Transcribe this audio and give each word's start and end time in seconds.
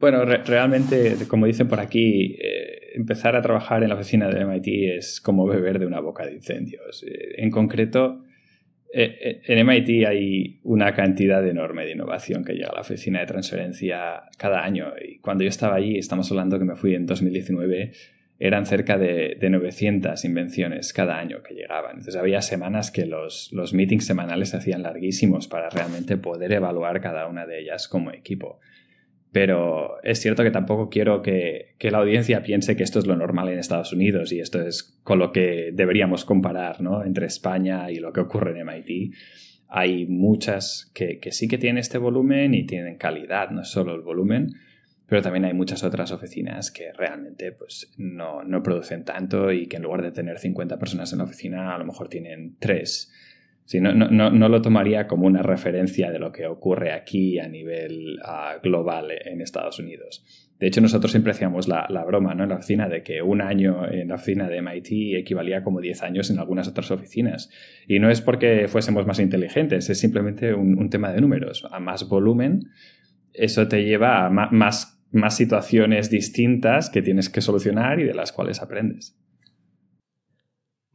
Bueno, 0.00 0.24
realmente, 0.24 1.16
como 1.28 1.46
dicen 1.46 1.68
por 1.68 1.80
aquí, 1.80 2.36
eh, 2.40 2.90
empezar 2.94 3.36
a 3.36 3.42
trabajar 3.42 3.82
en 3.82 3.88
la 3.88 3.94
oficina 3.94 4.28
de 4.28 4.44
MIT 4.44 4.96
es 4.96 5.20
como 5.20 5.46
beber 5.46 5.78
de 5.78 5.86
una 5.86 6.00
boca 6.00 6.26
de 6.26 6.34
incendios. 6.34 7.04
Eh, 7.04 7.34
en 7.38 7.50
concreto, 7.50 8.22
eh, 8.92 9.40
en 9.46 9.66
MIT 9.66 10.06
hay 10.06 10.60
una 10.62 10.94
cantidad 10.94 11.46
enorme 11.46 11.84
de 11.84 11.92
innovación 11.92 12.44
que 12.44 12.52
llega 12.52 12.68
a 12.68 12.74
la 12.74 12.80
oficina 12.82 13.20
de 13.20 13.26
transferencia 13.26 14.22
cada 14.38 14.64
año. 14.64 14.92
Y 15.04 15.18
cuando 15.18 15.42
yo 15.44 15.48
estaba 15.48 15.76
allí, 15.76 15.98
estamos 15.98 16.30
hablando 16.30 16.58
que 16.58 16.64
me 16.64 16.76
fui 16.76 16.94
en 16.94 17.06
2019, 17.06 17.92
eran 18.38 18.66
cerca 18.66 18.98
de, 18.98 19.36
900 19.40 20.24
invenciones 20.24 20.92
cada 20.92 21.18
año 21.18 21.42
que 21.42 21.54
llegaban. 21.54 21.92
Entonces 21.92 22.16
había 22.16 22.40
semanas 22.40 22.90
que 22.90 23.06
los, 23.06 23.50
los 23.52 23.74
meetings 23.74 24.06
semanales 24.06 24.50
se 24.50 24.58
hacían 24.58 24.82
larguísimos 24.82 25.48
para 25.48 25.70
realmente 25.70 26.16
poder 26.16 26.52
evaluar 26.52 27.00
cada 27.00 27.26
una 27.26 27.46
de 27.46 27.60
ellas 27.60 27.88
como 27.88 28.10
equipo. 28.10 28.60
Pero 29.34 30.00
es 30.04 30.20
cierto 30.20 30.44
que 30.44 30.52
tampoco 30.52 30.88
quiero 30.88 31.20
que, 31.20 31.74
la 31.80 31.98
audiencia 31.98 32.44
piense 32.44 32.76
que 32.76 32.84
esto 32.84 33.00
es 33.00 33.06
lo 33.08 33.16
normal 33.16 33.48
en 33.48 33.58
Estados 33.58 33.92
Unidos 33.92 34.30
y 34.30 34.38
esto 34.38 34.64
es 34.64 34.96
con 35.02 35.18
lo 35.18 35.32
que 35.32 35.72
deberíamos 35.72 36.24
comparar 36.24 36.80
¿no? 36.80 37.02
entre 37.02 37.26
España 37.26 37.90
y 37.90 37.96
lo 37.96 38.12
que 38.12 38.20
ocurre 38.20 38.52
en 38.52 38.64
MIT. 38.64 39.12
Hay 39.66 40.06
muchas 40.06 40.92
que, 40.94 41.18
sí 41.32 41.48
que 41.48 41.58
tienen 41.58 41.78
este 41.78 41.98
volumen 41.98 42.54
y 42.54 42.64
tienen 42.64 42.96
calidad, 42.96 43.50
no 43.50 43.64
solo 43.64 43.96
el 43.96 44.02
volumen, 44.02 44.52
pero 45.08 45.20
también 45.20 45.46
hay 45.46 45.52
muchas 45.52 45.82
otras 45.82 46.12
oficinas 46.12 46.70
que 46.70 46.92
realmente 46.92 47.50
pues, 47.50 47.92
no, 47.98 48.44
no 48.44 48.62
producen 48.62 49.04
tanto 49.04 49.50
y 49.50 49.66
que 49.66 49.78
en 49.78 49.82
lugar 49.82 50.02
de 50.02 50.12
tener 50.12 50.38
50 50.38 50.78
personas 50.78 51.12
en 51.12 51.18
la 51.18 51.24
oficina 51.24 51.74
a 51.74 51.78
lo 51.78 51.86
mejor 51.86 52.08
tienen 52.08 52.54
3 52.60 53.12
no, 53.80 53.92
no, 53.94 54.30
no, 54.30 54.48
lo 54.48 54.62
tomaría 54.62 55.06
como 55.06 55.26
una 55.26 55.42
referencia 55.42 56.10
de 56.10 56.18
lo 56.18 56.32
que 56.32 56.46
ocurre 56.46 56.92
aquí 56.92 57.38
a 57.38 57.48
nivel 57.48 58.18
ah, 58.24 58.56
global 58.62 59.10
en 59.24 59.40
Estados 59.40 59.78
Unidos. 59.78 60.24
De 60.58 60.68
hecho, 60.68 60.80
nosotros 60.80 61.10
siempre 61.10 61.32
hacíamos 61.32 61.66
la, 61.66 61.86
broma 62.06 62.34
¿no? 62.34 62.44
en 62.44 62.50
la 62.50 62.56
oficina 62.56 62.88
de 62.88 63.02
que 63.02 63.22
un 63.22 63.40
año 63.40 63.90
en 63.90 64.08
la 64.08 64.14
oficina 64.16 64.48
de 64.48 64.62
MIT 64.62 65.16
equivalía 65.16 65.64
como 65.64 65.80
10 65.80 66.02
años 66.02 66.30
en 66.30 66.38
algunas 66.38 66.68
otras 66.68 66.90
oficinas. 66.90 67.50
Y 67.88 67.98
no 67.98 68.10
es 68.10 68.20
porque 68.20 68.68
fuésemos 68.68 69.06
más 69.06 69.18
inteligentes, 69.18 69.90
es 69.90 69.98
simplemente 69.98 70.54
un, 70.54 70.88
tema 70.90 71.12
de 71.12 71.20
números. 71.20 71.66
A 71.70 71.80
más 71.80 72.08
volumen, 72.08 72.70
eso 73.32 73.66
te 73.66 73.84
lleva 73.84 74.26
a 74.26 74.30
más, 74.30 75.00
más 75.10 75.36
situaciones 75.36 76.10
distintas 76.10 76.90
que 76.90 77.02
tienes 77.02 77.30
que 77.30 77.40
solucionar 77.40 77.98
y 77.98 78.04
de 78.04 78.14
las 78.14 78.30
cuales 78.30 78.62
aprendes. 78.62 79.18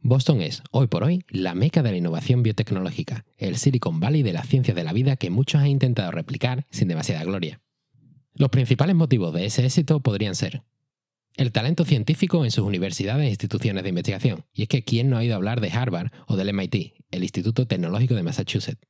Boston 0.02 0.40
es, 0.40 0.62
hoy 0.70 0.86
por 0.86 1.04
hoy, 1.04 1.24
la 1.28 1.54
meca 1.54 1.82
de 1.82 1.90
la 1.90 1.98
innovación 1.98 2.42
biotecnológica, 2.42 3.26
el 3.36 3.56
Silicon 3.56 4.00
Valley 4.00 4.22
de 4.22 4.32
la 4.32 4.42
ciencia 4.42 4.72
de 4.72 4.82
la 4.82 4.94
vida 4.94 5.16
que 5.16 5.28
muchos 5.28 5.60
han 5.60 5.66
intentado 5.66 6.10
replicar 6.10 6.66
sin 6.70 6.88
demasiada 6.88 7.22
gloria. 7.24 7.60
Los 8.32 8.48
principales 8.48 8.96
motivos 8.96 9.34
de 9.34 9.44
ese 9.44 9.64
éxito 9.64 10.00
podrían 10.00 10.34
ser 10.34 10.62
el 11.36 11.52
talento 11.52 11.84
científico 11.84 12.44
en 12.44 12.50
sus 12.50 12.64
universidades 12.64 13.26
e 13.26 13.30
instituciones 13.30 13.82
de 13.82 13.90
investigación, 13.90 14.46
y 14.54 14.62
es 14.62 14.68
que 14.68 14.84
¿quién 14.84 15.10
no 15.10 15.16
ha 15.16 15.20
oído 15.20 15.36
hablar 15.36 15.60
de 15.60 15.70
Harvard 15.70 16.10
o 16.26 16.36
del 16.36 16.52
MIT, 16.54 16.94
el 17.10 17.22
Instituto 17.22 17.66
Tecnológico 17.66 18.14
de 18.14 18.22
Massachusetts? 18.22 18.80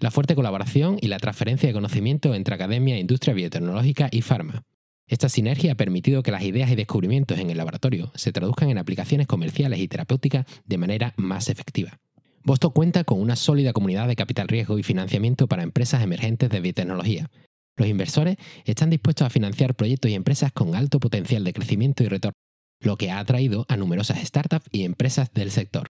La 0.00 0.10
fuerte 0.10 0.34
colaboración 0.34 0.96
y 1.00 1.08
la 1.08 1.18
transferencia 1.18 1.68
de 1.68 1.74
conocimiento 1.74 2.34
entre 2.34 2.54
academia, 2.54 2.98
industria 2.98 3.34
biotecnológica 3.34 4.08
y 4.10 4.22
farma, 4.22 4.64
esta 5.06 5.28
sinergia 5.28 5.72
ha 5.72 5.76
permitido 5.76 6.22
que 6.22 6.30
las 6.30 6.42
ideas 6.42 6.70
y 6.70 6.76
descubrimientos 6.76 7.38
en 7.38 7.50
el 7.50 7.58
laboratorio 7.58 8.10
se 8.14 8.32
traduzcan 8.32 8.70
en 8.70 8.78
aplicaciones 8.78 9.26
comerciales 9.26 9.78
y 9.80 9.88
terapéuticas 9.88 10.46
de 10.64 10.78
manera 10.78 11.12
más 11.16 11.50
efectiva. 11.50 12.00
Boston 12.42 12.72
cuenta 12.72 13.04
con 13.04 13.20
una 13.20 13.36
sólida 13.36 13.72
comunidad 13.72 14.08
de 14.08 14.16
capital 14.16 14.48
riesgo 14.48 14.78
y 14.78 14.82
financiamiento 14.82 15.46
para 15.46 15.62
empresas 15.62 16.02
emergentes 16.02 16.50
de 16.50 16.60
biotecnología. 16.60 17.30
Los 17.76 17.88
inversores 17.88 18.36
están 18.64 18.90
dispuestos 18.90 19.26
a 19.26 19.30
financiar 19.30 19.74
proyectos 19.74 20.10
y 20.10 20.14
empresas 20.14 20.52
con 20.52 20.74
alto 20.74 21.00
potencial 21.00 21.44
de 21.44 21.52
crecimiento 21.52 22.02
y 22.04 22.08
retorno, 22.08 22.36
lo 22.80 22.96
que 22.96 23.10
ha 23.10 23.18
atraído 23.18 23.66
a 23.68 23.76
numerosas 23.76 24.18
startups 24.24 24.68
y 24.72 24.84
empresas 24.84 25.32
del 25.32 25.50
sector. 25.50 25.88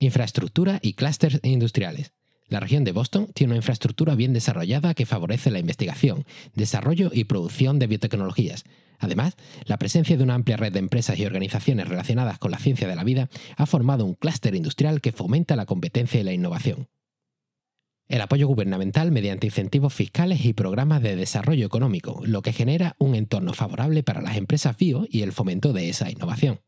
Infraestructura 0.00 0.78
y 0.82 0.94
clústeres 0.94 1.40
industriales. 1.42 2.12
La 2.48 2.60
región 2.60 2.84
de 2.84 2.92
Boston 2.92 3.28
tiene 3.34 3.52
una 3.52 3.58
infraestructura 3.58 4.14
bien 4.14 4.32
desarrollada 4.32 4.94
que 4.94 5.04
favorece 5.04 5.50
la 5.50 5.58
investigación, 5.58 6.24
desarrollo 6.54 7.10
y 7.12 7.24
producción 7.24 7.78
de 7.78 7.86
biotecnologías. 7.86 8.64
Además, 8.98 9.36
la 9.64 9.76
presencia 9.76 10.16
de 10.16 10.24
una 10.24 10.34
amplia 10.34 10.56
red 10.56 10.72
de 10.72 10.78
empresas 10.78 11.18
y 11.18 11.26
organizaciones 11.26 11.88
relacionadas 11.88 12.38
con 12.38 12.50
la 12.50 12.58
ciencia 12.58 12.88
de 12.88 12.96
la 12.96 13.04
vida 13.04 13.28
ha 13.56 13.66
formado 13.66 14.04
un 14.04 14.14
clúster 14.14 14.54
industrial 14.54 15.00
que 15.00 15.12
fomenta 15.12 15.56
la 15.56 15.66
competencia 15.66 16.20
y 16.20 16.24
la 16.24 16.32
innovación. 16.32 16.88
El 18.08 18.22
apoyo 18.22 18.48
gubernamental 18.48 19.12
mediante 19.12 19.46
incentivos 19.46 19.92
fiscales 19.92 20.46
y 20.46 20.54
programas 20.54 21.02
de 21.02 21.14
desarrollo 21.14 21.66
económico, 21.66 22.22
lo 22.24 22.40
que 22.40 22.54
genera 22.54 22.96
un 22.98 23.14
entorno 23.14 23.52
favorable 23.52 24.02
para 24.02 24.22
las 24.22 24.38
empresas 24.38 24.78
bio 24.78 25.06
y 25.10 25.20
el 25.20 25.32
fomento 25.32 25.74
de 25.74 25.90
esa 25.90 26.10
innovación. 26.10 26.60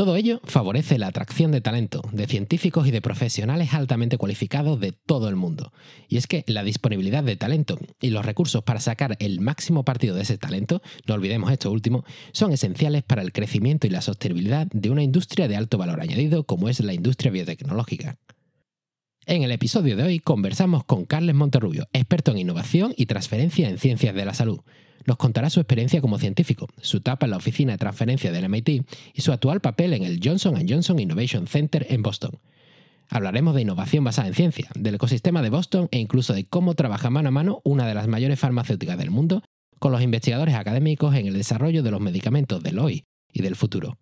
Todo 0.00 0.16
ello 0.16 0.40
favorece 0.44 0.96
la 0.96 1.08
atracción 1.08 1.52
de 1.52 1.60
talento, 1.60 2.00
de 2.10 2.26
científicos 2.26 2.88
y 2.88 2.90
de 2.90 3.02
profesionales 3.02 3.74
altamente 3.74 4.16
cualificados 4.16 4.80
de 4.80 4.92
todo 4.92 5.28
el 5.28 5.36
mundo. 5.36 5.74
Y 6.08 6.16
es 6.16 6.26
que 6.26 6.42
la 6.46 6.64
disponibilidad 6.64 7.22
de 7.22 7.36
talento 7.36 7.78
y 8.00 8.08
los 8.08 8.24
recursos 8.24 8.62
para 8.62 8.80
sacar 8.80 9.18
el 9.20 9.40
máximo 9.40 9.84
partido 9.84 10.16
de 10.16 10.22
ese 10.22 10.38
talento, 10.38 10.80
no 11.06 11.12
olvidemos 11.12 11.52
esto 11.52 11.70
último, 11.70 12.02
son 12.32 12.50
esenciales 12.50 13.02
para 13.02 13.20
el 13.20 13.30
crecimiento 13.34 13.86
y 13.86 13.90
la 13.90 14.00
sostenibilidad 14.00 14.68
de 14.72 14.88
una 14.88 15.02
industria 15.02 15.48
de 15.48 15.56
alto 15.56 15.76
valor 15.76 16.00
añadido 16.00 16.44
como 16.44 16.70
es 16.70 16.80
la 16.80 16.94
industria 16.94 17.30
biotecnológica. 17.30 18.16
En 19.26 19.42
el 19.42 19.52
episodio 19.52 19.98
de 19.98 20.04
hoy 20.04 20.18
conversamos 20.18 20.82
con 20.84 21.04
Carles 21.04 21.34
Monterrubio, 21.34 21.88
experto 21.92 22.30
en 22.30 22.38
innovación 22.38 22.94
y 22.96 23.04
transferencia 23.04 23.68
en 23.68 23.76
ciencias 23.76 24.14
de 24.14 24.24
la 24.24 24.32
salud 24.32 24.60
nos 25.06 25.16
contará 25.16 25.50
su 25.50 25.60
experiencia 25.60 26.00
como 26.00 26.18
científico, 26.18 26.68
su 26.80 26.98
etapa 26.98 27.26
en 27.26 27.30
la 27.30 27.36
oficina 27.36 27.72
de 27.72 27.78
transferencia 27.78 28.32
del 28.32 28.48
MIT 28.48 28.84
y 29.14 29.20
su 29.20 29.32
actual 29.32 29.60
papel 29.60 29.94
en 29.94 30.02
el 30.02 30.20
Johnson 30.22 30.56
Johnson 30.68 30.98
Innovation 30.98 31.46
Center 31.46 31.86
en 31.90 32.02
Boston. 32.02 32.38
Hablaremos 33.08 33.54
de 33.54 33.62
innovación 33.62 34.04
basada 34.04 34.28
en 34.28 34.34
ciencia, 34.34 34.68
del 34.74 34.94
ecosistema 34.94 35.42
de 35.42 35.50
Boston 35.50 35.88
e 35.90 35.98
incluso 35.98 36.32
de 36.32 36.46
cómo 36.46 36.74
trabaja 36.74 37.10
mano 37.10 37.28
a 37.28 37.32
mano 37.32 37.60
una 37.64 37.86
de 37.86 37.94
las 37.94 38.06
mayores 38.06 38.38
farmacéuticas 38.38 38.98
del 38.98 39.10
mundo 39.10 39.42
con 39.80 39.90
los 39.90 40.02
investigadores 40.02 40.54
académicos 40.54 41.14
en 41.16 41.26
el 41.26 41.34
desarrollo 41.34 41.82
de 41.82 41.90
los 41.90 42.00
medicamentos 42.00 42.62
del 42.62 42.78
hoy 42.78 43.04
y 43.32 43.42
del 43.42 43.56
futuro. 43.56 43.98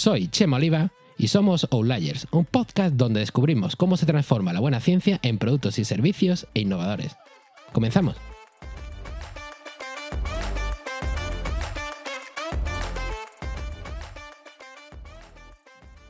Soy 0.00 0.28
Chema 0.28 0.56
Oliva 0.56 0.90
y 1.18 1.28
somos 1.28 1.68
Outliers, 1.70 2.26
un 2.30 2.46
podcast 2.46 2.94
donde 2.94 3.20
descubrimos 3.20 3.76
cómo 3.76 3.98
se 3.98 4.06
transforma 4.06 4.54
la 4.54 4.60
buena 4.60 4.80
ciencia 4.80 5.20
en 5.22 5.36
productos 5.36 5.78
y 5.78 5.84
servicios 5.84 6.46
e 6.54 6.60
innovadores. 6.60 7.18
Comenzamos. 7.74 8.16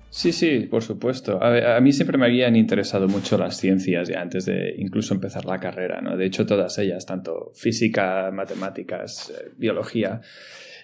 Sí, 0.08 0.30
sí, 0.30 0.68
por 0.70 0.84
supuesto. 0.84 1.42
A, 1.42 1.80
mí 1.80 1.92
siempre 1.92 2.16
me 2.16 2.26
habían 2.26 2.54
interesado 2.54 3.08
mucho 3.08 3.36
las 3.38 3.56
ciencias 3.56 4.08
ya 4.08 4.20
antes 4.20 4.44
de 4.44 4.72
incluso 4.78 5.14
empezar 5.14 5.46
la 5.46 5.58
carrera, 5.58 6.00
¿no? 6.00 6.16
De 6.16 6.26
hecho, 6.26 6.46
todas 6.46 6.78
ellas, 6.78 7.06
tanto 7.06 7.50
física, 7.56 8.30
matemáticas, 8.32 9.30
eh, 9.30 9.50
biología, 9.56 10.20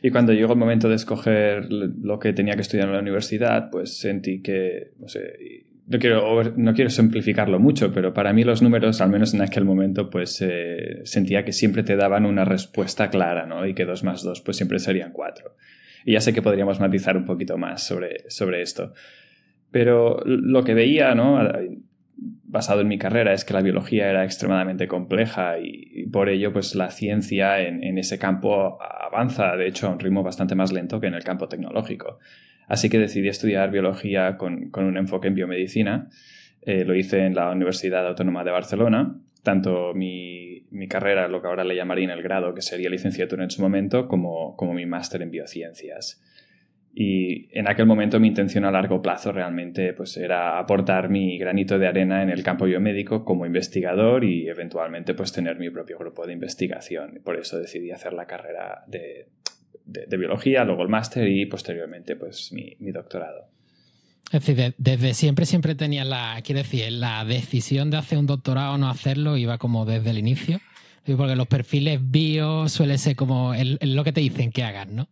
y 0.03 0.11
cuando 0.11 0.33
llegó 0.33 0.53
el 0.53 0.59
momento 0.59 0.89
de 0.89 0.97
escoger 0.97 1.67
lo 1.71 2.19
que 2.19 2.33
tenía 2.33 2.55
que 2.55 2.63
estudiar 2.63 2.89
en 2.89 2.95
la 2.95 3.01
universidad, 3.01 3.71
pues 3.71 3.99
sentí 3.99 4.43
que, 4.43 4.93
no 4.99 5.09
sé, 5.09 5.65
no 5.87 5.99
quiero, 5.99 6.43
no 6.57 6.75
quiero 6.75 6.91
simplificarlo 6.91 7.61
mucho, 7.61 7.93
pero 7.93 8.13
para 8.13 8.33
mí 8.33 8.43
los 8.43 8.61
números, 8.61 9.01
al 9.01 9.11
menos 9.11 9.35
en 9.35 9.43
aquel 9.43 9.65
momento, 9.65 10.11
pues 10.11 10.43
eh, 10.43 11.01
sentía 11.05 11.45
que 11.45 11.53
siempre 11.53 11.85
te 11.85 11.97
daban 11.97 12.27
una 12.27 12.45
respuesta 12.45 13.09
clara, 13.09 13.47
¿no? 13.47 13.67
Y 13.67 13.75
que 13.75 13.85
dos 13.85 14.03
más 14.03 14.23
dos, 14.23 14.41
pues 14.41 14.57
siempre 14.57 14.79
serían 14.81 15.13
cuatro. 15.13 15.55
Y 16.05 16.13
ya 16.13 16.21
sé 16.21 16.33
que 16.33 16.43
podríamos 16.43 16.81
matizar 16.81 17.17
un 17.17 17.25
poquito 17.25 17.57
más 17.57 17.85
sobre, 17.85 18.29
sobre 18.31 18.63
esto. 18.63 18.93
Pero 19.71 20.23
lo 20.25 20.65
que 20.65 20.75
veía, 20.75 21.15
¿no? 21.15 21.39
Basado 22.57 22.81
en 22.81 22.89
mi 22.89 22.97
carrera 22.97 23.35
es 23.35 23.45
que 23.45 23.53
la 23.53 23.61
biología 23.61 24.09
era 24.09 24.25
extremadamente 24.25 24.89
compleja 24.89 25.59
y, 25.59 26.07
por 26.07 26.31
ello 26.31 26.55
pues 26.55 26.75
la 26.75 26.91
ciencia 26.91 27.61
en, 27.61 27.99
ese 27.99 28.19
campo 28.19 28.79
avanza 28.81 29.57
de 29.57 29.69
hecho 29.69 29.89
a 29.89 29.91
un 29.91 30.01
ritmo 30.01 30.23
bastante 30.23 30.55
más 30.55 30.73
lento 30.73 30.99
que 30.99 31.07
en 31.07 31.13
el 31.13 31.23
campo 31.23 31.49
tecnológico. 31.49 32.19
Así 32.67 32.89
que 32.89 32.99
decidí 32.99 33.29
estudiar 33.29 33.71
biología 33.71 34.39
con, 34.39 34.71
un 34.75 34.97
enfoque 34.97 35.29
en 35.29 35.35
biomedicina. 35.35 36.09
Eh, 36.63 36.87
lo 36.87 36.95
hice 36.95 37.27
en 37.27 37.35
la 37.35 37.51
Universidad 37.51 38.07
Autónoma 38.07 38.43
de 38.43 38.53
Barcelona. 38.53 39.21
Tanto 39.43 39.93
mi, 39.95 40.65
carrera, 40.89 41.29
lo 41.29 41.43
que 41.43 41.49
ahora 41.49 41.63
le 41.63 41.77
llamaría 41.77 42.05
en 42.07 42.11
el 42.11 42.23
grado, 42.23 42.55
que 42.55 42.63
sería 42.63 42.89
licenciatura 42.89 43.45
en 43.45 43.51
su 43.51 43.61
momento, 43.61 44.09
como, 44.09 44.57
como 44.57 44.73
mi 44.73 44.87
máster 44.87 45.21
en 45.21 45.31
biociencias. 45.31 46.23
Y 46.99 47.51
en 47.53 47.69
aquel 47.69 47.85
momento 47.85 48.19
mi 48.19 48.29
intención 48.29 48.65
a 48.65 48.71
largo 48.71 49.03
plazo 49.03 49.31
realmente 49.31 49.93
pues, 49.93 50.17
era 50.17 50.59
aportar 50.59 51.11
mi 51.11 51.37
granito 51.37 51.79
de 51.79 51.87
arena 51.87 52.23
en 52.23 52.31
el 52.31 52.43
campo 52.43 52.65
biomédico 52.65 53.23
como 53.23 53.45
investigador 53.45 54.25
y 54.25 54.49
eventualmente 54.49 55.13
pues, 55.13 55.31
tener 55.31 55.59
mi 55.59 55.69
propio 55.69 55.99
grupo 55.99 56.27
de 56.27 56.33
investigación. 56.33 57.21
Por 57.23 57.37
eso 57.37 57.59
decidí 57.59 57.91
hacer 57.91 58.15
la 58.15 58.25
carrera 58.25 58.83
de, 58.87 59.29
biología, 60.17 60.65
luego 60.65 60.85
el 60.85 60.89
máster 60.89 61.29
y 61.29 61.45
posteriormente 61.45 62.17
pues, 62.17 62.51
mi, 62.51 62.75
doctorado. 62.93 63.51
Es 64.33 64.47
decir, 64.47 64.75
desde 64.79 65.13
siempre, 65.13 65.45
siempre 65.45 65.75
tenía 65.75 66.03
la, 66.03 66.41
quiero 66.43 66.63
decir, 66.63 66.91
la 66.93 67.27
decisión 67.27 67.91
de 67.91 67.99
hacer 67.99 68.17
un 68.17 68.27
doctorado 68.27 68.73
o 68.73 68.79
no 68.79 68.89
hacerlo 68.89 69.37
iba 69.37 69.59
como 69.59 69.85
desde 69.85 70.09
el 70.09 70.17
inicio. 70.17 70.63
Porque 71.05 71.37
los 71.37 71.47
perfiles 71.47 72.01
bio 72.03 72.71
suele 72.71 72.97
ser 72.97 73.17
como 73.17 73.53
lo 73.55 74.03
que 74.03 74.13
te 74.13 74.23
dicen 74.23 74.51
que 74.51 74.65
hagas, 74.65 74.89
¿no? 74.89 75.09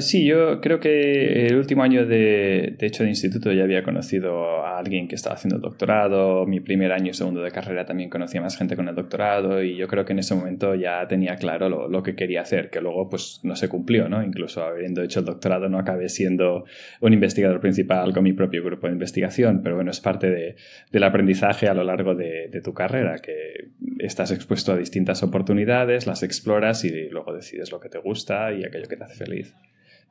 Sí, 0.00 0.26
yo 0.26 0.60
creo 0.60 0.80
que 0.80 1.46
el 1.46 1.56
último 1.56 1.82
año 1.82 2.04
de, 2.04 2.74
de, 2.78 2.86
hecho 2.86 3.04
de 3.04 3.08
instituto 3.08 3.50
ya 3.52 3.62
había 3.62 3.82
conocido 3.82 4.62
a 4.66 4.78
alguien 4.78 5.08
que 5.08 5.14
estaba 5.14 5.34
haciendo 5.36 5.56
el 5.56 5.62
doctorado. 5.62 6.44
Mi 6.44 6.60
primer 6.60 6.92
año 6.92 7.12
y 7.12 7.14
segundo 7.14 7.40
de 7.40 7.50
carrera 7.50 7.86
también 7.86 8.10
conocía 8.10 8.42
más 8.42 8.58
gente 8.58 8.76
con 8.76 8.86
el 8.88 8.94
doctorado 8.94 9.62
y 9.62 9.74
yo 9.78 9.88
creo 9.88 10.04
que 10.04 10.12
en 10.12 10.18
ese 10.18 10.34
momento 10.34 10.74
ya 10.74 11.08
tenía 11.08 11.36
claro 11.36 11.70
lo, 11.70 11.88
lo, 11.88 12.02
que 12.02 12.14
quería 12.14 12.42
hacer, 12.42 12.68
que 12.68 12.82
luego 12.82 13.08
pues 13.08 13.40
no 13.44 13.56
se 13.56 13.70
cumplió, 13.70 14.10
¿no? 14.10 14.22
Incluso 14.22 14.62
habiendo 14.62 15.02
hecho 15.02 15.20
el 15.20 15.24
doctorado 15.24 15.70
no 15.70 15.78
acabé 15.78 16.10
siendo 16.10 16.66
un 17.00 17.14
investigador 17.14 17.58
principal 17.60 18.12
con 18.12 18.24
mi 18.24 18.34
propio 18.34 18.62
grupo 18.62 18.88
de 18.88 18.92
investigación, 18.92 19.62
pero 19.62 19.76
bueno, 19.76 19.90
es 19.90 20.00
parte 20.00 20.28
de, 20.28 20.56
del 20.90 21.04
aprendizaje 21.04 21.68
a 21.68 21.72
lo 21.72 21.82
largo 21.82 22.14
de, 22.14 22.48
de 22.48 22.60
tu 22.60 22.74
carrera, 22.74 23.20
que 23.20 23.70
estás 24.00 24.32
expuesto 24.32 24.72
a 24.72 24.76
distintas 24.76 25.22
oportunidades, 25.22 26.06
las 26.06 26.22
exploras 26.22 26.84
y 26.84 27.08
luego 27.08 27.32
decides 27.32 27.72
lo 27.72 27.80
que 27.80 27.88
te 27.88 27.98
gusta 27.98 28.52
y 28.52 28.64
aquello 28.64 28.86
que 28.86 28.96
te 28.96 29.04
hace 29.04 29.14
feliz. 29.14 29.54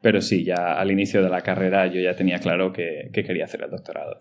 Pero 0.01 0.21
sí, 0.21 0.43
ya 0.43 0.73
al 0.73 0.91
inicio 0.91 1.21
de 1.23 1.29
la 1.29 1.41
carrera 1.41 1.87
yo 1.87 2.01
ya 2.01 2.15
tenía 2.15 2.39
claro 2.39 2.73
que, 2.73 3.09
quería 3.13 3.45
hacer 3.45 3.63
el 3.63 3.69
doctorado. 3.69 4.17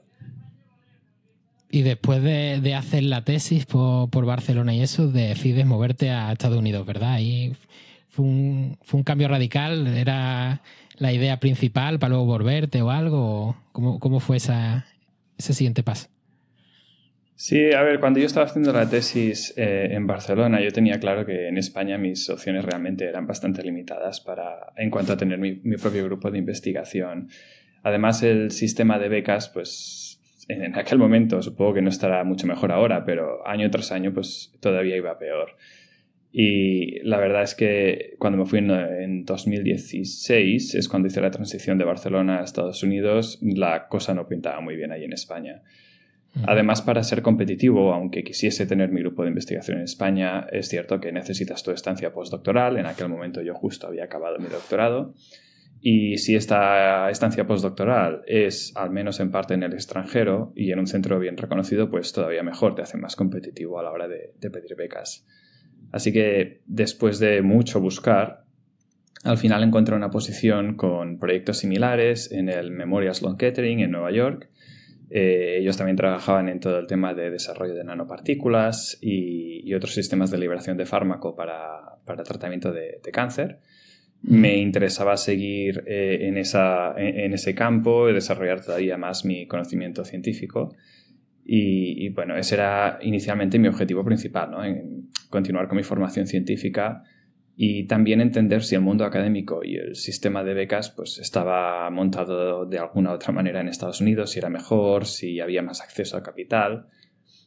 Y 1.71 1.83
después 1.83 2.23
de, 2.23 2.75
hacer 2.75 3.05
la 3.05 3.25
tesis 3.25 3.65
por, 3.65 4.27
Barcelona 4.27 4.75
y 4.75 4.83
eso, 4.83 5.09
decides 5.09 5.65
moverte 5.65 6.11
a 6.11 6.33
Estados 6.33 6.59
Unidos, 6.59 6.85
¿verdad? 6.87 7.15
Ahí 7.15 7.57
fue 8.09 8.25
un, 8.25 8.79
fue 8.83 8.99
un 8.99 9.05
cambio 9.05 9.29
radical, 9.29 9.87
era 9.87 10.63
la 10.99 11.13
idea 11.13 11.41
principal 11.41 11.99
para 11.99 12.11
luego 12.11 12.27
volverte 12.27 12.83
o 12.83 12.91
algo. 12.91 13.57
¿Cómo, 13.73 14.01
cómo 14.01 14.21
fue 14.21 14.37
esa, 14.37 14.87
ese 15.39 15.55
siguiente 15.55 15.83
paso? 15.83 16.09
Sí, 17.43 17.73
a 17.73 17.81
ver, 17.81 18.01
cuando 18.01 18.21
yo 18.21 18.27
estaba 18.27 18.45
haciendo 18.45 18.71
la 18.71 18.91
tesis 18.91 19.55
eh, 19.57 19.89
en 19.93 20.07
Barcelona, 20.07 20.61
yo 20.61 20.73
tenía 20.73 21.01
claro 21.01 21.25
que 21.25 21.49
en 21.49 21.57
España 21.57 21.97
mis 21.97 22.29
opciones 22.29 22.67
realmente 22.67 23.07
eran 23.07 23.27
bastante 23.27 23.63
limitadas 23.63 24.21
para, 24.21 24.75
en 24.77 24.91
cuanto 24.91 25.15
a 25.15 25.17
tener 25.17 25.39
mi, 25.39 25.55
propio 25.79 26.05
grupo 26.05 26.31
de 26.31 26.37
investigación. 26.37 27.31
Además, 27.83 28.23
el 28.23 28.51
sistema 28.51 28.99
de 28.99 29.09
becas, 29.09 29.49
pues 29.49 30.21
en 30.49 30.75
aquel 30.77 30.99
momento, 30.99 31.41
supongo 31.41 31.73
que 31.73 31.81
no 31.81 31.89
estará 31.89 32.23
mucho 32.25 32.47
mejor 32.47 32.73
ahora, 32.73 33.07
pero 33.07 33.49
año 33.49 33.71
tras 33.71 33.91
año, 33.91 34.13
pues 34.13 34.53
todavía 34.61 34.99
iba 34.99 35.19
peor. 35.19 35.57
Y 36.31 37.01
la 37.09 37.17
verdad 37.17 37.45
es 37.45 37.55
que 37.55 38.17
cuando 38.19 38.39
me 38.39 38.45
fui 38.45 38.59
en, 38.59 38.71
en, 38.71 39.25
2016, 39.25 40.75
es 40.75 40.89
cuando 40.91 41.09
hice 41.09 41.23
la 41.23 41.31
transición 41.31 41.79
de 41.79 41.87
Barcelona 41.87 42.41
a 42.41 42.45
Estados 42.45 42.83
Unidos, 42.83 43.39
la 43.41 43.89
cosa 43.89 44.13
no 44.13 44.29
pintaba 44.29 44.61
muy 44.61 44.77
bien 44.77 44.93
ahí 44.93 45.05
en 45.05 45.15
España. 45.15 45.63
Además, 46.47 46.81
para 46.81 47.03
ser 47.03 47.23
competitivo, 47.23 47.93
aunque 47.93 48.23
quisiese 48.23 48.67
tener 48.67 48.91
mi 48.91 49.01
grupo 49.01 49.23
de 49.23 49.31
investigación 49.31 49.79
en 49.79 49.85
España, 49.85 50.47
es 50.53 50.69
cierto 50.69 51.01
que 51.01 51.13
necesitas 51.13 51.63
tu 51.63 51.73
estancia 51.73 52.13
postdoctoral. 52.13 52.79
En 52.79 52.87
aquel 52.87 53.09
momento 53.09 53.43
yo 53.43 53.55
justo 53.55 53.89
había 53.89 54.05
acabado 54.05 54.39
mi 54.39 54.47
doctorado. 54.47 55.15
Y 55.81 56.19
si 56.19 56.37
esta 56.37 57.11
estancia 57.11 57.47
postdoctoral 57.47 58.23
es 58.27 58.77
al 58.77 58.91
menos 58.91 59.19
en 59.19 59.31
parte 59.31 59.55
en 59.55 59.63
el 59.63 59.73
extranjero 59.73 60.53
y 60.55 60.73
en 60.73 60.79
un 60.79 60.87
centro 60.87 61.19
bien 61.19 61.37
reconocido, 61.37 61.91
pues 61.91 62.13
todavía 62.13 62.43
mejor, 62.43 62.75
te 62.75 62.83
hace 62.83 62.99
más 62.99 63.17
competitivo 63.17 63.81
a 63.81 63.83
la 63.83 63.91
hora 63.91 64.07
de, 64.07 64.35
pedir 64.41 64.77
becas. 64.77 65.27
Así 65.91 66.13
que 66.13 66.61
después 66.67 67.19
de 67.19 67.41
mucho 67.41 67.81
buscar, 67.81 68.45
al 69.25 69.39
final 69.39 69.63
encontré 69.65 69.97
una 69.97 70.11
posición 70.11 70.77
con 70.77 71.19
proyectos 71.19 71.59
similares 71.59 72.31
en 72.31 72.51
el 72.51 72.71
Memorial 72.71 73.15
Sloan 73.15 73.39
Kettering 73.39 73.81
en 73.81 73.91
Nueva 73.91 74.13
York 74.13 74.50
eh, 75.11 75.59
ellos 75.59 75.77
también 75.77 75.97
trabajaban 75.97 76.49
en 76.49 76.61
todo 76.61 76.79
el 76.79 76.87
tema 76.87 77.15
de 77.15 77.31
desarrollo 77.31 77.75
de 77.75 77.83
nanopartículas 77.83 78.97
y, 79.01 79.75
otros 79.75 79.95
sistemas 79.95 80.33
de 80.33 80.39
liberación 80.39 80.77
de 80.77 80.85
fármaco 80.85 81.37
para, 81.37 81.97
para 82.05 82.25
tratamiento 82.25 82.73
de, 82.73 83.01
cáncer. 83.13 83.61
Me 84.23 84.57
interesaba 84.57 85.17
seguir 85.17 85.85
eh, 85.87 86.19
en, 86.23 86.37
esa, 86.37 86.95
en, 86.97 87.33
ese 87.33 87.55
campo 87.55 88.09
y 88.09 88.13
desarrollar 88.13 88.65
todavía 88.65 88.97
más 88.97 89.25
mi 89.25 89.47
conocimiento 89.47 90.05
científico. 90.05 90.75
Y, 91.45 92.05
y, 92.05 92.09
bueno, 92.11 92.37
ese 92.37 92.57
era 92.57 92.99
inicialmente 93.03 93.59
mi 93.59 93.69
objetivo 93.69 94.05
principal, 94.05 94.51
¿no? 94.51 94.65
en 94.65 95.09
continuar 95.31 95.69
con 95.69 95.77
mi 95.77 95.85
formación 95.85 96.27
científica 96.27 97.05
y 97.63 97.85
también 97.85 98.23
entender 98.23 98.63
si 98.63 98.75
el 98.75 98.81
mundo 98.81 99.05
académico 99.05 99.61
y 99.63 99.77
el 99.77 99.95
sistema 99.95 100.43
de 100.43 100.55
becas 100.55 100.89
pues 100.89 101.19
estaba 101.19 101.91
montado 101.91 102.65
de 102.65 102.79
alguna 102.79 103.13
otra 103.13 103.35
manera 103.35 103.61
en 103.61 103.69
Estados 103.69 104.01
Unidos, 104.01 104.31
si 104.31 104.39
era 104.39 104.49
mejor, 104.49 105.05
si 105.05 105.41
había 105.41 105.61
más 105.61 105.83
acceso 105.83 106.17
a 106.17 106.23
capital. 106.23 106.87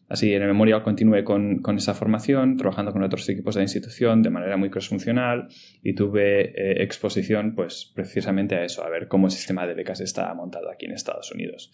Así, 0.08 0.32
en 0.32 0.44
el 0.44 0.50
Memorial 0.50 0.84
continué 0.84 1.24
con, 1.24 1.64
con 1.64 1.78
esa 1.78 1.96
formación, 1.96 2.58
trabajando 2.58 2.94
con 2.94 3.02
otros 3.02 3.28
equipos 3.28 3.56
de 3.56 3.62
la 3.62 3.64
institución 3.64 4.22
de 4.22 4.30
manera 4.30 4.56
muy 4.56 4.70
crossfuncional 4.70 5.48
y 5.82 5.96
tuve 5.96 6.42
eh, 6.42 6.84
exposición 6.84 7.56
pues 7.56 7.92
precisamente 7.96 8.54
a 8.54 8.64
eso, 8.64 8.84
a 8.84 8.90
ver 8.90 9.08
cómo 9.08 9.26
el 9.26 9.32
sistema 9.32 9.66
de 9.66 9.74
becas 9.74 10.00
está 10.00 10.32
montado 10.36 10.70
aquí 10.70 10.86
en 10.86 10.92
Estados 10.92 11.32
Unidos. 11.32 11.74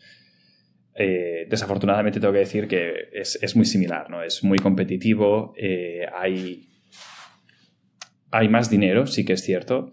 Eh, 0.96 1.46
desafortunadamente 1.50 2.22
tengo 2.22 2.32
que 2.32 2.40
decir 2.40 2.70
que 2.70 3.10
es, 3.12 3.38
es, 3.42 3.58
muy 3.58 3.66
similar, 3.66 4.10
¿no? 4.10 4.24
es 4.24 4.46
muy 4.46 4.60
competitivo, 4.60 5.54
eh, 5.58 6.06
hay 6.16 6.69
hay 8.32 8.50
más 8.50 8.70
dinero, 8.70 9.08
sí 9.08 9.26
que 9.26 9.34
es 9.34 9.42
cierto, 9.42 9.92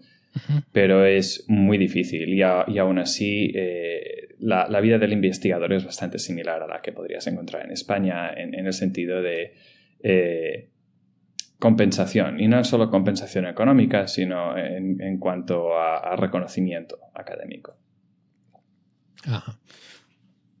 pero 0.71 1.05
es 1.05 1.45
muy 1.47 1.77
difícil 1.77 2.33
y, 2.33 2.41
aún 2.43 2.99
así 2.99 3.51
eh, 3.55 4.35
la, 4.39 4.79
vida 4.81 4.99
del 4.99 5.13
investigador 5.13 5.73
es 5.73 5.83
bastante 5.83 6.19
similar 6.19 6.61
a 6.61 6.67
la 6.67 6.81
que 6.81 6.91
podrías 6.91 7.25
encontrar 7.27 7.65
en 7.65 7.71
España 7.71 8.31
en, 8.33 8.53
el 8.53 8.73
sentido 8.73 9.21
de 9.21 9.53
eh, 10.03 10.69
compensación, 11.59 12.39
y 12.39 12.47
no 12.47 12.63
solo 12.63 12.89
compensación 12.89 13.47
económica, 13.47 14.07
sino 14.07 14.55
en, 14.57 15.17
cuanto 15.17 15.77
a, 15.77 16.15
reconocimiento 16.15 16.99
académico. 17.13 17.75
Ajá. 19.25 19.59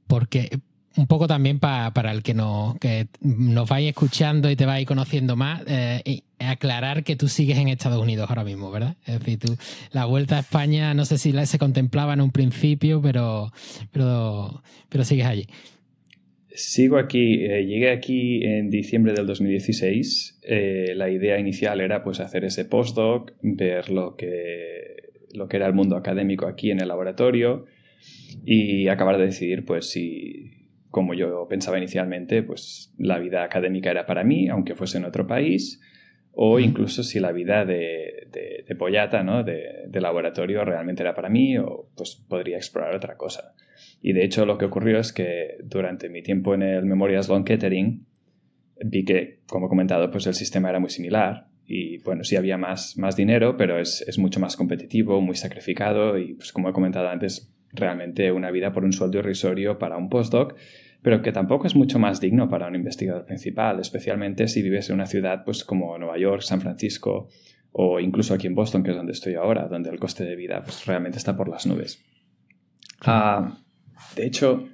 Porque 0.07 0.49
un 0.97 1.07
poco 1.07 1.27
también 1.27 1.59
para 1.59 2.11
el 2.11 2.23
que, 2.23 2.33
no, 2.33 2.75
que 2.81 3.07
nos 3.21 3.69
vais 3.69 3.87
escuchando 3.87 4.49
y 4.49 4.55
te 4.55 4.65
vais 4.65 4.85
conociendo 4.85 5.35
más, 5.35 5.63
eh, 5.67 6.21
aclarar 6.39 7.03
que 7.03 7.15
tú 7.15 7.27
sigues 7.27 7.57
en 7.57 7.67
Estados 7.67 8.01
Unidos 8.01 8.29
ahora 8.29 8.43
mismo, 8.43 8.71
¿verdad? 8.71 8.95
Es 9.05 9.19
decir, 9.19 9.39
tú, 9.39 9.55
la 9.91 10.05
vuelta 10.05 10.37
a 10.37 10.39
España 10.39 10.93
no 10.93 11.05
sé 11.05 11.17
si 11.17 11.33
se 11.45 11.59
contemplaba 11.59 12.13
en 12.13 12.21
un 12.21 12.31
principio, 12.31 13.01
pero, 13.01 13.51
pero, 13.91 14.63
pero 14.89 15.03
sigues 15.03 15.25
allí. 15.25 15.47
Sigo 16.49 16.97
aquí, 16.97 17.45
eh, 17.45 17.65
llegué 17.67 17.91
aquí 17.91 18.43
en 18.43 18.71
diciembre 18.71 19.13
del 19.13 19.27
2016. 19.27 20.39
Eh, 20.41 20.93
la 20.95 21.11
idea 21.11 21.39
inicial 21.39 21.81
era 21.81 22.03
pues 22.03 22.19
hacer 22.19 22.45
ese 22.45 22.65
postdoc, 22.65 23.33
ver 23.43 23.91
lo 23.91 24.15
que, 24.15 25.11
lo 25.33 25.47
que 25.47 25.57
era 25.57 25.67
el 25.67 25.73
mundo 25.73 25.95
académico 25.95 26.47
aquí 26.47 26.71
en 26.71 26.79
el 26.79 26.87
laboratorio 26.87 27.65
y 28.43 28.87
acabar 28.87 29.19
de 29.19 29.25
decidir 29.25 29.65
pues 29.65 29.91
si, 29.91 30.56
como 30.97 31.13
yo 31.13 31.45
pensaba 31.47 31.77
inicialmente, 31.77 32.41
pues 32.41 32.91
la 32.97 33.19
vida 33.19 33.43
académica 33.43 33.91
era 33.91 34.07
para 34.07 34.23
mí, 34.23 34.47
aunque 34.47 34.73
fuese 34.73 34.97
en 34.97 35.05
otro 35.05 35.27
país, 35.27 35.79
o 36.31 36.57
incluso 36.57 37.03
si 37.03 37.19
la 37.19 37.31
vida 37.31 37.65
de, 37.65 38.27
de, 38.67 38.75
pollata, 38.75 39.21
¿no? 39.21 39.43
de, 39.43 39.91
laboratorio 39.93 40.65
realmente 40.65 41.03
era 41.03 41.13
para 41.13 41.29
mí, 41.29 41.55
o 41.59 41.91
pues 41.95 42.15
podría 42.27 42.57
explorar 42.57 42.95
otra 42.95 43.15
cosa. 43.15 43.53
Y 44.01 44.13
de 44.13 44.23
hecho 44.25 44.47
lo 44.47 44.57
que 44.57 44.65
ocurrió 44.65 44.97
es 44.97 45.13
que 45.13 45.57
durante 45.63 46.09
mi 46.09 46.23
tiempo 46.23 46.55
en 46.55 46.63
el 46.63 46.83
Memorial 46.85 47.23
Sloan 47.23 47.43
Kettering 47.43 48.03
vi 48.83 49.05
que, 49.05 49.41
como 49.45 49.67
he 49.67 49.69
comentado, 49.69 50.09
pues 50.09 50.25
el 50.25 50.33
sistema 50.33 50.71
era 50.71 50.79
muy 50.79 50.89
similar 50.89 51.45
y 51.67 51.99
bueno, 51.99 52.23
sí 52.23 52.37
había 52.37 52.57
más, 52.57 52.97
más 52.97 53.15
dinero, 53.15 53.55
pero 53.55 53.79
es, 53.79 54.03
es 54.07 54.17
mucho 54.17 54.39
más 54.39 54.55
competitivo, 54.55 55.21
muy 55.21 55.35
sacrificado 55.35 56.17
y 56.17 56.33
pues 56.33 56.51
como 56.51 56.69
he 56.69 56.73
comentado 56.73 57.07
antes, 57.07 57.53
realmente 57.73 58.31
una 58.31 58.51
vida 58.51 58.71
por 58.71 58.83
un 58.83 58.93
sueldo 58.93 59.19
irrisorio 59.19 59.77
para 59.77 59.97
un 59.97 60.09
postdoc, 60.09 60.55
pero 61.01 61.21
que 61.21 61.31
tampoco 61.31 61.67
es 61.67 61.75
mucho 61.75 61.99
más 61.99 62.19
digno 62.19 62.49
para 62.49 62.67
un 62.67 62.75
investigador 62.75 63.25
principal, 63.25 63.79
especialmente 63.79 64.47
si 64.47 64.61
vives 64.61 64.89
en 64.89 64.95
una 64.95 65.05
ciudad 65.05 65.43
pues, 65.45 65.63
como 65.63 65.97
Nueva 65.97 66.17
York, 66.17 66.41
San 66.41 66.61
Francisco 66.61 67.29
o 67.71 67.99
incluso 67.99 68.33
aquí 68.33 68.47
en 68.47 68.55
Boston, 68.55 68.83
que 68.83 68.91
es 68.91 68.97
donde 68.97 69.11
estoy 69.11 69.35
ahora, 69.35 69.67
donde 69.67 69.89
el 69.89 69.99
coste 69.99 70.23
de 70.23 70.35
vida 70.35 70.63
pues, 70.63 70.85
realmente 70.85 71.17
está 71.17 71.37
por 71.37 71.47
las 71.47 71.67
nubes. 71.67 72.03
Ah, 73.01 73.59
de 74.15 74.25
hecho, 74.25 74.67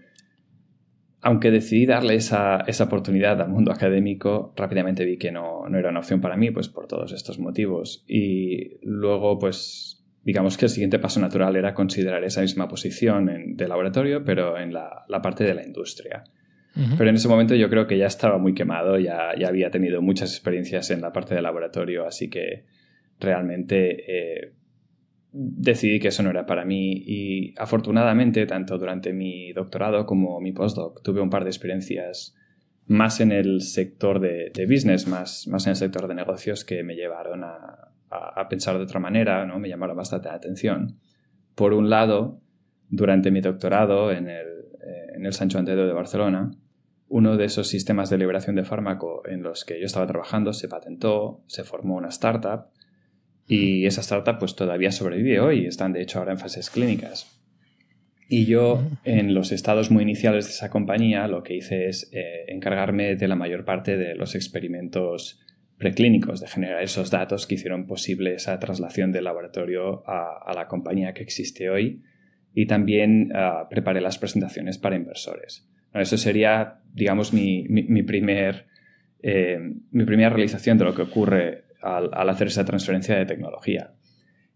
aunque 1.21 1.51
decidí 1.51 1.85
darle 1.85 2.15
esa, 2.15 2.61
esa, 2.67 2.85
oportunidad 2.85 3.41
al 3.41 3.49
mundo 3.49 3.71
académico, 3.71 4.53
rápidamente 4.55 5.05
vi 5.05 5.17
que 5.17 5.31
no, 5.31 5.67
no, 5.67 5.77
era 5.77 5.89
una 5.89 5.99
opción 5.99 6.21
para 6.21 6.37
mí, 6.37 6.51
pues 6.51 6.69
por 6.69 6.87
todos 6.87 7.11
estos 7.11 7.39
motivos. 7.39 8.03
Y 8.07 8.79
luego, 8.83 9.39
pues 9.39 10.02
digamos 10.23 10.57
que 10.57 10.65
el 10.65 10.71
siguiente 10.71 10.99
paso 10.99 11.19
natural 11.19 11.55
era 11.55 11.73
considerar 11.73 12.23
esa 12.23 12.41
misma 12.41 12.67
posición 12.67 13.55
de 13.55 13.67
laboratorio, 13.67 14.23
pero 14.23 14.57
en 14.57 14.73
la, 14.73 15.05
parte 15.21 15.43
de 15.43 15.53
la 15.53 15.65
industria. 15.65 16.23
Pero 16.97 17.07
en 17.07 17.15
ese 17.15 17.27
momento 17.27 17.53
yo 17.53 17.69
creo 17.69 17.85
que 17.85 17.99
ya 17.99 18.07
estaba 18.07 18.39
muy 18.39 18.55
quemado, 18.55 18.97
ya, 18.97 19.37
ya, 19.37 19.47
había 19.47 19.69
tenido 19.69 20.01
muchas 20.01 20.31
experiencias 20.31 20.89
en 20.89 21.01
la 21.01 21.13
parte 21.13 21.35
de 21.35 21.41
laboratorio, 21.43 22.07
así 22.07 22.31
que 22.31 22.65
realmente 23.19 24.05
eh, 24.07 24.53
decidí 25.31 25.99
que 25.99 26.07
eso 26.07 26.23
no 26.23 26.31
era 26.31 26.45
para 26.45 26.65
mí 26.65 26.93
y 27.05 27.53
afortunadamente 27.57 28.45
tanto 28.45 28.77
durante 28.77 29.13
mi 29.13 29.51
doctorado 29.53 30.05
como 30.05 30.39
mi 30.39 30.51
postdoc 30.51 31.03
tuve 31.03 31.21
un 31.21 31.29
par 31.29 31.43
de 31.43 31.49
experiencias 31.49 32.35
más 32.85 33.19
en 33.19 33.31
el 33.31 33.61
sector 33.61 34.19
de, 34.19 34.51
business, 34.67 35.07
más, 35.07 35.47
más 35.47 35.65
en 35.65 35.71
el 35.71 35.75
sector 35.75 36.07
de 36.07 36.15
negocios 36.15 36.65
que 36.65 36.83
me 36.83 36.95
llevaron 36.95 37.43
a, 37.43 37.92
a, 38.13 38.47
pensar 38.49 38.77
de 38.77 38.83
otra 38.83 38.99
manera, 38.99 39.45
¿no? 39.45 39.59
me 39.59 39.69
llamaron 39.69 39.97
bastante 39.97 40.29
la 40.29 40.35
atención. 40.35 40.99
Por 41.55 41.73
un 41.73 41.89
lado, 41.89 42.41
durante 42.89 43.31
mi 43.31 43.41
doctorado 43.41 44.11
en 44.11 44.29
el, 44.29 44.47
eh, 44.81 45.13
en 45.15 45.25
el 45.25 45.33
Sancho 45.33 45.59
Antero 45.59 45.87
de 45.87 45.93
Barcelona, 45.93 46.51
uno 47.07 47.37
de 47.37 47.45
esos 47.45 47.67
sistemas 47.67 48.09
de 48.09 48.17
liberación 48.17 48.55
de 48.55 48.63
fármaco 48.63 49.21
en 49.27 49.43
los 49.43 49.65
que 49.65 49.79
yo 49.79 49.85
estaba 49.85 50.07
trabajando 50.07 50.53
se 50.53 50.67
patentó, 50.67 51.43
se 51.47 51.63
formó 51.63 51.95
una 51.95 52.09
startup 52.09 52.65
y 53.47 53.85
esa 53.85 54.01
startup 54.01 54.39
pues 54.39 54.55
todavía 54.55 54.91
sobrevive 54.91 55.39
hoy, 55.39 55.65
están 55.65 55.93
de 55.93 56.01
hecho 56.01 56.19
ahora 56.19 56.31
en 56.31 56.39
fases 56.39 56.69
clínicas. 56.69 57.39
Y 58.29 58.45
yo 58.45 58.81
en 59.03 59.33
los 59.33 59.51
estados 59.51 59.91
muy 59.91 60.01
iniciales 60.01 60.45
de 60.45 60.53
esa 60.53 60.69
compañía 60.69 61.27
lo 61.27 61.43
que 61.43 61.55
hice 61.55 61.87
es 61.87 62.09
eh, 62.13 62.45
encargarme 62.47 63.15
de 63.15 63.27
la 63.27 63.35
mayor 63.35 63.63
parte 63.65 63.97
de 63.97 64.15
los 64.15 64.33
experimentos 64.33 65.39
preclínicos, 65.83 66.39
de 66.39 66.47
generar 66.47 66.81
esos 66.81 67.11
datos 67.11 67.45
que 67.45 67.55
hicieron 67.55 67.87
posible 67.87 68.35
esa 68.35 68.57
traslación 68.57 69.11
del 69.11 69.25
laboratorio 69.25 70.01
a, 70.07 70.53
la 70.55 70.69
compañía 70.69 71.13
que 71.13 71.23
existe 71.23 71.69
hoy 71.69 72.01
y 72.53 72.67
también 72.67 73.33
ah, 73.35 73.67
preparé 73.69 73.99
las 73.99 74.17
presentaciones 74.17 74.77
para 74.77 74.95
inversores. 74.95 75.67
eso 75.93 76.17
sería, 76.17 76.79
digamos, 76.93 77.33
mi, 77.33 77.67
primer, 78.03 78.67
eh, 79.21 79.59
mi 79.91 80.05
primera 80.05 80.29
realización 80.29 80.77
de 80.77 80.85
lo 80.85 80.95
que 80.95 81.01
ocurre 81.01 81.65
al, 81.81 82.29
hacer 82.29 82.47
esa 82.47 82.63
transferencia 82.63 83.17
de 83.17 83.25
tecnología. 83.25 83.91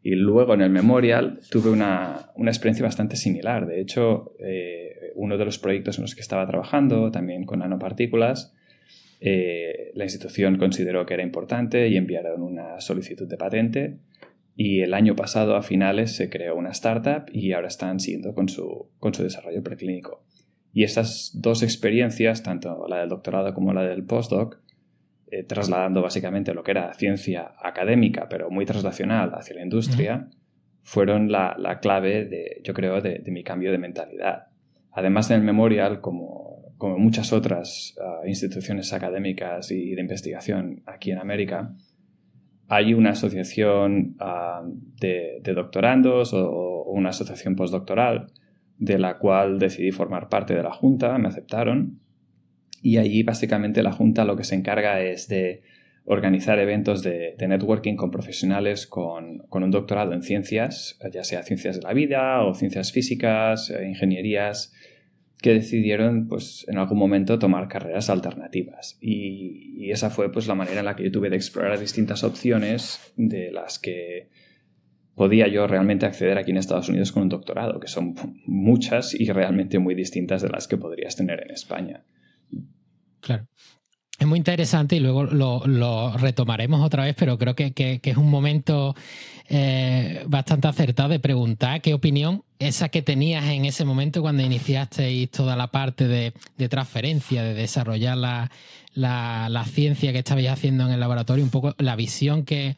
Y 0.02 0.16
luego 0.16 0.54
en 0.54 0.62
el 0.62 0.70
Memorial 0.70 1.42
tuve 1.52 1.72
una, 1.72 2.30
experiencia 2.38 2.86
bastante 2.86 3.18
similar. 3.18 3.68
De 3.68 3.82
hecho, 3.82 4.32
eh, 4.40 5.12
uno 5.16 5.38
de 5.38 5.44
los 5.44 5.60
proyectos 5.60 5.98
en 5.98 6.04
los 6.04 6.16
que 6.16 6.22
estaba 6.22 6.48
trabajando, 6.48 7.12
también 7.12 7.44
con 7.44 7.60
nanopartículas, 7.60 8.54
eh, 9.20 9.92
la 9.96 10.04
institución 10.04 10.58
consideró 10.58 11.06
que 11.06 11.16
era 11.16 11.24
importante 11.24 11.88
y 11.88 11.98
enviaron 11.98 12.42
una 12.42 12.80
solicitud 12.80 13.28
de 13.28 13.38
patente. 13.38 13.98
Y 14.56 14.82
el 14.82 14.94
año 14.94 15.16
pasado, 15.16 15.56
a 15.56 15.62
finales, 15.62 16.16
se 16.16 16.30
creó 16.30 16.56
una 16.56 16.72
startup 16.72 17.26
y 17.32 17.52
ahora 17.52 17.68
están 17.68 18.00
siguiendo 18.00 18.34
con 18.34 18.50
su, 18.50 18.90
con 19.00 19.14
su 19.14 19.24
desarrollo 19.24 19.64
preclínico. 19.64 20.24
Y 20.74 20.84
estas 20.84 21.32
dos 21.34 21.64
experiencias, 21.64 22.44
tanto 22.44 22.88
la 22.88 23.00
del 23.00 23.10
doctorado 23.10 23.54
como 23.54 23.74
la 23.74 23.84
del 23.84 24.04
postdoc, 24.04 24.60
eh, 25.30 25.44
trasladando 25.44 26.02
básicamente 26.02 26.54
lo 26.54 26.64
que 26.64 26.72
era 26.72 26.94
ciencia 26.94 27.54
académica, 27.62 28.28
pero 28.30 28.50
muy 28.50 28.66
traslacional 28.66 29.32
hacia 29.34 29.56
la 29.56 29.64
industria, 29.64 30.30
fueron 30.82 31.30
la, 31.30 31.80
clave, 31.82 32.24
de, 32.24 32.62
yo 32.64 32.74
creo, 32.74 33.02
de, 33.02 33.22
mi 33.28 33.44
cambio 33.44 33.74
de 33.74 33.78
mentalidad. 33.78 34.48
Además, 34.90 35.30
en 35.30 35.38
el 35.38 35.44
Memorial, 35.44 36.00
como, 36.00 36.47
muchas 36.80 37.34
otras 37.34 37.96
ah, 38.02 38.28
instituciones 38.28 38.94
académicas 38.94 39.72
y 39.72 39.96
de 39.96 40.02
investigación 40.02 40.84
aquí 40.86 41.12
en 41.12 41.20
América, 41.20 41.76
hay 42.68 42.94
una 42.94 43.12
asociación 43.12 44.16
ah, 44.20 44.64
de, 45.00 45.42
doctorandos 45.44 46.34
o, 46.34 46.84
una 46.84 47.10
asociación 47.10 47.56
postdoctoral 47.56 48.28
de 48.78 48.98
la 49.00 49.18
cual 49.18 49.60
decidí 49.60 49.92
formar 49.92 50.30
parte 50.30 50.56
de 50.56 50.64
la 50.64 50.72
junta, 50.72 51.18
me 51.18 51.28
aceptaron. 51.28 52.00
Y 52.82 52.98
allí 52.98 53.24
básicamente 53.24 53.82
la 53.82 53.92
Junta 53.92 54.24
lo 54.24 54.36
que 54.36 54.44
se 54.44 54.56
encarga 54.56 55.02
es 55.02 55.28
de 55.28 55.64
organizar 56.06 56.58
eventos 56.60 57.04
de, 57.04 57.36
networking 57.38 57.96
con 57.96 58.12
profesionales 58.12 58.88
con, 58.88 59.46
un 59.52 59.72
doctorado 59.72 60.14
en 60.14 60.22
ciencias, 60.22 60.98
ya 61.12 61.24
sea 61.24 61.44
ciencias 61.44 61.78
de 61.78 61.82
la 61.82 61.94
vida 61.94 62.44
o 62.46 62.54
ciencias 62.54 62.94
físicas, 62.94 63.70
eh, 63.72 63.86
ingenierías, 63.88 64.74
que 65.42 65.54
decidieron 65.54 66.28
pues 66.28 66.66
en 66.68 66.78
algún 66.78 66.98
momento 66.98 67.38
tomar 67.40 67.68
carreras 67.68 68.10
alternativas. 68.10 68.98
Y, 69.02 69.90
esa 69.92 70.10
fue 70.10 70.30
pues 70.30 70.48
la 70.48 70.56
manera 70.56 70.80
en 70.80 70.86
la 70.86 70.98
que 70.98 71.06
yo 71.06 71.12
tuve 71.12 71.30
de 71.30 71.38
explorar 71.38 71.80
distintas 71.80 72.26
opciones 72.26 73.14
de 73.16 73.52
las 73.52 73.80
que 73.80 74.30
podía 75.16 75.48
yo 75.48 75.66
realmente 75.66 76.06
acceder 76.06 76.38
aquí 76.38 76.52
en 76.52 76.58
Estados 76.58 76.90
Unidos 76.90 77.14
con 77.14 77.24
un 77.24 77.30
doctorado, 77.30 77.80
que 77.80 77.88
son 77.88 78.14
muchas 78.46 79.14
y 79.14 79.32
realmente 79.32 79.80
muy 79.80 79.96
distintas 79.96 80.42
de 80.42 80.50
las 80.50 80.68
que 80.68 80.78
podrías 80.78 81.16
tener 81.16 81.42
en 81.42 81.52
España. 81.52 82.04
Claro. 83.22 83.48
Es 84.20 84.26
muy 84.26 84.40
interesante 84.40 84.96
y 84.96 85.00
luego 85.00 85.26
lo, 85.26 86.18
retomaremos 86.18 86.84
otra 86.84 87.06
vez, 87.06 87.16
pero 87.18 87.38
creo 87.38 87.56
que, 87.56 88.02
es 88.04 88.18
un 88.18 88.30
momento 88.30 88.96
eh, 89.50 90.24
bastante 90.28 90.68
acertado 90.68 91.10
de 91.10 91.20
preguntar 91.20 91.82
qué 91.82 91.94
opinión 91.94 92.44
esa 92.60 92.90
que 92.90 93.02
tenías 93.02 93.46
en 93.46 93.66
ese 93.66 93.86
momento 93.86 94.22
cuando 94.22 94.44
iniciasteis 94.44 95.30
toda 95.30 95.56
la 95.56 95.68
parte 95.68 96.08
de, 96.08 96.34
transferencia, 96.70 97.44
de 97.44 97.54
desarrollar 97.54 98.18
la, 98.18 98.52
la, 98.94 99.66
ciencia 99.66 100.12
que 100.12 100.20
estabais 100.20 100.50
haciendo 100.50 100.86
en 100.86 100.92
el 100.92 101.00
laboratorio, 101.00 101.44
un 101.44 101.52
poco 101.52 101.76
la 101.78 101.96
visión 101.96 102.44
que, 102.44 102.76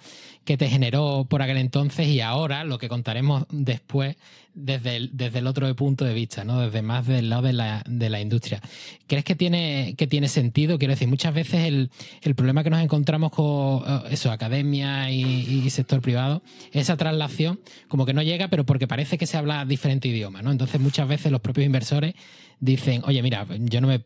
que 0.50 0.58
te 0.58 0.68
generó 0.68 1.27
por 1.29 1.44
aquel 1.44 1.58
entonces 1.58 2.08
y 2.08 2.22
ahora 2.22 2.63
lo 2.63 2.79
que 2.79 2.89
contaremos 2.89 3.46
después 3.51 4.15
desde 4.56 4.96
el, 4.96 5.12
desde 5.13 5.38
el 5.38 5.46
otro 5.46 5.72
punto 5.75 6.06
de 6.06 6.15
vista, 6.15 6.44
¿no? 6.44 6.60
Desde 6.60 6.82
más 6.82 7.06
del 7.06 7.29
lado 7.29 7.44
de 7.44 7.53
la, 7.53 7.84
de 7.88 8.10
la 8.10 8.20
industria. 8.20 8.60
¿Crees 9.06 9.24
que 9.24 9.36
tiene, 9.36 9.94
que 9.96 10.08
tiene 10.08 10.27
sentido? 10.27 10.79
Quiero 10.79 10.96
decir, 10.96 11.08
muchas 11.08 11.36
veces 11.36 11.65
el, 11.65 11.91
el 12.24 12.34
problema 12.34 12.63
que 12.63 12.72
nos 12.72 12.82
encontramos 12.82 13.32
con 13.32 13.84
eh, 13.86 14.01
eso, 14.10 14.32
academia 14.32 15.12
y, 15.12 15.70
sector 15.70 16.01
privado, 16.01 16.41
esa 16.72 16.98
traslación 16.98 17.60
como 17.88 18.08
que 18.08 18.15
no 18.15 18.24
llega, 18.24 18.48
pero 18.48 18.65
porque 18.65 18.88
parece 18.88 19.20
que 19.20 19.27
se 19.27 19.38
habla 19.38 19.65
diferente 19.65 20.08
idioma, 20.08 20.41
¿no? 20.41 20.51
Entonces 20.51 20.82
muchas 20.82 21.08
veces 21.08 21.32
los 21.32 21.41
propios 21.41 21.68
inversores 21.68 22.15
dicen, 22.60 23.03
oye, 23.06 23.22
mira, 23.22 23.46
yo 23.60 23.82
no 23.82 23.88
me... 23.88 24.01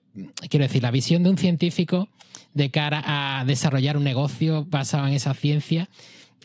Quiero 0.49 0.65
decir, 0.65 0.83
la 0.83 0.91
visión 0.91 1.23
de 1.23 1.29
un 1.29 1.37
científico 1.37 2.09
de 2.53 2.69
cara 2.69 3.01
a 3.05 3.45
desarrollar 3.45 3.95
un 3.95 4.03
negocio 4.03 4.65
basado 4.65 5.07
en 5.07 5.13
esa 5.13 5.33
ciencia 5.33 5.87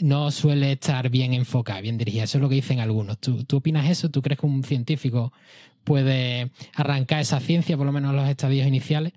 no 0.01 0.31
suele 0.31 0.73
estar 0.73 1.11
bien 1.11 1.35
enfocada, 1.35 1.81
bien 1.81 1.99
dirigida. 1.99 2.25
Eso 2.25 2.39
es 2.39 2.43
lo 2.43 2.49
que 2.49 2.57
dicen 2.57 2.81
algunos. 2.81 3.19
¿Tú, 3.19 3.45
opinas 3.53 3.91
eso? 3.91 4.11
¿Tú 4.11 4.23
crees 4.23 4.41
que 4.41 4.47
un 4.47 4.63
científico 4.65 5.33
puede 5.85 6.51
arrancar 6.75 7.21
esa 7.21 7.41
ciencia, 7.41 7.77
por 7.77 7.87
lo 7.87 7.93
menos 7.93 8.11
en 8.11 8.17
los 8.17 8.29
estadios 8.29 8.67
iniciales? 8.67 9.13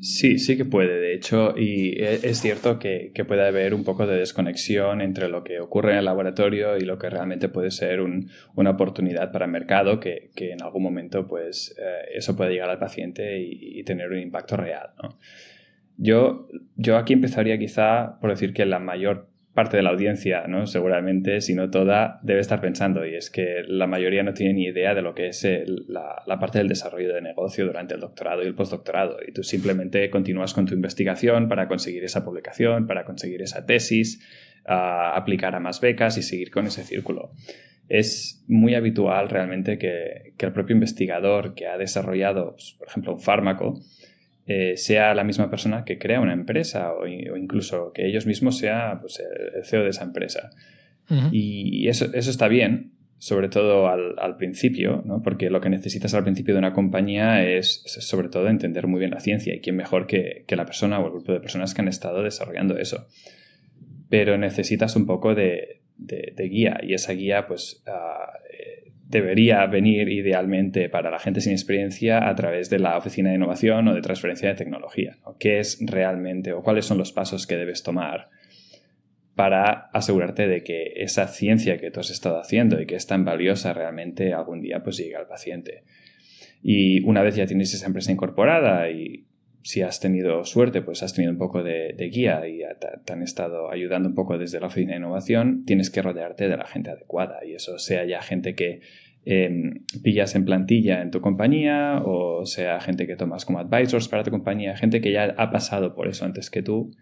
Sí, 0.00 0.38
sí 0.38 0.56
que 0.56 0.64
puede, 0.64 1.00
de 1.00 1.12
hecho, 1.12 1.54
y 1.58 2.00
e, 2.00 2.20
es 2.22 2.40
cierto 2.40 2.78
que, 2.78 3.10
puede 3.26 3.44
haber 3.44 3.74
un 3.74 3.82
poco 3.82 4.06
de 4.06 4.18
desconexión 4.18 5.00
entre 5.00 5.28
lo 5.28 5.42
que 5.42 5.58
ocurre 5.58 5.92
en 5.92 5.98
el 5.98 6.04
laboratorio 6.04 6.76
y 6.76 6.82
lo 6.82 6.98
que 6.98 7.10
realmente 7.10 7.48
puede 7.48 7.72
ser 7.72 8.00
una 8.00 8.70
oportunidad 8.70 9.32
para 9.32 9.46
el 9.46 9.50
mercado, 9.50 9.98
que, 9.98 10.30
en 10.36 10.62
algún 10.62 10.84
momento 10.84 11.26
pues 11.26 11.74
eh, 11.78 12.10
eso 12.14 12.36
puede 12.36 12.52
llegar 12.52 12.70
al 12.70 12.78
paciente 12.78 13.40
y, 13.40 13.80
y 13.80 13.82
tener 13.82 14.08
un 14.12 14.20
impacto 14.20 14.56
real. 14.56 14.90
¿no? 15.02 15.18
Yo, 15.98 16.48
yo 16.76 16.96
aquí 16.96 17.12
empezaría 17.12 17.58
quizá 17.58 18.18
por 18.20 18.30
decir 18.30 18.54
que 18.54 18.64
la 18.64 18.78
mayor 18.78 19.28
parte 19.52 19.76
de 19.76 19.82
la 19.82 19.90
audiencia, 19.90 20.46
¿no? 20.46 20.68
seguramente, 20.68 21.40
si 21.40 21.52
no 21.56 21.68
toda, 21.68 22.20
debe 22.22 22.38
estar 22.38 22.60
pensando, 22.60 23.04
y 23.04 23.16
es 23.16 23.28
que 23.28 23.64
la 23.66 23.88
mayoría 23.88 24.22
no 24.22 24.32
tiene 24.32 24.54
ni 24.54 24.66
idea 24.66 24.94
de 24.94 25.02
lo 25.02 25.16
que 25.16 25.26
es 25.26 25.44
la, 25.88 26.22
la, 26.24 26.38
parte 26.38 26.58
del 26.58 26.68
desarrollo 26.68 27.12
de 27.12 27.20
negocio 27.20 27.66
durante 27.66 27.94
el 27.94 28.00
doctorado 28.00 28.44
y 28.44 28.46
el 28.46 28.54
postdoctorado, 28.54 29.16
y 29.26 29.32
tú 29.32 29.42
simplemente 29.42 30.08
continúas 30.10 30.54
con 30.54 30.66
tu 30.66 30.74
investigación 30.74 31.48
para 31.48 31.66
conseguir 31.66 32.04
esa 32.04 32.24
publicación, 32.24 32.86
para 32.86 33.04
conseguir 33.04 33.42
esa 33.42 33.66
tesis, 33.66 34.24
aplicar 34.64 35.56
a 35.56 35.60
más 35.60 35.80
becas 35.80 36.16
y 36.18 36.22
seguir 36.22 36.52
con 36.52 36.66
ese 36.66 36.84
círculo. 36.84 37.32
Es 37.88 38.44
muy 38.46 38.76
habitual 38.76 39.28
realmente 39.28 39.76
que, 39.76 40.34
que 40.38 40.46
el 40.46 40.52
propio 40.52 40.74
investigador 40.74 41.54
que 41.54 41.66
ha 41.66 41.76
desarrollado, 41.76 42.52
pues, 42.52 42.76
por 42.78 42.86
ejemplo, 42.86 43.14
un 43.14 43.20
fármaco, 43.20 43.80
eh, 44.50 44.78
sea 44.78 45.14
la 45.14 45.24
misma 45.24 45.50
persona 45.50 45.84
que 45.84 45.98
crea 45.98 46.20
una 46.20 46.32
empresa 46.32 46.94
o, 46.94 47.06
incluso 47.06 47.92
que 47.92 48.06
ellos 48.06 48.24
mismos 48.24 48.56
sea 48.56 48.96
pues, 48.98 49.22
el 49.54 49.62
CEO 49.62 49.84
de 49.84 49.90
esa 49.90 50.04
empresa. 50.04 50.50
Y 51.32 51.88
eso, 51.88 52.06
eso, 52.14 52.30
está 52.30 52.48
bien, 52.48 52.92
sobre 53.18 53.48
todo 53.48 53.88
al, 53.88 54.36
principio, 54.36 55.02
¿no? 55.04 55.22
porque 55.22 55.50
lo 55.50 55.60
que 55.60 55.68
necesitas 55.68 56.14
al 56.14 56.22
principio 56.22 56.54
de 56.54 56.58
una 56.58 56.72
compañía 56.72 57.46
es, 57.46 57.82
sobre 57.86 58.28
todo 58.28 58.48
entender 58.48 58.86
muy 58.86 59.00
bien 59.00 59.10
la 59.10 59.20
ciencia 59.20 59.54
y 59.54 59.60
quién 59.60 59.76
mejor 59.76 60.06
que, 60.06 60.44
que, 60.46 60.56
la 60.56 60.64
persona 60.64 60.98
o 60.98 61.06
el 61.06 61.12
grupo 61.12 61.32
de 61.32 61.40
personas 61.40 61.74
que 61.74 61.82
han 61.82 61.88
estado 61.88 62.22
desarrollando 62.22 62.76
eso. 62.76 63.06
Pero 64.08 64.36
necesitas 64.38 64.96
un 64.96 65.06
poco 65.06 65.34
de, 65.34 65.82
de, 65.98 66.48
guía 66.48 66.80
y 66.82 66.94
esa 66.94 67.12
guía 67.12 67.46
pues 67.46 67.82
uh, 67.86 68.77
debería 69.08 69.64
venir 69.66 70.08
idealmente 70.10 70.90
para 70.90 71.10
la 71.10 71.18
gente 71.18 71.40
sin 71.40 71.52
experiencia 71.52 72.28
a 72.28 72.34
través 72.34 72.68
de 72.68 72.78
la 72.78 72.98
oficina 72.98 73.30
de 73.30 73.36
innovación 73.36 73.88
o 73.88 73.94
de 73.94 74.02
transferencia 74.02 74.50
de 74.50 74.54
tecnología. 74.54 75.16
¿Qué 75.38 75.58
es 75.58 75.78
realmente 75.80 76.52
o 76.52 76.62
cuáles 76.62 76.84
son 76.84 76.98
los 76.98 77.12
pasos 77.12 77.46
que 77.46 77.56
debes 77.56 77.82
tomar 77.82 78.28
para 79.34 79.88
asegurarte 79.92 80.46
de 80.46 80.62
que 80.62 80.92
esa 80.96 81.26
ciencia 81.26 81.78
que 81.78 81.90
tú 81.90 82.00
has 82.00 82.10
estado 82.10 82.38
haciendo 82.38 82.80
y 82.80 82.86
que 82.86 82.96
es 82.96 83.06
tan 83.06 83.24
valiosa 83.24 83.72
realmente 83.72 84.34
algún 84.34 84.60
día 84.60 84.82
pues 84.82 84.98
llegue 84.98 85.16
al 85.16 85.26
paciente. 85.26 85.84
Y 86.62 87.02
una 87.04 87.22
vez 87.22 87.36
ya 87.36 87.46
tienes 87.46 87.72
esa 87.72 87.86
empresa 87.86 88.12
incorporada 88.12 88.90
y 88.90 89.27
si 89.68 89.82
has 89.82 90.00
tenido 90.00 90.46
suerte, 90.46 90.80
pues 90.80 91.02
has 91.02 91.12
tenido 91.12 91.30
un 91.30 91.36
poco 91.36 91.62
de, 91.62 91.94
guía 92.10 92.48
y 92.48 92.60
te, 93.04 93.12
han 93.12 93.22
estado 93.22 93.70
ayudando 93.70 94.08
un 94.08 94.14
poco 94.14 94.38
desde 94.38 94.60
la 94.60 94.68
oficina 94.68 94.92
de 94.92 94.98
innovación, 95.00 95.66
tienes 95.66 95.90
que 95.90 96.00
rodearte 96.00 96.48
de 96.48 96.56
la 96.56 96.64
gente 96.64 96.88
adecuada 96.88 97.44
y 97.44 97.52
eso 97.52 97.78
sea 97.78 98.06
ya 98.06 98.22
gente 98.22 98.54
que 98.54 98.80
em, 99.26 99.84
pillas 100.02 100.34
en 100.36 100.46
plantilla 100.46 101.02
en 101.02 101.10
tu 101.10 101.20
compañía 101.20 102.00
o 102.02 102.46
sea 102.46 102.80
gente 102.80 103.06
que 103.06 103.14
tomas 103.14 103.44
como 103.44 103.58
advisors 103.58 104.08
para 104.08 104.22
tu 104.22 104.30
compañía, 104.30 104.74
gente 104.74 105.02
que 105.02 105.12
ya 105.12 105.34
ha 105.36 105.50
pasado 105.50 105.94
por 105.94 106.08
eso 106.08 106.24
antes 106.24 106.48
que 106.48 106.62
tú 106.62 106.96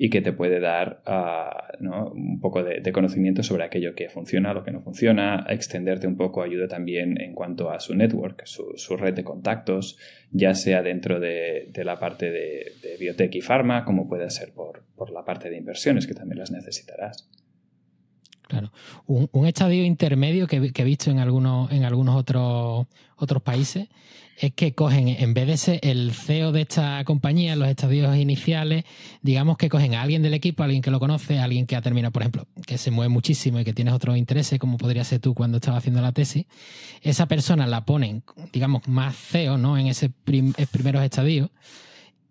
y 0.00 0.10
que 0.10 0.22
te 0.22 0.32
puede 0.32 0.60
dar 0.60 1.02
ah, 1.06 1.72
un 1.80 2.38
poco 2.40 2.62
de, 2.62 2.92
conocimiento 2.92 3.42
sobre 3.42 3.64
aquello 3.64 3.96
que 3.96 4.08
funciona, 4.08 4.54
lo 4.54 4.62
que 4.62 4.70
no 4.70 4.80
funciona, 4.80 5.44
extenderte 5.48 6.06
un 6.06 6.16
poco 6.16 6.40
ayuda 6.40 6.68
también 6.68 7.20
en 7.20 7.34
cuanto 7.34 7.70
a 7.70 7.80
su 7.80 7.96
network, 7.96 8.44
su, 8.46 8.96
red 8.96 9.14
de 9.14 9.24
contactos, 9.24 9.98
ya 10.30 10.54
sea 10.54 10.82
dentro 10.82 11.18
de, 11.18 11.72
la 11.84 11.98
parte 11.98 12.30
de, 12.30 12.96
biotech 13.00 13.34
y 13.34 13.40
farma, 13.40 13.84
como 13.84 14.08
puede 14.08 14.30
ser 14.30 14.52
por, 14.52 14.84
la 15.12 15.24
parte 15.24 15.50
de 15.50 15.56
inversiones, 15.56 16.06
que 16.06 16.14
también 16.14 16.38
las 16.38 16.52
necesitarás. 16.52 17.28
Claro. 18.42 18.72
Un, 19.06 19.46
estadio 19.46 19.84
intermedio 19.84 20.46
que, 20.46 20.72
que, 20.72 20.82
he 20.82 20.84
visto 20.84 21.10
en 21.10 21.18
algunos, 21.18 21.72
en 21.72 21.82
algunos 21.84 22.14
otros, 22.14 22.86
otros 23.16 23.42
países 23.42 23.88
es 24.40 24.52
que 24.54 24.72
cogen, 24.72 25.08
en 25.08 25.34
vez 25.34 25.46
de 25.46 25.56
ser 25.56 25.80
el 25.82 26.12
CEO 26.12 26.52
de 26.52 26.62
esta 26.62 27.02
compañía, 27.04 27.54
en 27.54 27.58
los 27.58 27.68
estadios 27.68 28.16
iniciales, 28.16 28.84
digamos 29.20 29.56
que 29.56 29.68
cogen 29.68 29.94
a 29.94 30.02
alguien 30.02 30.22
del 30.22 30.34
equipo, 30.34 30.62
a 30.62 30.66
alguien 30.66 30.82
que 30.82 30.90
lo 30.90 31.00
conoce, 31.00 31.38
a 31.38 31.44
alguien 31.44 31.66
que 31.66 31.74
ha 31.74 31.82
terminado, 31.82 32.12
por 32.12 32.22
ejemplo, 32.22 32.46
que 32.66 32.78
se 32.78 32.90
mueve 32.90 33.08
muchísimo 33.08 33.58
y 33.58 33.64
que 33.64 33.72
tienes 33.72 33.94
otros 33.94 34.16
intereses, 34.16 34.58
como 34.58 34.78
podría 34.78 35.02
ser 35.04 35.18
tú 35.18 35.34
cuando 35.34 35.56
estabas 35.56 35.78
haciendo 35.78 36.00
la 36.00 36.12
tesis, 36.12 36.46
esa 37.02 37.26
persona 37.26 37.66
la 37.66 37.84
ponen, 37.84 38.22
digamos, 38.52 38.86
más 38.86 39.16
CEO, 39.16 39.58
¿no? 39.58 39.76
En 39.76 39.88
ese 39.88 40.10
primeros 40.10 41.02
estadios 41.02 41.50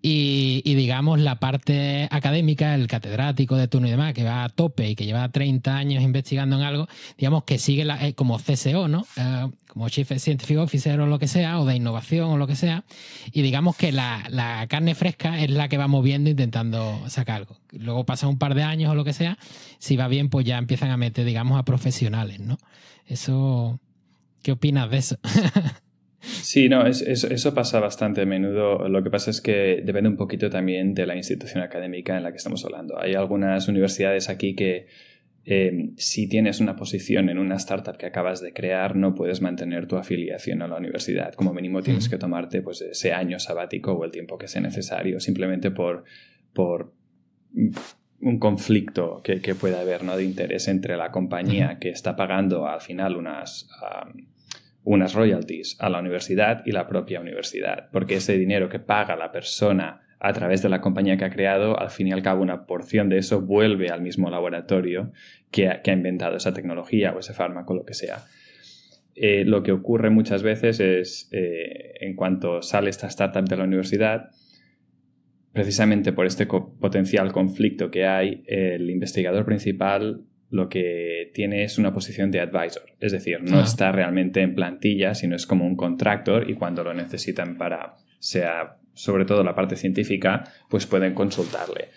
y, 0.01 0.75
digamos, 0.75 1.19
la 1.19 1.39
parte 1.39 2.07
académica, 2.11 2.75
el 2.75 2.87
catedrático 2.87 3.55
de 3.57 3.67
turno 3.67 3.87
y 3.87 3.91
demás, 3.91 4.13
que 4.13 4.23
va 4.23 4.43
a 4.43 4.49
tope 4.49 4.89
y 4.89 4.95
que 4.95 5.05
lleva 5.05 5.27
30 5.29 5.75
años 5.75 6.03
investigando 6.03 6.55
en 6.55 6.61
algo, 6.61 6.87
digamos 7.17 7.43
que 7.43 7.57
sigue 7.57 7.83
la, 7.83 8.05
eh, 8.05 8.13
como 8.13 8.37
CSO, 8.37 8.87
¿no? 8.87 9.07
Eh, 9.17 9.47
como 9.67 9.89
Chief 9.89 10.09
Scientific 10.17 10.59
Officer 10.59 10.99
o 11.01 11.07
lo 11.07 11.17
que 11.19 11.27
sea, 11.27 11.59
o 11.59 11.65
de 11.65 11.75
innovación 11.75 12.29
o 12.29 12.37
lo 12.37 12.45
que 12.47 12.55
sea. 12.55 12.85
Y 13.31 13.41
digamos 13.41 13.75
que 13.75 13.91
la, 13.91 14.65
carne 14.69 14.93
fresca 14.93 15.41
es 15.41 15.49
la 15.49 15.67
que 15.67 15.77
va 15.77 15.87
moviendo 15.87 16.29
intentando 16.29 17.01
sacar 17.09 17.37
algo. 17.37 17.57
Luego 17.71 18.05
pasa 18.05 18.27
un 18.27 18.37
par 18.37 18.53
de 18.53 18.63
años 18.63 18.91
o 18.91 18.95
lo 18.95 19.03
que 19.03 19.13
sea, 19.13 19.37
si 19.79 19.97
va 19.97 20.07
bien, 20.07 20.29
pues 20.29 20.45
ya 20.45 20.57
empiezan 20.57 20.91
a 20.91 20.97
meter, 20.97 21.25
digamos, 21.25 21.59
a 21.59 21.63
profesionales, 21.63 22.39
¿no? 22.39 22.57
Eso. 23.07 23.79
¿Qué 24.43 24.51
opinas 24.53 24.89
de 24.89 24.97
eso? 24.97 25.17
Sí, 26.47 26.69
no, 26.69 26.87
eso 26.87 27.53
pasa 27.53 27.81
bastante 27.81 28.21
a 28.21 28.25
menudo. 28.25 28.87
Lo 28.87 29.03
que 29.03 29.09
pasa 29.09 29.31
es 29.31 29.41
que 29.41 29.81
depende 29.83 30.07
un 30.07 30.15
poquito 30.15 30.49
también 30.49 30.93
de 30.93 31.05
la 31.05 31.17
institución 31.17 31.61
académica 31.61 32.15
en 32.15 32.23
la 32.23 32.31
que 32.31 32.37
estamos 32.37 32.63
hablando. 32.63 32.97
Hay 32.97 33.15
algunas 33.15 33.67
universidades 33.67 34.29
aquí 34.29 34.55
que 34.55 34.87
eh, 35.43 35.89
si 35.97 36.29
tienes 36.29 36.61
una 36.61 36.77
posición 36.77 37.27
en 37.27 37.37
una 37.37 37.55
startup 37.55 37.97
que 37.97 38.05
acabas 38.05 38.39
de 38.39 38.53
crear, 38.53 38.95
no 38.95 39.13
puedes 39.13 39.41
mantener 39.41 39.87
tu 39.87 39.97
afiliación 39.97 40.61
a 40.61 40.69
la 40.69 40.77
universidad. 40.77 41.33
Como 41.33 41.51
mínimo 41.51 41.81
tienes 41.81 42.07
que 42.07 42.17
tomarte 42.17 42.61
pues, 42.61 42.79
ese 42.79 43.11
año 43.11 43.39
sabático 43.39 43.91
o 43.91 44.05
el 44.05 44.11
tiempo 44.11 44.37
que 44.37 44.47
sea 44.47 44.61
necesario, 44.61 45.19
simplemente 45.19 45.69
por, 45.69 46.05
por 46.53 46.93
un 48.21 48.39
conflicto 48.39 49.19
que, 49.21 49.41
que 49.41 49.53
pueda 49.53 49.81
haber 49.81 50.05
¿no? 50.05 50.15
de 50.15 50.23
interés 50.23 50.69
entre 50.69 50.95
la 50.95 51.11
compañía 51.11 51.77
que 51.77 51.89
está 51.89 52.15
pagando 52.15 52.69
al 52.69 52.79
final 52.79 53.17
unas 53.17 53.67
unas 54.87 55.13
royalties 55.13 55.75
a 55.81 55.89
la 55.89 55.99
universidad 55.99 56.63
y 56.65 56.71
la 56.71 56.87
propia 56.87 57.19
universidad, 57.19 57.89
porque 57.91 58.15
ese 58.15 58.37
dinero 58.37 58.69
que 58.69 58.79
paga 58.79 59.17
la 59.17 59.33
persona 59.33 59.99
a 60.17 60.31
través 60.31 60.61
de 60.61 60.69
la 60.69 60.79
compañía 60.79 61.17
que 61.17 61.25
ha 61.25 61.29
creado, 61.29 61.77
al 61.77 61.89
fin 61.89 62.07
y 62.07 62.13
al 62.13 62.21
cabo 62.21 62.41
una 62.41 62.65
porción 62.65 63.09
de 63.09 63.17
eso 63.17 63.41
vuelve 63.41 63.89
al 63.89 64.01
mismo 64.01 64.29
laboratorio 64.29 65.11
que 65.51 65.67
ha, 65.67 65.81
inventado 65.91 66.37
esa 66.37 66.53
tecnología 66.53 67.11
o 67.13 67.19
ese 67.19 67.33
fármaco, 67.33 67.73
lo 67.73 67.83
que 67.83 67.93
sea. 67.93 68.19
Eh, 69.13 69.43
lo 69.45 69.61
que 69.61 69.73
ocurre 69.73 70.09
muchas 70.09 70.41
veces 70.41 70.79
es, 70.79 71.27
eh, 71.33 71.95
en 71.99 72.15
cuanto 72.15 72.61
sale 72.61 72.89
esta 72.89 73.07
startup 73.07 73.43
de 73.43 73.57
la 73.57 73.65
universidad, 73.65 74.29
precisamente 75.51 76.13
por 76.13 76.25
este 76.25 76.45
potencial 76.45 77.33
conflicto 77.33 77.91
que 77.91 78.05
hay, 78.05 78.45
el 78.47 78.89
investigador 78.89 79.43
principal 79.43 80.23
lo 80.49 80.69
que 80.69 81.31
tiene 81.33 81.63
es 81.63 81.77
una 81.77 81.93
posición 81.93 82.31
de 82.31 82.39
advisor, 82.39 82.83
es 82.99 83.11
decir, 83.11 83.41
no 83.41 83.59
ah. 83.59 83.63
está 83.63 83.91
realmente 83.91 84.41
en 84.41 84.55
plantilla, 84.55 85.13
sino 85.13 85.35
es 85.35 85.45
como 85.45 85.65
un 85.65 85.75
contractor 85.75 86.49
y 86.49 86.53
cuando 86.53 86.83
lo 86.83 86.93
necesitan 86.93 87.57
para, 87.57 87.95
sea 88.19 88.77
sobre 88.93 89.25
todo 89.25 89.43
la 89.43 89.55
parte 89.55 89.75
científica, 89.75 90.43
pues 90.69 90.85
pueden 90.85 91.13
consultarle. 91.13 91.89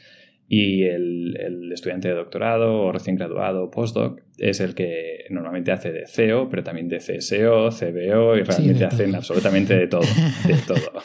Y 0.53 0.83
el, 0.83 1.71
estudiante 1.73 2.09
de 2.09 2.15
doctorado 2.15 2.83
o 2.83 2.91
recién 2.93 3.15
graduado 3.15 3.63
o 3.63 3.71
postdoc 3.71 4.21
es 4.37 4.59
el 4.59 4.75
que 4.75 5.25
normalmente 5.31 5.71
hace 5.71 5.93
de 5.93 6.09
CEO, 6.09 6.49
pero 6.51 6.65
también 6.65 6.89
de 6.89 6.99
CSO, 6.99 7.71
CBO 7.71 8.37
y 8.37 8.43
realmente 8.43 8.85
hacen 8.85 9.15
absolutamente 9.15 9.77
de 9.77 9.87
todo. 9.87 10.03
De 10.45 10.55
todo. 10.67 11.03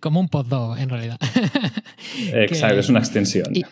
Como 0.00 0.20
un 0.20 0.28
postdoc, 0.28 0.78
en 0.78 0.88
realidad. 0.88 1.18
Exacto, 2.32 2.80
es 2.80 2.88
una 2.88 3.00
extensión. 3.00 3.54
Y 3.54 3.62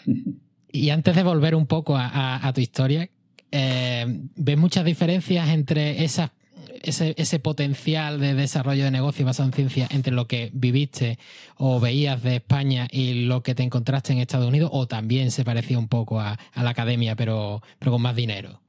antes 0.91 1.17
de 1.17 1.23
volver 1.23 1.55
un 1.55 1.67
poco 1.67 1.97
a, 1.97 2.51
tu 2.55 2.61
historia, 2.61 3.09
eh, 3.51 4.07
¿ves 4.37 4.59
muchas 4.59 4.85
diferencias 4.85 5.49
entre 5.49 6.05
ese, 6.05 7.39
potencial 7.41 8.21
de 8.21 8.35
desarrollo 8.35 8.85
de 8.85 8.91
negocio 8.91 9.25
basado 9.25 9.49
en 9.49 9.53
ciencia 9.53 9.89
entre 9.91 10.13
lo 10.13 10.27
que 10.27 10.51
viviste 10.53 11.19
o 11.57 11.81
veías 11.81 12.23
de 12.23 12.37
España 12.37 12.89
y 12.91 13.27
lo 13.27 13.43
que 13.43 13.55
te 13.55 13.63
encontraste 13.63 14.13
en 14.13 14.19
Estados 14.21 14.49
Unidos? 14.49 14.71
¿O 14.73 14.87
también 14.87 15.31
se 15.31 15.45
parecía 15.45 15.79
un 15.79 15.89
poco 15.89 16.21
a, 16.21 16.39
la 16.55 16.71
academia, 16.71 17.17
pero, 17.17 17.63
pero 17.79 17.93
con 17.93 18.03
más 18.03 18.17
dinero? 18.17 18.61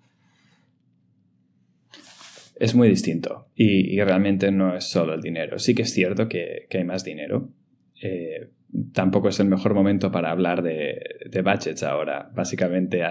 Es 2.62 2.76
muy 2.76 2.88
distinto 2.90 3.48
y, 3.56 4.00
realmente 4.02 4.52
no 4.52 4.76
es 4.76 4.84
solo 4.84 5.16
el 5.16 5.22
dinero. 5.22 5.58
Sí 5.58 5.74
que 5.74 5.82
es 5.82 5.94
cierto 5.94 6.28
que, 6.28 6.68
hay 6.72 6.84
más 6.84 7.04
dinero. 7.04 7.50
Eh, 8.00 8.50
tampoco 8.94 9.30
es 9.30 9.40
el 9.40 9.48
mejor 9.48 9.74
momento 9.74 10.12
para 10.12 10.32
hablar 10.32 10.62
de, 10.62 11.02
budgets 11.44 11.84
ahora, 11.84 12.30
básicamente 12.34 13.02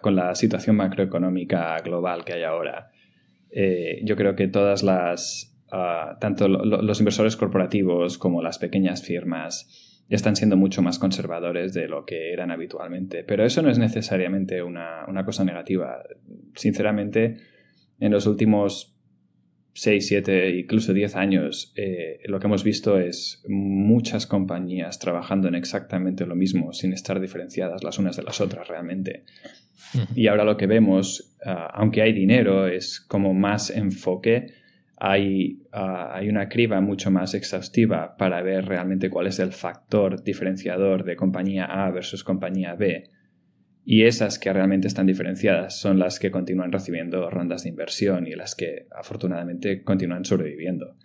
con 0.00 0.16
la 0.16 0.34
situación 0.34 0.76
macroeconómica 0.76 1.76
global 1.82 2.24
que 2.24 2.34
hay 2.34 2.42
ahora. 2.42 2.90
Eh, 3.50 4.00
yo 4.04 4.16
creo 4.16 4.34
que 4.34 4.48
todas 4.48 4.82
las, 4.82 5.56
ah, 5.70 6.16
tanto 6.20 6.48
los 6.48 6.98
inversores 7.00 7.36
corporativos 7.36 8.18
como 8.18 8.42
las 8.42 8.58
pequeñas 8.58 9.02
firmas 9.02 10.02
están 10.08 10.36
siendo 10.36 10.56
mucho 10.56 10.82
más 10.82 10.98
conservadores 10.98 11.72
de 11.72 11.88
lo 11.88 12.04
que 12.04 12.32
eran 12.32 12.50
habitualmente. 12.50 13.24
Pero 13.24 13.44
eso 13.44 13.62
no 13.62 13.70
es 13.70 13.78
necesariamente 13.78 14.62
una, 14.62 15.04
una 15.08 15.24
cosa 15.24 15.44
negativa. 15.44 16.02
Sinceramente, 16.54 17.36
en 18.00 18.12
los 18.12 18.26
últimos 18.26 18.93
6, 19.74 20.06
7, 20.06 20.50
incluso 20.56 20.92
10 20.92 21.16
años, 21.16 21.72
eh, 21.74 22.20
lo 22.26 22.38
que 22.38 22.46
hemos 22.46 22.62
visto 22.62 22.98
es 22.98 23.42
muchas 23.48 24.26
compañías 24.26 25.00
trabajando 25.00 25.48
en 25.48 25.56
exactamente 25.56 26.26
lo 26.26 26.36
mismo, 26.36 26.72
sin 26.72 26.92
estar 26.92 27.20
diferenciadas 27.20 27.82
las 27.82 27.98
unas 27.98 28.16
de 28.16 28.22
las 28.22 28.40
otras 28.40 28.68
realmente. 28.68 29.24
Y 30.14 30.28
ahora 30.28 30.44
lo 30.44 30.56
que 30.56 30.66
vemos, 30.66 31.36
ah, 31.44 31.70
aunque 31.74 32.02
hay 32.02 32.12
dinero, 32.12 32.68
es 32.68 33.00
como 33.00 33.34
más 33.34 33.70
enfoque, 33.70 34.54
hay, 34.96 35.62
ah, 35.72 36.12
hay 36.14 36.28
una 36.28 36.48
criba 36.48 36.80
mucho 36.80 37.10
más 37.10 37.34
exhaustiva 37.34 38.16
para 38.16 38.42
ver 38.42 38.66
realmente 38.66 39.10
cuál 39.10 39.26
es 39.26 39.40
el 39.40 39.52
factor 39.52 40.22
diferenciador 40.22 41.04
de 41.04 41.16
compañía 41.16 41.64
A 41.64 41.90
versus 41.90 42.22
compañía 42.22 42.74
B 42.74 43.10
y 43.84 44.04
esas 44.04 44.38
que 44.38 44.52
realmente 44.52 44.88
están 44.88 45.06
diferenciadas 45.06 45.78
son 45.78 45.98
las 45.98 46.18
que 46.18 46.30
continúan 46.30 46.72
recibiendo 46.72 47.28
rondas 47.28 47.64
de 47.64 47.68
inversión 47.68 48.26
y 48.26 48.34
las 48.34 48.54
que 48.54 48.86
afortunadamente 48.90 49.82
continúan 49.82 50.24
sobreviviendo. 50.24 50.96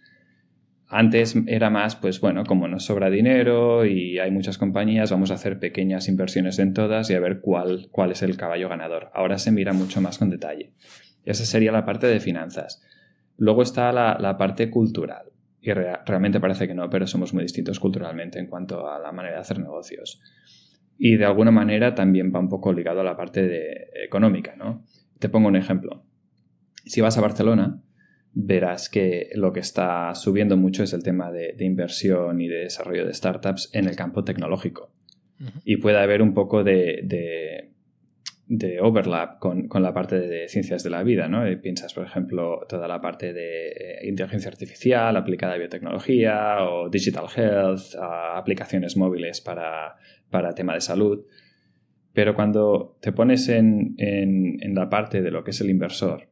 Antes 0.87 1.35
era 1.45 1.69
más, 1.69 1.95
pues 1.95 2.19
bueno, 2.19 2.45
como 2.45 2.67
nos 2.67 2.85
sobra 2.85 3.09
dinero 3.09 3.85
y 3.85 4.17
hay 4.17 4.31
muchas 4.31 4.57
compañías, 4.57 5.11
vamos 5.11 5.29
a 5.29 5.35
hacer 5.35 5.59
pequeñas 5.59 6.07
inversiones 6.07 6.57
en 6.57 6.73
todas 6.73 7.09
y 7.11 7.13
a 7.13 7.19
ver 7.19 7.41
cuál, 7.41 7.89
cuál 7.91 8.11
es 8.11 8.23
el 8.23 8.37
caballo 8.37 8.69
ganador. 8.69 9.11
Ahora 9.13 9.37
se 9.37 9.51
mira 9.51 9.73
mucho 9.73 10.01
más 10.01 10.17
con 10.17 10.31
detalle. 10.31 10.73
Esa 11.25 11.45
sería 11.45 11.71
la 11.71 11.85
parte 11.85 12.07
de 12.07 12.19
finanzas. 12.19 12.81
Luego 13.37 13.61
está 13.61 13.91
la, 13.91 14.37
parte 14.37 14.71
cultural. 14.71 15.27
Y 15.61 15.71
realmente 15.73 16.39
parece 16.39 16.67
que 16.67 16.73
no, 16.73 16.89
pero 16.89 17.05
somos 17.05 17.33
muy 17.33 17.43
distintos 17.43 17.79
culturalmente 17.79 18.39
en 18.39 18.47
cuanto 18.47 18.89
a 18.89 18.97
la 18.97 19.11
manera 19.11 19.35
de 19.35 19.41
hacer 19.41 19.59
negocios 19.59 20.21
y 21.01 21.15
de 21.15 21.25
alguna 21.25 21.49
manera 21.49 21.95
también 21.95 22.31
va 22.35 22.39
un 22.39 22.49
poco 22.49 22.73
ligado 22.73 22.99
a 22.99 23.05
la 23.05 23.15
parte 23.15 23.47
de, 23.47 23.87
económica, 24.05 24.55
¿no? 24.57 24.83
Te 25.17 25.29
pongo 25.29 25.47
un 25.47 25.55
ejemplo. 25.55 26.03
Si 26.85 26.99
vas 26.99 27.17
a 27.17 27.21
Barcelona, 27.21 27.81
verás 28.33 28.89
que 28.89 29.29
lo 29.33 29.53
que 29.53 29.61
está 29.61 30.13
subiendo 30.13 30.57
mucho 30.57 30.83
es 30.83 30.91
el 30.91 31.01
tema 31.01 31.31
de, 31.31 31.55
inversión 31.59 32.41
y 32.41 32.49
de 32.49 32.63
desarrollo 32.63 33.05
de 33.05 33.13
startups 33.13 33.69
en 33.73 33.87
el 33.87 33.95
campo 33.95 34.25
tecnológico. 34.25 34.91
Y 35.63 35.77
puede 35.77 35.99
haber 35.99 36.21
un 36.21 36.33
poco 36.33 36.65
de, 36.65 36.99
de 38.45 38.81
overlap 38.81 39.39
con, 39.39 39.69
con, 39.69 39.81
la 39.81 39.93
parte 39.93 40.19
de 40.19 40.49
ciencias 40.49 40.83
de 40.83 40.89
la 40.89 41.01
vida, 41.01 41.29
¿no? 41.29 41.45
piensas, 41.61 41.93
por 41.93 42.03
ejemplo, 42.03 42.65
toda 42.67 42.89
la 42.89 42.99
parte 42.99 43.31
de 43.31 43.69
eh, 43.69 43.99
inteligencia 44.03 44.49
artificial 44.49 45.15
aplicada 45.15 45.53
a 45.53 45.57
biotecnología 45.57 46.57
o 46.63 46.89
digital 46.89 47.27
health, 47.33 47.95
aplicaciones 48.35 48.97
móviles 48.97 49.39
para, 49.39 49.95
para 50.29 50.53
tema 50.53 50.73
de 50.73 50.81
salud. 50.81 51.25
Pero 52.13 52.35
cuando 52.35 52.97
te 53.01 53.11
pones 53.11 53.49
en, 53.49 53.95
en, 53.97 54.75
la 54.75 54.89
parte 54.89 55.21
de 55.21 55.31
lo 55.31 55.43
que 55.43 55.51
es 55.51 55.61
el 55.61 55.69
inversor, 55.69 56.29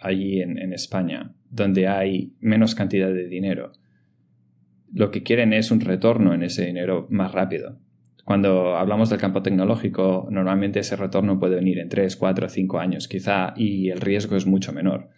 allí 0.00 0.40
en, 0.40 0.58
en 0.58 0.72
España, 0.72 1.32
donde 1.50 1.88
hay 1.88 2.34
menos 2.40 2.74
cantidad 2.74 3.08
de 3.08 3.28
dinero, 3.28 3.72
lo 4.92 5.10
que 5.10 5.22
quieren 5.22 5.52
es 5.52 5.70
un 5.70 5.80
retorno 5.80 6.34
en 6.34 6.42
ese 6.42 6.66
dinero 6.66 7.06
más 7.10 7.32
rápido. 7.32 7.78
Cuando 8.24 8.76
hablamos 8.76 9.08
del 9.08 9.18
campo 9.18 9.42
tecnológico, 9.42 10.28
normalmente 10.30 10.80
ese 10.80 10.96
retorno 10.96 11.38
puede 11.38 11.56
venir 11.56 11.78
en 11.78 11.88
3, 11.88 12.14
4, 12.14 12.48
5 12.50 12.78
años 12.78 13.08
quizá 13.08 13.54
y 13.56 13.88
el 13.88 14.02
riesgo 14.02 14.36
es 14.36 14.46
mucho 14.46 14.72
menor. 14.72 15.08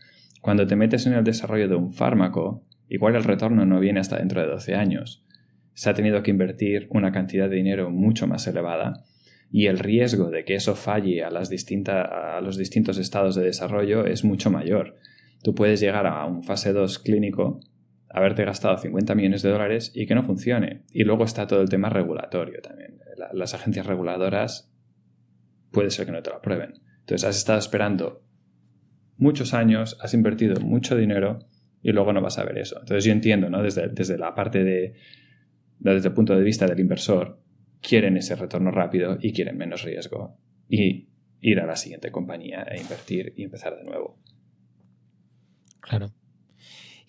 Cuando 0.40 0.66
te 0.66 0.76
metes 0.76 1.06
en 1.06 1.14
el 1.14 1.24
desarrollo 1.24 1.68
de 1.68 1.74
un 1.74 1.90
fármaco, 1.90 2.64
igual 2.88 3.16
el 3.16 3.24
retorno 3.24 3.66
no 3.66 3.80
viene 3.80 3.98
hasta 4.00 4.18
dentro 4.18 4.40
de 4.40 4.46
12 4.46 4.76
años. 4.76 5.24
Se 5.74 5.90
ha 5.90 5.94
tenido 5.94 6.22
que 6.22 6.30
invertir 6.30 6.88
una 6.90 7.12
cantidad 7.12 7.48
de 7.48 7.56
dinero 7.56 7.90
mucho 7.90 8.26
más 8.26 8.46
elevada 8.46 9.04
y 9.50 9.66
el 9.66 9.78
riesgo 9.78 10.30
de 10.30 10.44
que 10.44 10.54
eso 10.54 10.74
falle 10.74 11.24
a, 11.24 11.30
las 11.30 11.50
a 11.50 12.40
los 12.40 12.56
distintos 12.56 12.98
estados 12.98 13.34
de 13.34 13.44
desarrollo 13.44 14.06
es 14.06 14.24
mucho 14.24 14.50
mayor. 14.50 14.96
Tú 15.42 15.54
puedes 15.54 15.80
llegar 15.80 16.06
a 16.06 16.24
un 16.26 16.42
fase 16.42 16.72
2 16.72 16.98
clínico 17.00 17.60
haberte 18.12 18.44
gastado 18.44 18.76
50 18.76 19.14
millones 19.14 19.42
de 19.42 19.50
dólares 19.50 19.92
y 19.94 20.06
que 20.06 20.14
no 20.14 20.22
funcione. 20.22 20.82
Y 20.92 21.04
luego 21.04 21.24
está 21.24 21.46
todo 21.46 21.62
el 21.62 21.68
tema 21.68 21.88
regulatorio 21.88 22.60
también. 22.60 22.98
las 23.32 23.54
agencias 23.54 23.86
reguladoras 23.86 24.72
puede 25.70 25.90
ser 25.90 26.06
que 26.06 26.12
no 26.12 26.22
te 26.22 26.30
lo 26.30 26.36
aprueben. 26.36 26.74
Entonces 27.00 27.28
has 27.28 27.36
estado 27.36 27.58
esperando 27.58 28.22
muchos 29.16 29.54
años, 29.54 29.96
has 30.00 30.14
invertido 30.14 30.60
mucho 30.60 30.96
dinero 30.96 31.40
y 31.82 31.92
luego 31.92 32.12
no 32.12 32.20
vas 32.20 32.38
a 32.38 32.44
ver 32.44 32.58
eso. 32.58 32.78
Entonces 32.80 33.04
yo 33.04 33.12
entiendo, 33.12 33.48
¿no? 33.48 33.62
Desde, 33.62 33.88
desde 33.88 34.18
la 34.18 34.34
parte 34.34 34.64
de, 34.64 34.94
desde 35.80 36.08
el 36.08 36.14
punto 36.14 36.36
de 36.36 36.44
vista 36.44 36.66
del 36.66 36.80
inversor, 36.80 37.40
quieren 37.80 38.16
ese 38.16 38.36
retorno 38.36 38.70
rápido 38.70 39.18
y 39.20 39.32
quieren 39.32 39.56
menos 39.56 39.82
riesgo 39.82 40.36
y 40.68 41.08
ir 41.40 41.60
a 41.60 41.66
la 41.66 41.76
siguiente 41.76 42.10
compañía 42.10 42.62
e 42.70 42.80
invertir 42.80 43.32
y 43.36 43.44
empezar 43.44 43.76
de 43.76 43.84
nuevo. 43.84 44.18
Claro 45.80 46.12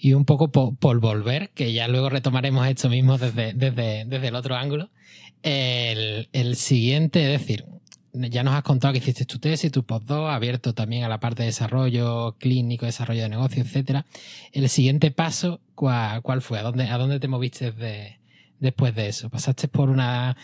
y 0.01 0.13
un 0.13 0.25
poco 0.25 0.51
por, 0.51 0.99
volver, 0.99 1.51
que 1.51 1.73
ya 1.73 1.87
luego 1.87 2.09
retomaremos 2.09 2.67
esto 2.67 2.89
mismo 2.89 3.19
desde, 3.19 3.53
desde, 3.53 4.27
el 4.27 4.35
otro 4.35 4.55
ángulo. 4.55 4.89
El, 5.43 6.55
siguiente, 6.55 7.23
es 7.23 7.39
decir, 7.39 7.65
ya 8.11 8.41
nos 8.41 8.55
has 8.55 8.63
contado 8.63 8.93
que 8.93 8.97
hiciste 8.97 9.25
tu 9.25 9.37
tesis, 9.37 9.71
tu 9.71 9.83
postdoc, 9.83 10.27
abierto 10.27 10.73
también 10.73 11.03
a 11.03 11.07
la 11.07 11.19
parte 11.19 11.43
de 11.43 11.49
desarrollo 11.49 12.35
clínico, 12.39 12.87
desarrollo 12.87 13.21
de 13.21 13.29
negocio, 13.29 13.61
etcétera. 13.61 14.07
El 14.51 14.69
siguiente 14.69 15.11
paso, 15.11 15.61
¿cuál, 15.75 16.41
fue? 16.41 16.57
¿A 16.57 16.63
dónde, 16.63 16.85
¿A 16.85 16.97
dónde 16.97 17.19
te 17.19 17.27
moviste 17.27 17.71
después 18.61 18.95
de 18.95 19.09
eso? 19.09 19.29
¿Pasaste 19.29 19.67
por 19.67 19.89
una 19.89 20.37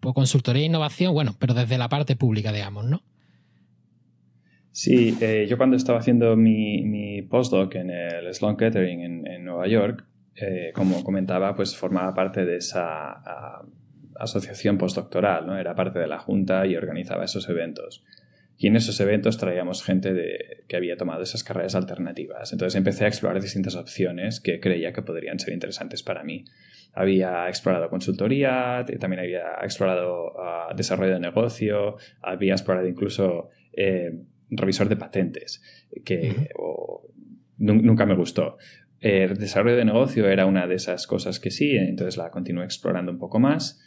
por 0.00 0.14
consultoría 0.14 0.62
e 0.62 0.66
innovación? 0.66 1.14
Bueno, 1.14 1.36
pero 1.38 1.54
desde 1.54 1.78
la 1.78 1.88
parte 1.88 2.16
pública, 2.16 2.50
digamos, 2.50 2.84
¿no? 2.86 3.02
Sí, 4.72 5.16
eh, 5.20 5.46
yo 5.48 5.56
cuando 5.56 5.76
estaba 5.76 6.00
haciendo 6.00 6.36
mi, 6.36 7.22
postdoc 7.22 7.76
en 7.76 7.90
el 7.90 8.34
Sloan 8.34 8.56
Kettering 8.56 9.24
en, 9.26 9.44
Nueva 9.44 9.68
York, 9.68 10.04
eh, 10.34 10.72
como 10.74 11.02
comentaba, 11.02 11.54
pues 11.54 11.76
formaba 11.76 12.12
parte 12.12 12.44
de 12.44 12.56
esa 12.56 13.22
asociación 14.18 14.76
postdoctoral, 14.76 15.46
¿no? 15.46 15.56
Era 15.56 15.74
parte 15.74 15.98
de 15.98 16.06
la 16.06 16.18
junta 16.18 16.66
y 16.66 16.76
organizaba 16.76 17.24
esos 17.24 17.48
eventos. 17.48 18.04
Y 18.58 18.68
en 18.68 18.76
esos 18.76 18.98
eventos 19.00 19.36
traíamos 19.36 19.82
gente 19.82 20.14
de, 20.14 20.64
que 20.68 20.76
había 20.76 20.96
tomado 20.96 21.22
esas 21.22 21.44
carreras 21.44 21.74
alternativas. 21.74 22.52
Entonces 22.52 22.76
empecé 22.76 23.04
a 23.04 23.08
explorar 23.08 23.40
distintas 23.40 23.76
opciones 23.76 24.40
que 24.40 24.60
creía 24.60 24.92
que 24.92 25.02
podrían 25.02 25.38
ser 25.38 25.52
interesantes 25.52 26.02
para 26.02 26.24
mí. 26.24 26.44
Había 26.96 27.46
explorado 27.48 27.88
consultoría, 27.90 28.84
también 28.98 29.20
había 29.20 29.54
explorado 29.62 30.32
ah, 30.40 30.72
desarrollo 30.74 31.12
de 31.12 31.20
negocio, 31.20 31.98
había 32.22 32.54
explorado 32.54 32.88
incluso 32.88 33.50
eh, 33.72 34.10
revisor 34.50 34.88
de 34.88 34.96
patentes, 34.96 35.62
que 36.04 36.48
nunca 37.58 38.06
me 38.06 38.14
gustó. 38.14 38.56
El 38.98 39.36
desarrollo 39.36 39.76
de 39.76 39.84
negocio 39.84 40.26
era 40.28 40.46
una 40.46 40.66
de 40.66 40.76
esas 40.76 41.06
cosas 41.06 41.38
que 41.38 41.50
sí, 41.50 41.76
entonces 41.76 42.16
la 42.16 42.30
continué 42.30 42.64
explorando 42.64 43.12
un 43.12 43.18
poco 43.18 43.38
más 43.38 43.82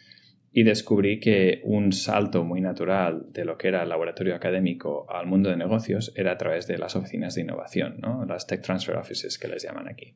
y 0.51 0.63
descubrí 0.63 1.19
que 1.19 1.61
un 1.63 1.91
salto 1.91 2.43
muy 2.43 2.61
natural 2.61 3.27
de 3.31 3.45
lo 3.45 3.57
que 3.57 3.67
era 3.67 3.83
el 3.83 3.89
laboratorio 3.89 4.35
académico 4.35 5.05
al 5.09 5.27
mundo 5.27 5.49
de 5.49 5.57
negocios 5.57 6.11
era 6.15 6.31
a 6.31 6.37
través 6.37 6.67
de 6.67 6.77
las 6.77 6.95
oficinas 6.95 7.35
de 7.35 7.41
innovación, 7.41 7.97
¿no? 8.01 8.25
las 8.25 8.47
Tech 8.47 8.61
Transfer 8.61 8.95
Offices 8.97 9.37
que 9.37 9.47
les 9.47 9.63
llaman 9.63 9.87
aquí. 9.87 10.15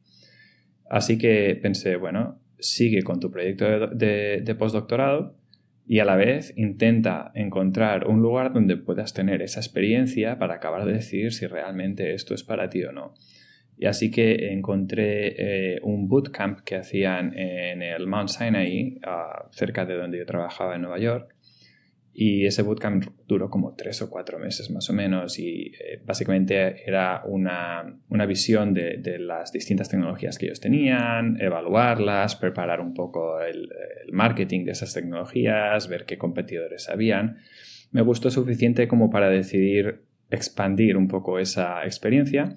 Así 0.90 1.18
que 1.18 1.58
pensé, 1.62 1.96
bueno, 1.96 2.40
sigue 2.64 3.04
con 3.04 3.20
tu 3.20 3.30
proyecto 3.30 3.66
de 3.88 4.56
postdoctorado 4.58 5.36
y 5.86 6.00
a 6.00 6.06
la 6.06 6.16
vez 6.16 6.54
intenta 6.56 7.32
encontrar 7.36 8.08
un 8.08 8.22
lugar 8.22 8.54
donde 8.54 8.78
puedas 8.78 9.14
tener 9.14 9.42
esa 9.42 9.60
experiencia 9.60 10.40
para 10.40 10.56
acabar 10.56 10.86
de 10.86 10.94
decidir 10.94 11.34
si 11.34 11.46
realmente 11.46 12.14
esto 12.14 12.34
es 12.34 12.44
para 12.44 12.70
ti 12.70 12.84
o 12.84 12.92
no. 12.92 13.14
Y 13.78 13.88
así 13.88 14.12
que 14.12 14.54
encontré 14.54 15.74
eh, 15.76 15.80
un 15.84 16.08
bootcamp 16.08 16.62
que 16.62 16.76
hacían 16.76 17.38
en 17.38 17.82
el 17.82 18.08
Mount 18.08 18.30
Sinai, 18.30 19.00
ah, 19.04 19.50
cerca 19.52 19.86
de 19.86 19.96
donde 19.96 20.20
yo 20.20 20.26
trabajaba 20.26 20.76
en 20.76 20.84
Nueva 20.84 21.00
York, 21.00 21.33
y 22.14 22.46
ese 22.46 22.62
bootcamp 22.62 23.06
duró 23.28 23.50
como 23.50 23.74
tres 23.76 24.02
o 24.04 24.10
cuatro 24.10 24.38
meses 24.38 24.70
más 24.70 24.88
o 24.90 24.94
menos 24.94 25.40
y 25.40 25.72
eh, 25.80 26.00
básicamente 26.06 26.88
era 26.88 27.24
una, 27.26 28.00
una 28.10 28.26
visión 28.28 28.74
de, 28.74 28.98
de, 28.98 29.18
las 29.18 29.52
distintas 29.52 29.90
tecnologías 29.90 30.38
que 30.38 30.46
ellos 30.46 30.60
tenían, 30.60 31.42
evaluarlas, 31.42 32.36
preparar 32.36 32.82
un 32.82 32.94
poco 32.94 33.42
el, 33.42 33.70
el, 34.06 34.14
marketing 34.14 34.66
de 34.66 34.72
esas 34.72 34.94
tecnologías, 34.94 35.88
ver 35.88 36.06
qué 36.06 36.20
competidores 36.20 36.88
habían. 36.88 37.38
Me 37.92 38.02
gustó 38.02 38.30
suficiente 38.30 38.88
como 38.88 39.10
para 39.10 39.30
decidir 39.30 40.04
expandir 40.30 40.98
un 40.98 41.08
poco 41.08 41.40
esa 41.40 41.84
experiencia 41.84 42.56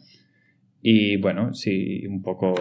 y 0.82 1.16
bueno, 1.16 1.54
sí, 1.54 2.06
un 2.06 2.22
poco 2.22 2.54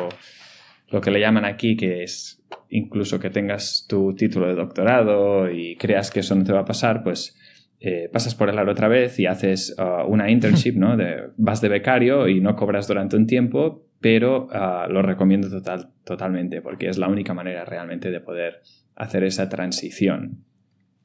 lo 0.90 1.02
que 1.02 1.12
le 1.12 1.20
llaman 1.20 1.46
aquí, 1.46 1.76
que 1.76 2.04
es 2.04 2.42
incluso 2.70 3.20
que 3.20 3.30
tengas 3.30 3.86
tu 3.88 4.14
título 4.16 4.48
de 4.48 4.56
doctorado 4.56 5.52
y 5.52 5.76
creas 5.76 6.12
que 6.12 6.22
eso 6.22 6.36
no 6.36 6.44
te 6.44 6.54
va 6.54 6.62
a 6.62 6.66
pasar, 6.66 7.04
pues 7.04 7.38
eh, 7.80 8.10
pasas 8.12 8.34
por 8.36 8.50
el 8.50 8.58
aro 8.58 8.72
otra 8.72 8.88
vez 8.88 9.20
y 9.20 9.26
haces 9.26 9.76
uh, 9.78 10.10
una 10.10 10.30
internship, 10.32 10.76
¿no? 10.76 10.96
De, 10.98 11.28
vas 11.38 11.62
de 11.62 11.70
becario 11.70 12.28
y 12.28 12.40
no 12.40 12.56
cobras 12.56 12.88
durante 12.88 13.16
un 13.16 13.28
tiempo, 13.28 13.86
pero 14.00 14.48
uh, 14.48 14.92
lo 14.92 15.02
recomiendo 15.02 15.50
total, 15.50 15.90
totalmente 16.04 16.62
porque 16.62 16.88
es 16.90 16.98
la 16.98 17.08
única 17.08 17.34
manera 17.34 17.66
realmente 17.66 18.12
de 18.12 18.22
poder 18.22 18.62
hacer 18.96 19.24
esa 19.24 19.50
transición 19.50 20.44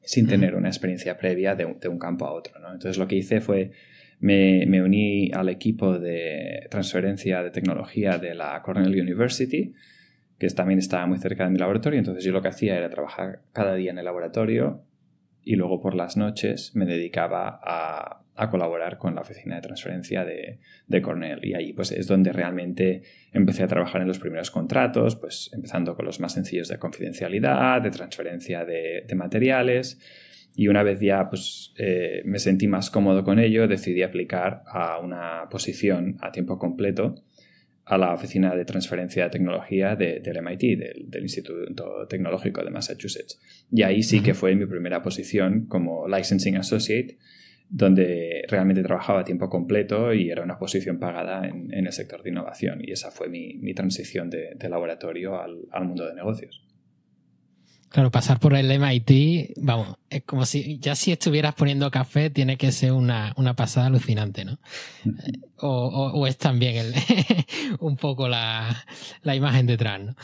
sin 0.02 0.26
tener 0.26 0.54
una 0.54 0.68
experiencia 0.68 1.18
previa 1.18 1.54
de 1.54 1.66
un, 1.66 1.98
campo 1.98 2.24
a 2.26 2.32
otro, 2.32 2.58
¿no? 2.60 2.72
Entonces 2.72 2.96
lo 2.96 3.06
que 3.06 3.16
hice 3.16 3.40
fue 3.40 3.72
me, 4.20 4.64
me, 4.66 4.82
uní 4.82 5.30
al 5.32 5.48
equipo 5.48 5.98
de 5.98 6.66
transferencia 6.70 7.42
de 7.42 7.50
tecnología 7.50 8.16
de 8.18 8.34
la 8.34 8.60
Cornell 8.62 8.98
University 8.98 9.74
que 10.40 10.48
también 10.48 10.78
estaba 10.78 11.06
muy 11.06 11.18
cerca 11.18 11.44
de 11.44 11.50
mi 11.50 11.58
laboratorio, 11.58 11.98
entonces 11.98 12.24
yo 12.24 12.32
lo 12.32 12.40
que 12.40 12.48
hacía 12.48 12.74
era 12.74 12.88
trabajar 12.88 13.42
cada 13.52 13.74
día 13.74 13.90
en 13.90 13.98
el 13.98 14.06
laboratorio 14.06 14.82
y 15.42 15.54
luego 15.56 15.82
por 15.82 15.94
las 15.94 16.16
noches 16.16 16.74
me 16.74 16.86
dedicaba 16.86 17.60
a, 17.62 18.16
colaborar 18.50 18.96
con 18.96 19.14
la 19.14 19.20
oficina 19.20 19.56
de 19.56 19.60
transferencia 19.60 20.24
de, 20.24 21.02
Cornell. 21.02 21.44
Y 21.44 21.52
ahí 21.52 21.74
pues 21.74 21.92
es 21.92 22.06
donde 22.06 22.32
realmente 22.32 23.02
empecé 23.34 23.64
a 23.64 23.66
trabajar 23.66 24.00
en 24.00 24.08
los 24.08 24.18
primeros 24.18 24.50
contratos, 24.50 25.16
pues 25.16 25.50
empezando 25.52 25.94
con 25.94 26.06
los 26.06 26.20
más 26.20 26.32
sencillos 26.32 26.68
de 26.68 26.78
confidencialidad, 26.78 27.82
de 27.82 27.90
transferencia 27.90 28.64
de, 28.64 29.04
materiales. 29.14 30.00
Y 30.56 30.68
una 30.68 30.82
vez 30.82 31.00
ya 31.00 31.28
pues, 31.28 31.74
eh, 31.76 32.22
me 32.24 32.38
sentí 32.38 32.66
más 32.66 32.90
cómodo 32.90 33.24
con 33.24 33.38
ello, 33.38 33.68
decidí 33.68 34.02
aplicar 34.02 34.62
a 34.66 34.98
una 35.00 35.46
posición 35.50 36.16
a 36.22 36.32
tiempo 36.32 36.58
completo 36.58 37.22
a 37.90 37.98
la 37.98 38.14
oficina 38.14 38.54
de 38.54 38.64
transferencia 38.64 39.24
de 39.24 39.30
tecnología 39.30 39.96
del 39.96 40.22
MIT, 40.42 40.78
del, 41.08 41.22
Instituto 41.22 42.06
Tecnológico 42.08 42.62
de 42.64 42.70
Massachusetts. 42.70 43.40
Y 43.72 43.82
ahí 43.82 44.04
sí 44.04 44.22
que 44.22 44.32
fue 44.32 44.54
mi 44.54 44.64
primera 44.64 45.02
posición 45.02 45.66
como 45.66 46.06
Licensing 46.06 46.56
Associate, 46.56 47.18
donde 47.68 48.44
realmente 48.48 48.84
trabajaba 48.84 49.20
a 49.20 49.24
tiempo 49.24 49.50
completo 49.50 50.14
y 50.14 50.30
era 50.30 50.44
una 50.44 50.56
posición 50.56 51.00
pagada 51.00 51.48
en, 51.48 51.72
el 51.72 51.92
sector 51.92 52.22
de 52.22 52.30
innovación. 52.30 52.78
Y 52.80 52.92
esa 52.92 53.10
fue 53.10 53.28
mi, 53.28 53.74
transición 53.74 54.30
de, 54.30 54.56
laboratorio 54.68 55.40
al 55.42 55.84
mundo 55.84 56.06
de 56.06 56.14
negocios. 56.14 56.62
Claro, 57.90 58.12
pasar 58.12 58.38
por 58.38 58.54
el 58.54 58.70
MIT, 58.70 59.54
vamos, 59.56 59.96
es 60.10 60.22
como 60.22 60.46
si 60.46 60.78
ya 60.78 60.94
si 60.94 61.10
estuvieras 61.10 61.56
poniendo 61.56 61.90
café, 61.90 62.30
tiene 62.30 62.56
que 62.56 62.70
ser 62.70 62.92
una, 62.92 63.34
pasada 63.56 63.86
alucinante, 63.88 64.44
¿no? 64.44 64.60
O, 65.56 66.24
es 66.28 66.38
también 66.38 66.76
el, 66.76 66.94
un 67.80 67.96
poco 67.96 68.28
la, 68.28 68.86
imagen 69.24 69.66
detrás, 69.66 70.00
¿no? 70.00 70.14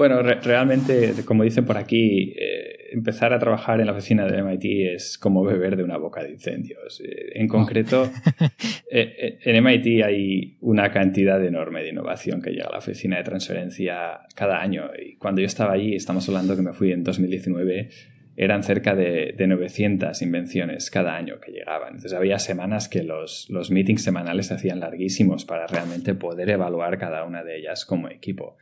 Bueno, 0.00 0.22
realmente, 0.22 1.12
como 1.26 1.44
dicen 1.44 1.66
por 1.66 1.76
aquí, 1.76 2.32
eh, 2.34 2.88
empezar 2.92 3.34
a 3.34 3.38
trabajar 3.38 3.80
en 3.80 3.86
la 3.86 3.92
oficina 3.92 4.24
de 4.24 4.42
MIT 4.42 4.94
es 4.94 5.18
como 5.18 5.44
beber 5.44 5.76
de 5.76 5.84
una 5.84 5.98
boca 5.98 6.22
de 6.22 6.30
incendios. 6.30 7.02
Eh, 7.04 7.32
en 7.34 7.46
concreto, 7.46 8.10
eh, 8.90 9.38
en 9.44 9.62
MIT 9.62 10.02
hay 10.02 10.56
una 10.62 10.90
cantidad 10.90 11.44
enorme 11.44 11.82
de 11.82 11.90
innovación 11.90 12.40
que 12.40 12.48
llega 12.48 12.68
a 12.68 12.72
la 12.72 12.78
oficina 12.78 13.18
de 13.18 13.24
transferencia 13.24 14.20
cada 14.34 14.62
año. 14.62 14.84
Y 14.98 15.16
cuando 15.16 15.42
yo 15.42 15.46
estaba 15.46 15.74
allí, 15.74 15.94
estamos 15.94 16.26
hablando 16.30 16.56
que 16.56 16.62
me 16.62 16.72
fui 16.72 16.92
en 16.92 17.04
2019, 17.04 17.90
eran 18.36 18.62
cerca 18.62 18.94
de, 18.94 19.34
900 19.38 20.22
invenciones 20.22 20.90
cada 20.90 21.14
año 21.14 21.40
que 21.40 21.52
llegaban. 21.52 21.88
Entonces 21.88 22.14
había 22.14 22.38
semanas 22.38 22.88
que 22.88 23.02
los, 23.02 23.50
los 23.50 23.70
meetings 23.70 24.02
semanales 24.02 24.46
se 24.46 24.54
hacían 24.54 24.80
larguísimos 24.80 25.44
para 25.44 25.66
realmente 25.66 26.14
poder 26.14 26.48
evaluar 26.48 26.96
cada 26.96 27.26
una 27.26 27.44
de 27.44 27.58
ellas 27.58 27.84
como 27.84 28.08
equipo. 28.08 28.56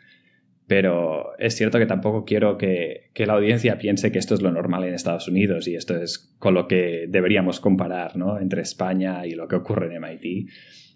Pero 0.69 1.37
es 1.39 1.57
cierto 1.57 1.79
que 1.79 1.87
tampoco 1.87 2.27
quiero 2.27 2.59
que, 2.59 3.11
la 3.17 3.33
audiencia 3.33 3.79
piense 3.79 4.13
que 4.13 4.19
esto 4.19 4.35
es 4.35 4.43
lo 4.43 4.53
normal 4.53 4.85
en 4.85 4.93
Estados 4.93 5.27
Unidos 5.27 5.67
y 5.67 5.75
esto 5.75 5.97
es 5.97 6.19
con 6.39 6.53
lo 6.53 6.69
que 6.69 7.07
deberíamos 7.09 7.59
comparar 7.59 8.17
¿no? 8.17 8.39
entre 8.39 8.61
España 8.61 9.27
y 9.27 9.31
lo 9.31 9.49
que 9.49 9.57
ocurre 9.57 9.87
en 9.87 10.03
MIT. 10.03 10.51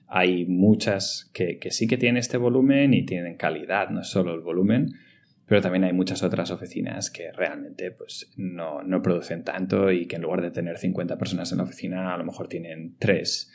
Hay 0.09 0.45
muchas 0.45 1.31
que, 1.33 1.59
sí 1.71 1.87
que 1.87 1.97
tienen 1.97 2.19
este 2.19 2.37
volumen 2.37 2.93
y 2.93 3.07
tienen 3.07 3.39
calidad, 3.39 3.89
no 3.89 4.05
solo 4.05 4.35
el 4.35 4.43
volumen, 4.43 4.93
pero 5.47 5.63
también 5.63 5.85
hay 5.85 5.95
muchas 5.95 6.23
otras 6.23 6.51
oficinas 6.51 7.11
que 7.11 7.33
realmente 7.33 7.93
pues, 7.93 8.31
no, 8.37 8.83
no 8.83 9.01
producen 9.01 9.43
tanto 9.43 9.91
y 9.91 10.05
que 10.05 10.17
en 10.17 10.23
lugar 10.23 10.43
de 10.43 10.51
tener 10.51 10.77
50 10.77 11.17
personas 11.17 11.51
en 11.51 11.59
la 11.59 11.65
oficina 11.65 12.13
a 12.13 12.19
lo 12.19 12.25
mejor 12.25 12.47
tienen 12.47 12.97
3 12.99 13.51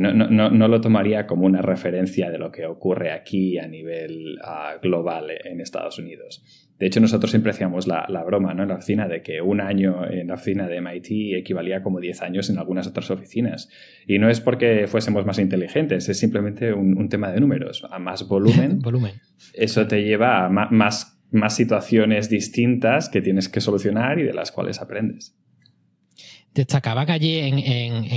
no, 0.00 0.50
no, 0.50 0.68
lo 0.68 0.80
tomaría 0.80 1.26
como 1.26 1.44
una 1.44 1.60
referencia 1.60 2.30
de 2.30 2.38
lo 2.38 2.50
que 2.50 2.66
ocurre 2.66 3.12
aquí 3.12 3.58
a 3.58 3.66
nivel 3.66 4.38
ah, 4.42 4.74
global 4.82 5.30
en 5.44 5.60
Estados 5.60 5.98
Unidos. 5.98 6.44
De 6.78 6.86
hecho, 6.86 7.00
nosotros 7.00 7.30
siempre 7.30 7.50
hacíamos 7.50 7.86
la, 7.86 8.06
broma 8.24 8.54
¿no? 8.54 8.62
en 8.62 8.68
la 8.68 8.76
oficina 8.76 9.06
de 9.06 9.22
que 9.22 9.40
un 9.40 9.60
año 9.60 10.04
en 10.08 10.28
la 10.28 10.34
oficina 10.34 10.66
de 10.66 10.80
MIT 10.80 11.36
equivalía 11.36 11.82
como 11.82 12.00
10 12.00 12.22
años 12.22 12.50
en 12.50 12.58
algunas 12.58 12.86
otras 12.86 13.10
oficinas. 13.10 13.68
Y 14.06 14.18
no 14.18 14.28
es 14.30 14.40
porque 14.40 14.86
fuésemos 14.86 15.26
más 15.26 15.38
inteligentes, 15.38 16.08
es 16.08 16.18
simplemente 16.18 16.72
un, 16.72 17.08
tema 17.08 17.30
de 17.30 17.40
números. 17.40 17.86
A 17.90 17.98
más 17.98 18.26
volumen, 18.28 18.78
volumen. 18.80 19.12
eso 19.54 19.86
te 19.86 20.02
lleva 20.02 20.46
a 20.46 20.48
más, 20.48 21.20
más 21.30 21.54
situaciones 21.54 22.30
distintas 22.30 23.08
que 23.08 23.20
tienes 23.20 23.48
que 23.48 23.60
solucionar 23.60 24.18
y 24.18 24.24
de 24.24 24.32
las 24.32 24.50
cuales 24.50 24.80
aprendes 24.80 25.36
destacaba 26.54 27.06
que 27.06 27.12
allí 27.12 27.38
en, 27.38 27.58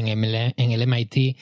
el, 0.08 0.88
MIT 0.88 1.38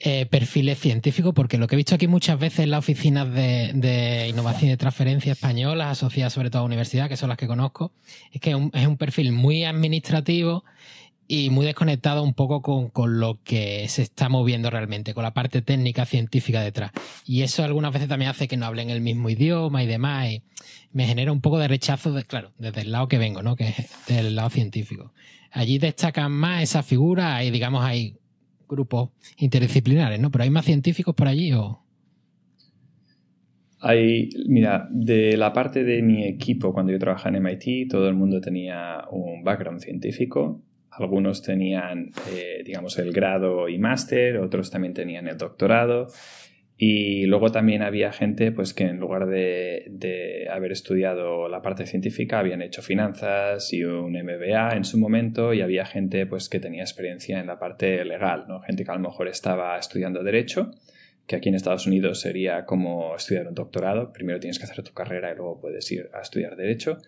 eh, 0.00 0.26
perfiles 0.26 0.78
científicos, 0.78 1.34
porque 1.34 1.58
lo 1.58 1.66
que 1.66 1.74
he 1.74 1.76
visto 1.76 1.94
aquí 1.94 2.06
muchas 2.06 2.38
veces 2.38 2.60
en 2.60 2.70
las 2.70 2.78
oficinas 2.78 3.32
de, 3.32 4.28
innovación 4.28 4.68
y 4.68 4.70
de 4.70 4.76
transferencia 4.76 5.32
españolas, 5.32 5.88
asociadas 5.88 6.32
sobre 6.32 6.50
todo 6.50 6.62
a 6.62 6.64
universidades, 6.64 7.10
que 7.10 7.16
son 7.16 7.28
las 7.28 7.38
que 7.38 7.46
conozco, 7.46 7.92
es 8.32 8.40
que 8.40 8.50
es 8.50 8.86
un, 8.86 8.96
perfil 8.96 9.32
muy 9.32 9.64
administrativo 9.64 10.64
y 11.30 11.50
muy 11.50 11.66
desconectado 11.66 12.22
un 12.22 12.32
poco 12.32 12.62
con, 12.62 13.20
lo 13.20 13.38
que 13.44 13.86
se 13.88 14.02
está 14.02 14.30
moviendo 14.30 14.70
realmente, 14.70 15.12
con 15.12 15.24
la 15.24 15.34
parte 15.34 15.60
técnica 15.60 16.06
científica 16.06 16.62
detrás. 16.62 16.92
Y 17.26 17.42
eso 17.42 17.62
algunas 17.62 17.92
veces 17.92 18.08
también 18.08 18.30
hace 18.30 18.48
que 18.48 18.56
no 18.56 18.64
hablen 18.64 18.88
el 18.88 19.02
mismo 19.02 19.28
idioma 19.28 19.82
y 19.82 19.86
demás. 19.86 20.30
Y 20.30 20.42
me 20.92 21.06
genera 21.06 21.30
un 21.30 21.42
poco 21.42 21.58
de 21.58 21.68
rechazo, 21.68 22.14
claro, 22.26 22.52
desde 22.56 22.80
el 22.80 22.92
lado 22.92 23.08
que 23.08 23.18
vengo, 23.18 23.42
¿no? 23.42 23.56
que 23.56 23.68
es 23.68 24.06
del 24.06 24.36
lado 24.36 24.48
científico. 24.48 25.12
Allí 25.50 25.78
destacan 25.78 26.32
más 26.32 26.62
esa 26.62 26.82
figura 26.82 27.42
y 27.44 27.50
digamos 27.50 27.84
hay 27.84 28.16
grupos 28.68 29.10
interdisciplinares, 29.38 30.20
¿no? 30.20 30.30
Pero 30.30 30.44
hay 30.44 30.50
más 30.50 30.64
científicos 30.64 31.14
por 31.14 31.28
allí 31.28 31.52
o... 31.52 31.82
Hay, 33.80 34.30
mira, 34.48 34.88
de 34.90 35.36
la 35.36 35.52
parte 35.52 35.84
de 35.84 36.02
mi 36.02 36.24
equipo, 36.24 36.72
cuando 36.72 36.92
yo 36.92 36.98
trabajaba 36.98 37.36
en 37.36 37.42
MIT, 37.44 37.88
todo 37.88 38.08
el 38.08 38.14
mundo 38.14 38.40
tenía 38.40 39.04
un 39.10 39.44
background 39.44 39.80
científico. 39.80 40.60
Algunos 40.90 41.42
tenían, 41.42 42.10
eh, 42.32 42.62
digamos, 42.64 42.98
el 42.98 43.12
grado 43.12 43.68
y 43.68 43.78
máster, 43.78 44.38
otros 44.38 44.70
también 44.70 44.94
tenían 44.94 45.28
el 45.28 45.38
doctorado. 45.38 46.08
Y 46.80 47.26
luego 47.26 47.50
también 47.50 47.82
había 47.82 48.12
gente 48.12 48.52
pues, 48.52 48.72
que 48.72 48.84
en 48.84 49.00
lugar 49.00 49.26
de, 49.26 50.46
haber 50.48 50.70
estudiado 50.70 51.48
la 51.48 51.60
parte 51.60 51.86
científica 51.86 52.38
habían 52.38 52.62
hecho 52.62 52.82
finanzas 52.82 53.72
y 53.72 53.82
un 53.82 54.12
MBA 54.12 54.76
en 54.76 54.84
su 54.84 54.96
momento 54.96 55.52
y 55.52 55.60
había 55.60 55.84
gente 55.84 56.24
pues, 56.26 56.48
que 56.48 56.60
tenía 56.60 56.84
experiencia 56.84 57.40
en 57.40 57.48
la 57.48 57.58
parte 57.58 58.04
legal, 58.04 58.44
¿no? 58.46 58.60
gente 58.60 58.84
que 58.84 58.90
a 58.92 58.94
lo 58.94 59.00
mejor 59.00 59.26
estaba 59.26 59.76
estudiando 59.76 60.22
derecho, 60.22 60.70
que 61.26 61.34
aquí 61.34 61.48
en 61.48 61.56
Estados 61.56 61.88
Unidos 61.88 62.20
sería 62.20 62.64
como 62.64 63.16
estudiar 63.16 63.48
un 63.48 63.54
doctorado, 63.54 64.12
primero 64.12 64.38
tienes 64.38 64.60
que 64.60 64.64
hacer 64.64 64.84
tu 64.84 64.92
carrera 64.92 65.32
y 65.32 65.36
luego 65.36 65.60
puedes 65.60 65.90
ir 65.90 66.08
a 66.14 66.20
estudiar 66.20 66.54
derecho. 66.54 66.98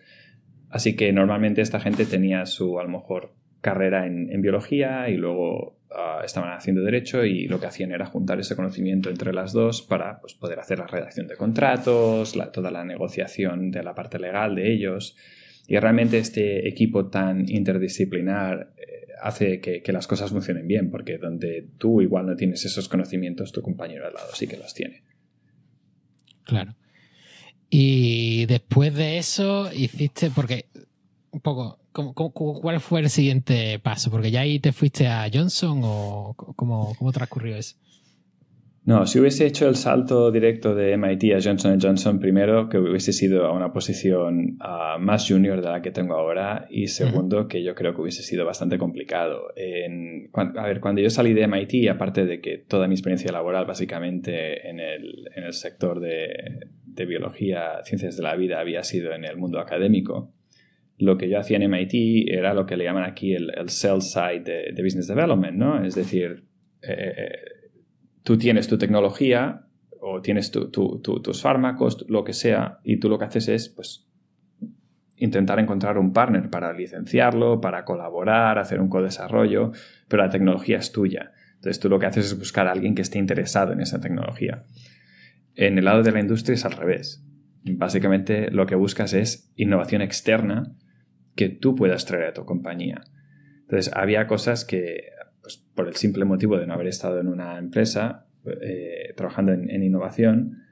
Así 0.69 0.97
que 0.97 1.13
normalmente 1.13 1.61
esta 1.61 1.79
gente 1.79 2.05
tenía 2.05 2.45
su 2.45 2.77
a 2.77 2.83
lo 2.83 2.89
mejor 2.89 3.35
carrera 3.61 4.05
en 4.05 4.41
biología 4.41 5.07
y 5.07 5.15
luego 5.15 5.80
Ah, 5.93 6.21
estaban 6.23 6.53
haciendo 6.53 6.81
derecho 6.83 7.25
y 7.25 7.47
lo 7.47 7.59
que 7.59 7.65
hacían 7.65 7.91
era 7.91 8.05
juntar 8.05 8.39
ese 8.39 8.55
conocimiento 8.55 9.09
entre 9.09 9.33
las 9.33 9.51
dos 9.51 9.81
para 9.81 10.21
pues, 10.21 10.35
poder 10.35 10.57
hacer 10.59 10.79
la 10.79 10.87
redacción 10.87 11.27
de 11.27 11.35
contratos, 11.35 12.33
toda 12.53 12.71
la 12.71 12.85
negociación 12.85 13.71
de 13.71 13.83
la 13.83 13.93
parte 13.93 14.17
legal 14.17 14.55
de 14.55 14.71
ellos. 14.71 15.17
Y 15.67 15.77
realmente 15.77 16.17
este 16.17 16.65
equipo 16.69 17.09
tan 17.09 17.49
interdisciplinar 17.49 18.73
eh, 18.77 19.11
hace 19.21 19.59
que, 19.59 19.83
las 19.91 20.07
cosas 20.07 20.31
funcionen 20.31 20.65
bien, 20.65 20.89
porque 20.89 21.17
donde 21.17 21.67
tú 21.77 22.01
igual 22.01 22.25
no 22.25 22.35
tienes 22.37 22.63
esos 22.63 22.87
conocimientos, 22.87 23.51
tu 23.51 23.61
compañero 23.61 24.07
al 24.07 24.13
lado 24.13 24.29
sí 24.33 24.47
que 24.47 24.57
los 24.57 24.73
tiene. 24.73 25.03
Claro. 26.45 26.73
Y 27.69 28.45
después 28.45 28.95
de 28.95 29.17
eso 29.17 29.69
hiciste, 29.73 30.29
porque 30.33 30.67
un 31.31 31.39
poco, 31.39 31.79
cuál 32.61 32.79
fue 32.79 33.01
el 33.01 33.09
siguiente 33.09 33.79
paso? 33.79 34.11
Porque 34.11 34.31
ya 34.31 34.41
ahí 34.41 34.59
te 34.59 34.71
fuiste 34.71 35.07
a 35.07 35.29
Johnson 35.31 35.81
o 35.83 36.33
cómo, 36.55 36.93
cómo 36.97 37.11
transcurrió 37.11 37.55
eso. 37.55 37.75
No, 38.83 39.05
si 39.05 39.19
hubiese 39.19 39.45
hecho 39.45 39.69
el 39.69 39.75
salto 39.75 40.31
directo 40.31 40.73
de 40.73 40.97
MIT 40.97 41.35
a 41.35 41.39
Johnson 41.41 41.79
Johnson, 41.79 42.19
primero 42.19 42.67
que 42.67 42.79
hubiese 42.79 43.13
sido 43.13 43.45
a 43.45 43.53
una 43.53 43.71
posición 43.71 44.57
ah, 44.59 44.97
más 44.99 45.27
junior 45.27 45.61
de 45.61 45.69
la 45.69 45.83
que 45.83 45.91
tengo 45.91 46.15
ahora 46.15 46.65
y 46.67 46.87
segundo 46.87 47.47
que 47.47 47.61
yo 47.61 47.75
creo 47.75 47.93
que 47.93 48.01
hubiese 48.01 48.23
sido 48.23 48.43
bastante 48.43 48.79
complicado. 48.79 49.49
a 50.33 50.65
ver, 50.65 50.79
cuando 50.79 50.99
yo 50.99 51.11
salí 51.11 51.33
de 51.33 51.47
MIT, 51.47 51.89
aparte 51.91 52.25
de 52.25 52.41
que 52.41 52.57
toda 52.57 52.87
mi 52.87 52.95
experiencia 52.95 53.31
laboral 53.31 53.65
básicamente 53.65 54.67
en 54.67 54.79
el, 54.79 55.29
en 55.35 55.43
el 55.43 55.53
sector 55.53 55.99
de, 55.99 56.31
de 56.83 57.05
biología, 57.05 57.83
ciencias 57.83 58.17
de 58.17 58.23
la 58.23 58.35
vida 58.35 58.59
había 58.59 58.83
sido 58.83 59.13
en 59.13 59.25
el 59.25 59.37
mundo 59.37 59.59
académico, 59.59 60.33
lo 61.01 61.17
que 61.17 61.27
yo 61.27 61.39
hacía 61.39 61.57
en 61.57 61.69
MIT 61.69 62.29
era 62.29 62.53
lo 62.53 62.65
que 62.65 62.77
le 62.77 62.83
llaman 62.83 63.03
aquí 63.03 63.33
el, 63.33 63.51
el 63.57 63.69
sell 63.69 64.01
side 64.01 64.43
de, 64.43 64.83
business 64.83 65.07
development, 65.07 65.57
¿no? 65.57 65.83
Es 65.83 65.95
decir, 65.95 66.45
eh, 66.81 67.31
tú 68.23 68.37
tienes 68.37 68.67
tu 68.67 68.77
tecnología 68.77 69.65
o 69.99 70.21
tienes 70.21 70.51
tus 70.51 71.41
fármacos, 71.41 72.05
lo 72.07 72.23
que 72.23 72.33
sea, 72.33 72.79
y 72.83 72.97
tú 72.97 73.09
lo 73.09 73.17
que 73.17 73.25
haces 73.25 73.47
es, 73.47 73.69
pues, 73.69 74.07
intentar 75.15 75.59
encontrar 75.59 75.97
un 75.97 76.13
partner 76.13 76.49
para 76.49 76.73
licenciarlo, 76.73 77.61
para 77.61 77.83
colaborar, 77.83 78.59
hacer 78.59 78.79
un 78.79 78.89
co-desarrollo, 78.89 79.71
pero 80.07 80.23
la 80.23 80.29
tecnología 80.29 80.77
es 80.77 80.91
tuya. 80.91 81.31
Entonces 81.55 81.79
tú 81.79 81.89
lo 81.89 81.99
que 81.99 82.07
haces 82.07 82.25
es 82.25 82.37
buscar 82.37 82.67
a 82.67 82.71
alguien 82.71 82.95
que 82.95 83.03
esté 83.03 83.19
interesado 83.19 83.73
en 83.73 83.81
esa 83.81 83.99
tecnología. 83.99 84.65
En 85.55 85.77
el 85.77 85.85
lado 85.85 86.01
de 86.01 86.11
la 86.11 86.19
industria 86.19 86.55
es 86.55 86.65
al 86.65 86.71
revés. 86.71 87.23
Básicamente 87.63 88.49
lo 88.49 88.65
que 88.65 88.73
buscas 88.75 89.13
es 89.13 89.51
innovación 89.55 90.01
externa 90.01 90.75
que 91.35 91.49
tú 91.49 91.75
puedas 91.75 92.05
traer 92.05 92.25
a 92.25 92.33
tu 92.33 92.45
compañía. 92.45 93.01
Entonces, 93.61 93.91
había 93.95 94.27
cosas 94.27 94.65
que, 94.65 95.11
pues, 95.41 95.57
por 95.75 95.87
el 95.87 95.95
simple 95.95 96.25
motivo 96.25 96.57
de 96.57 96.67
no 96.67 96.73
haber 96.73 96.87
estado 96.87 97.19
en 97.19 97.27
una 97.27 97.57
empresa 97.57 98.25
eh, 98.45 99.13
trabajando 99.15 99.53
en, 99.53 99.83
innovación, 99.83 100.63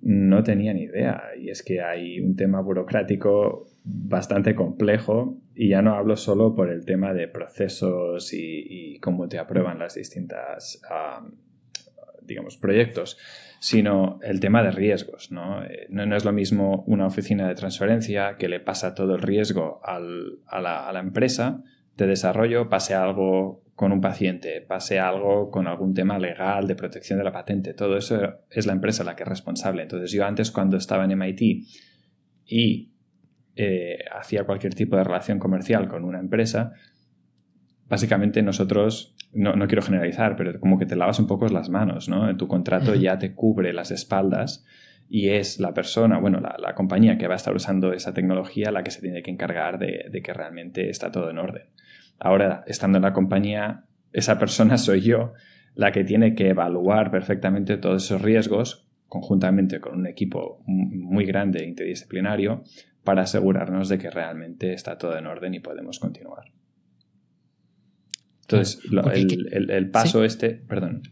no 0.00 0.42
tenía 0.42 0.72
ni 0.72 0.82
idea. 0.82 1.22
Y 1.38 1.50
es 1.50 1.62
que 1.62 1.80
hay 1.82 2.20
un 2.20 2.34
tema 2.34 2.60
burocrático 2.60 3.68
bastante 3.84 4.54
complejo 4.54 5.38
y 5.54 5.68
ya 5.68 5.82
no 5.82 5.94
hablo 5.94 6.16
solo 6.16 6.54
por 6.54 6.70
el 6.70 6.84
tema 6.84 7.12
de 7.12 7.28
procesos 7.28 8.32
y, 8.32 8.98
cómo 9.00 9.28
te 9.28 9.38
aprueban 9.38 9.78
las 9.78 9.94
distintas, 9.94 10.80
digamos, 12.22 12.56
proyectos, 12.56 13.18
sino 13.58 14.18
el 14.22 14.40
tema 14.40 14.62
de 14.62 14.70
riesgos. 14.70 15.30
Eh, 15.30 15.86
¿no? 15.88 16.06
¿no? 16.06 16.16
es 16.16 16.24
lo 16.24 16.32
mismo 16.32 16.84
una 16.86 17.06
oficina 17.06 17.48
de 17.48 17.54
transferencia 17.54 18.36
que 18.36 18.48
le 18.48 18.60
pasa 18.60 18.94
todo 18.94 19.14
el 19.14 19.22
riesgo 19.22 19.80
a, 19.84 19.98
la, 20.00 21.00
empresa 21.00 21.62
de 21.96 22.06
desarrollo, 22.06 22.68
pase 22.68 22.94
algo 22.94 23.62
con 23.74 23.92
un 23.92 24.00
paciente, 24.00 24.60
pase 24.60 25.00
algo 25.00 25.50
con 25.50 25.66
algún 25.66 25.94
tema 25.94 26.18
legal 26.18 26.66
de 26.66 26.76
protección 26.76 27.18
de 27.18 27.24
la 27.24 27.32
patente. 27.32 27.74
Todo 27.74 27.96
eso 27.96 28.40
es 28.50 28.66
la 28.66 28.72
empresa 28.72 29.04
la 29.04 29.16
que 29.16 29.24
es 29.24 29.28
responsable. 29.28 29.82
Entonces 29.82 30.12
yo 30.12 30.24
antes 30.24 30.50
cuando 30.50 30.76
estaba 30.76 31.04
en 31.04 31.18
MIT 31.18 31.66
y 32.46 32.92
eh, 33.56 33.98
hacía 34.12 34.44
cualquier 34.44 34.74
tipo 34.74 34.96
de 34.96 35.04
relación 35.04 35.38
comercial 35.38 35.88
con 35.88 36.04
una 36.04 36.18
empresa, 36.18 36.72
básicamente 37.88 38.42
nosotros, 38.42 39.14
no, 39.32 39.52
quiero 39.66 39.82
generalizar, 39.82 40.36
pero 40.36 40.58
como 40.60 40.78
que 40.78 40.86
te 40.86 40.96
lavas 40.96 41.18
un 41.18 41.26
poco 41.26 41.46
las 41.48 41.68
manos, 41.68 42.08
¿no? 42.08 42.34
Tu 42.36 42.48
contrato 42.48 42.94
ya 42.94 43.18
te 43.18 43.34
cubre 43.34 43.72
las 43.72 43.90
espaldas 43.90 44.64
y 45.08 45.28
es 45.30 45.60
la 45.60 45.74
persona, 45.74 46.18
bueno, 46.18 46.40
la, 46.40 46.74
compañía 46.74 47.18
que 47.18 47.28
va 47.28 47.34
a 47.34 47.36
estar 47.36 47.54
usando 47.54 47.92
esa 47.92 48.14
tecnología 48.14 48.70
la 48.70 48.82
que 48.82 48.90
se 48.90 49.00
tiene 49.00 49.22
que 49.22 49.30
encargar 49.30 49.78
de, 49.78 50.06
de, 50.10 50.22
que 50.22 50.32
realmente 50.32 50.88
está 50.88 51.10
todo 51.10 51.30
en 51.30 51.38
orden. 51.38 51.64
Ahora, 52.18 52.64
estando 52.66 52.98
en 52.98 53.02
la 53.02 53.12
compañía, 53.12 53.84
esa 54.12 54.38
persona 54.38 54.78
soy 54.78 55.02
yo 55.02 55.34
la 55.74 55.92
que 55.92 56.04
tiene 56.04 56.34
que 56.34 56.48
evaluar 56.48 57.10
perfectamente 57.10 57.76
todos 57.76 58.04
esos 58.04 58.22
riesgos 58.22 58.88
conjuntamente 59.08 59.80
con 59.80 59.98
un 59.98 60.06
equipo 60.06 60.62
muy 60.66 61.24
grande 61.24 61.60
e 61.60 61.68
interdisciplinario 61.68 62.64
para 63.04 63.22
asegurarnos 63.22 63.88
de 63.88 63.98
que 63.98 64.10
realmente 64.10 64.72
está 64.72 64.98
todo 64.98 65.16
en 65.16 65.26
orden 65.26 65.54
y 65.54 65.60
podemos 65.60 66.00
continuar. 66.00 66.53
Entonces, 68.44 68.80
el, 68.90 69.90
paso 69.90 70.24
este, 70.24 70.50
perdón. 70.50 71.02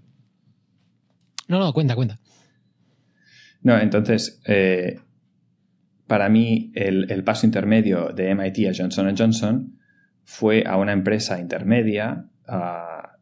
No, 1.49 1.59
no, 1.59 1.73
cuenta, 1.73 1.95
cuenta. 1.95 2.19
No, 3.63 3.79
entonces, 3.79 4.41
eh, 4.47 4.99
para 6.07 6.29
mí 6.29 6.73
el, 6.75 7.25
paso 7.25 7.47
intermedio 7.47 8.11
de 8.11 8.35
MIT 8.35 8.69
a 8.69 8.73
Johnson 8.77 9.15
Johnson 9.17 9.79
fue 10.25 10.65
a 10.67 10.77
una 10.77 10.93
empresa 10.93 11.41
intermedia, 11.41 12.27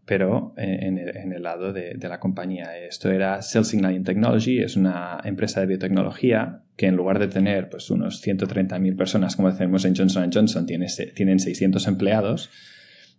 pero 0.05 0.55
en, 0.57 0.99
el, 0.99 1.43
lado 1.43 1.73
de, 1.73 1.97
la 2.01 2.19
compañía. 2.19 2.77
Esto 2.77 3.11
era 3.11 3.43
Cell 3.43 3.65
Signaling 3.65 4.03
Technology, 4.03 4.59
es 4.59 4.77
una 4.77 5.21
empresa 5.25 5.61
de 5.61 5.67
biotecnología 5.67 6.63
que 6.77 6.87
en 6.87 6.97
lugar 6.97 7.21
de 7.21 7.29
tener 7.29 7.69
pues, 7.69 7.91
unos 7.91 8.27
130.000 8.27 8.97
personas 8.97 9.37
como 9.37 9.53
tenemos 9.55 9.85
en 9.85 9.95
Johnson 9.95 10.31
Johnson, 10.33 10.67
tiene, 10.67 10.87
tienen 11.15 11.39
600 11.39 11.87
empleados 11.87 12.51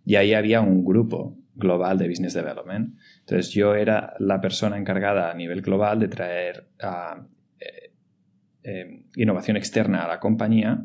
y 0.04 0.16
ahí 0.16 0.34
había 0.34 0.60
un 0.60 0.84
grupo 0.84 1.36
global 1.54 1.98
de 1.98 2.08
Business 2.08 2.34
Development. 2.34 2.96
Entonces 3.20 3.50
yo 3.52 3.74
era 3.74 4.14
la 4.18 4.40
persona 4.40 4.78
encargada 4.78 5.30
a 5.30 5.34
nivel 5.34 5.62
global 5.62 6.00
de 6.00 6.08
traer 6.08 6.68
ah, 6.82 7.26
eh, 7.60 7.92
eh, 8.64 9.04
innovación 9.16 9.56
externa 9.56 10.04
a 10.04 10.08
la 10.08 10.20
compañía 10.20 10.84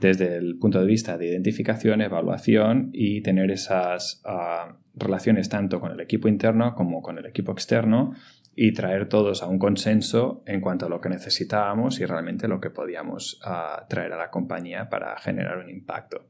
desde 0.00 0.36
el 0.36 0.58
punto 0.58 0.80
de 0.80 0.86
vista 0.86 1.16
de 1.16 1.28
identificación, 1.28 2.00
evaluación 2.00 2.90
y 2.92 3.20
tener 3.20 3.50
esas 3.50 4.20
ah, 4.24 4.76
relaciones 4.94 5.48
tanto 5.48 5.80
con 5.80 5.92
el 5.92 6.00
equipo 6.00 6.28
interno 6.28 6.74
como 6.74 7.02
con 7.02 7.18
el 7.18 7.26
equipo 7.26 7.52
externo 7.52 8.14
y 8.54 8.72
traer 8.72 9.08
todos 9.08 9.42
a 9.42 9.46
un 9.46 9.58
consenso 9.58 10.42
en 10.46 10.60
cuanto 10.60 10.86
a 10.86 10.88
lo 10.88 11.00
que 11.00 11.08
necesitábamos 11.08 12.00
y 12.00 12.04
realmente 12.04 12.48
lo 12.48 12.60
que 12.60 12.70
podíamos 12.70 13.40
ah, 13.44 13.86
traer 13.88 14.12
a 14.12 14.18
la 14.18 14.30
compañía 14.30 14.88
para 14.88 15.16
generar 15.18 15.58
un 15.58 15.70
impacto 15.70 16.28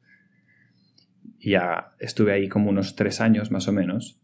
ya 1.51 1.95
estuve 1.99 2.33
ahí 2.33 2.49
como 2.49 2.71
unos 2.71 2.95
tres 2.95 3.21
años 3.21 3.51
más 3.51 3.69
o 3.69 3.73
menos. 3.73 4.21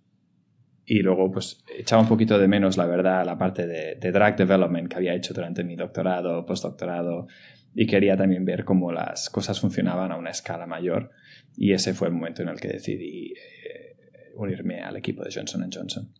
Y 0.84 1.00
luego, 1.00 1.30
pues, 1.30 1.62
echaba 1.76 2.00
un 2.00 2.08
poquito 2.08 2.38
de 2.38 2.48
menos, 2.48 2.78
la 2.78 2.86
verdad, 2.86 3.26
la 3.26 3.36
parte 3.36 3.66
de, 3.66 3.96
drug 3.96 4.36
development 4.36 4.88
que 4.88 4.96
había 4.96 5.14
hecho 5.14 5.34
durante 5.34 5.62
mi 5.62 5.76
doctorado, 5.76 6.46
postdoctorado, 6.46 7.26
y 7.74 7.86
quería 7.86 8.16
también 8.16 8.46
ver 8.46 8.64
cómo 8.64 8.90
las 8.90 9.28
cosas 9.28 9.60
funcionaban 9.60 10.12
a 10.12 10.16
una 10.16 10.30
escala 10.30 10.66
mayor. 10.66 11.10
Y 11.56 11.72
ese 11.72 11.92
fue 11.92 12.08
el 12.08 12.14
momento 12.14 12.42
en 12.42 12.48
el 12.48 12.58
que 12.58 12.68
decidí 12.68 13.34
eh, 13.34 13.96
unirme 14.36 14.80
al 14.80 14.96
equipo 14.96 15.22
de 15.22 15.30
Johnson 15.30 15.68
Johnson. 15.70 16.10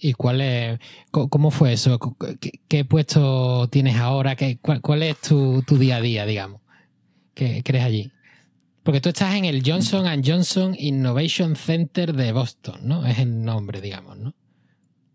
¿Y 0.00 0.14
cuál 0.14 0.40
es, 0.40 0.80
cómo 1.10 1.50
fue 1.50 1.74
eso? 1.74 2.00
¿Qué, 2.68 2.84
puesto 2.84 3.68
tienes 3.68 3.96
ahora? 3.96 4.34
¿Qué, 4.34 4.58
cuál, 4.58 5.02
es 5.02 5.18
tu, 5.20 5.62
día 5.78 5.96
a 5.96 6.00
día, 6.00 6.26
digamos? 6.26 6.62
¿Qué 7.34 7.62
crees 7.64 7.84
allí? 7.84 8.12
Porque 8.82 9.00
tú 9.00 9.10
estás 9.10 9.34
en 9.34 9.44
el 9.44 9.62
Johnson 9.64 10.06
Johnson 10.24 10.74
Innovation 10.78 11.56
Center 11.56 12.14
de 12.14 12.32
Boston, 12.32 12.80
¿no? 12.84 13.06
Es 13.06 13.18
el 13.18 13.44
nombre, 13.44 13.80
digamos, 13.80 14.16
¿no? 14.18 14.34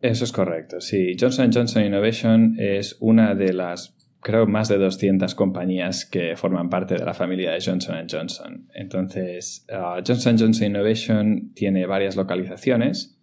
Eso 0.02 0.26
es 0.26 0.32
correcto, 0.32 0.82
sí. 0.82 1.15
Johnson 1.19 1.49
Johnson 1.54 1.86
Innovation 1.86 2.56
es 2.60 2.97
una 2.99 3.36
de 3.36 3.54
las, 3.54 3.95
creo, 4.19 4.45
más 4.45 4.67
de 4.67 4.78
200 4.78 5.34
compañías 5.34 6.06
que 6.06 6.36
forman 6.36 6.69
parte 6.69 6.95
de 6.95 7.06
la 7.06 7.13
familia 7.13 7.52
de 7.52 7.62
Johnson 7.65 8.06
Johnson. 8.12 8.67
Entonces, 8.73 9.65
uh, 9.69 10.04
Johnson 10.06 10.38
Johnson 10.38 10.67
Innovation 10.67 11.54
tiene 11.56 11.86
varias 11.86 12.17
localizaciones. 12.17 13.17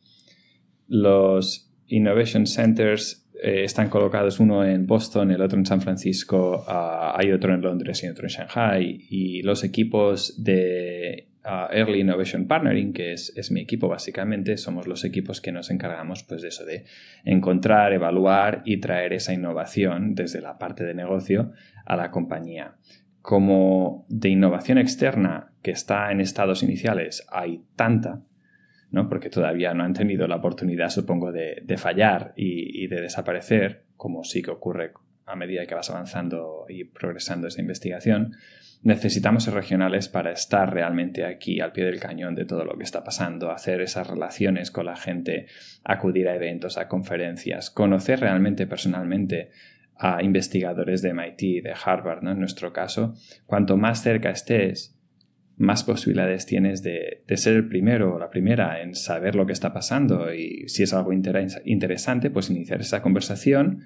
Los 0.88 1.70
Innovation 1.86 2.46
Centers 2.46 3.19
eh, 3.42 3.64
están 3.64 3.88
colocados 3.88 4.38
uno 4.38 4.64
en 4.64 4.86
Boston, 4.86 5.30
el 5.30 5.40
otro 5.40 5.58
en 5.58 5.64
San 5.64 5.80
Francisco, 5.80 6.62
ah, 6.68 7.14
hay 7.16 7.32
otro 7.32 7.54
en 7.54 7.62
Londres 7.62 8.04
y 8.04 8.08
otro 8.08 8.24
en 8.24 8.28
Shanghai. 8.28 9.06
Y 9.08 9.40
los 9.42 9.64
equipos 9.64 10.42
de 10.44 11.28
ah, 11.42 11.68
Early 11.72 12.00
Innovation 12.00 12.46
Partnering, 12.46 12.92
que 12.92 13.12
es, 13.12 13.50
mi 13.50 13.60
equipo 13.60 13.88
básicamente, 13.88 14.58
somos 14.58 14.86
los 14.86 15.04
equipos 15.04 15.40
que 15.40 15.52
nos 15.52 15.70
encargamos 15.70 16.22
pues, 16.22 16.42
de 16.42 16.48
eso, 16.48 16.66
de 16.66 16.84
encontrar, 17.24 17.94
evaluar 17.94 18.60
y 18.66 18.76
traer 18.76 19.14
esa 19.14 19.32
innovación 19.32 20.14
desde 20.14 20.42
la 20.42 20.58
parte 20.58 20.84
de 20.84 20.92
negocio 20.92 21.52
a 21.86 21.96
la 21.96 22.10
compañía. 22.10 22.74
Como 23.22 24.04
de 24.08 24.28
innovación 24.28 24.76
externa 24.76 25.52
que 25.62 25.70
está 25.70 26.12
en 26.12 26.20
estados 26.20 26.62
iniciales 26.62 27.26
hay 27.30 27.62
tanta, 27.74 28.20
porque 29.08 29.30
todavía 29.30 29.72
no 29.74 29.84
han 29.84 29.94
tenido 29.94 30.26
la 30.26 30.36
oportunidad, 30.36 30.90
supongo, 30.90 31.32
de, 31.32 31.76
fallar 31.76 32.32
y, 32.36 32.86
de 32.88 33.00
desaparecer, 33.00 33.84
como 33.96 34.24
sí 34.24 34.42
que 34.42 34.50
ocurre 34.50 34.92
a 35.26 35.36
medida 35.36 35.66
que 35.66 35.74
vas 35.74 35.90
avanzando 35.90 36.66
y 36.68 36.84
progresando 36.84 37.46
esa 37.46 37.60
investigación. 37.60 38.32
Necesitamos 38.82 39.44
ser 39.44 39.54
regionales 39.54 40.08
para 40.08 40.32
estar 40.32 40.72
realmente 40.72 41.24
aquí 41.24 41.60
al 41.60 41.72
pie 41.72 41.84
del 41.84 42.00
cañón 42.00 42.34
de 42.34 42.46
todo 42.46 42.64
lo 42.64 42.76
que 42.76 42.84
está 42.84 43.04
pasando, 43.04 43.50
hacer 43.50 43.80
esas 43.80 44.08
relaciones 44.08 44.70
con 44.70 44.86
la 44.86 44.96
gente, 44.96 45.46
acudir 45.84 46.28
a 46.28 46.34
eventos, 46.34 46.78
a 46.78 46.88
conferencias, 46.88 47.70
conocer 47.70 48.20
realmente 48.20 48.66
personalmente 48.66 49.50
a 49.96 50.22
investigadores 50.22 51.02
de 51.02 51.12
MIT, 51.12 51.62
de 51.62 51.74
Harvard, 51.84 52.22
¿no? 52.22 52.32
En 52.32 52.38
nuestro 52.38 52.72
caso, 52.72 53.14
cuanto 53.44 53.76
más 53.76 54.02
cerca 54.02 54.30
estés, 54.30 54.98
más 55.60 55.84
posibilidades 55.84 56.46
tienes 56.46 56.82
de, 56.82 57.22
ser 57.36 57.54
el 57.54 57.68
primero 57.68 58.14
o 58.14 58.18
la 58.18 58.30
primera 58.30 58.80
en 58.80 58.94
saber 58.94 59.34
lo 59.34 59.44
que 59.44 59.52
está 59.52 59.74
pasando 59.74 60.32
y 60.32 60.68
si 60.68 60.84
es 60.84 60.94
algo 60.94 61.12
interesante, 61.12 62.30
pues 62.30 62.48
iniciar 62.48 62.80
esa 62.80 63.02
conversación 63.02 63.80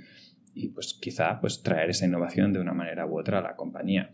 y 0.55 0.69
pues 0.69 0.97
quizá 1.01 1.41
pues 1.41 1.63
traer 1.63 1.91
esa 1.91 2.07
innovación 2.07 2.53
de 2.53 2.61
una 2.61 2.75
manera 2.75 3.07
u 3.07 3.19
otra 3.19 3.41
a 3.41 3.43
la 3.43 3.57
compañía. 3.57 4.11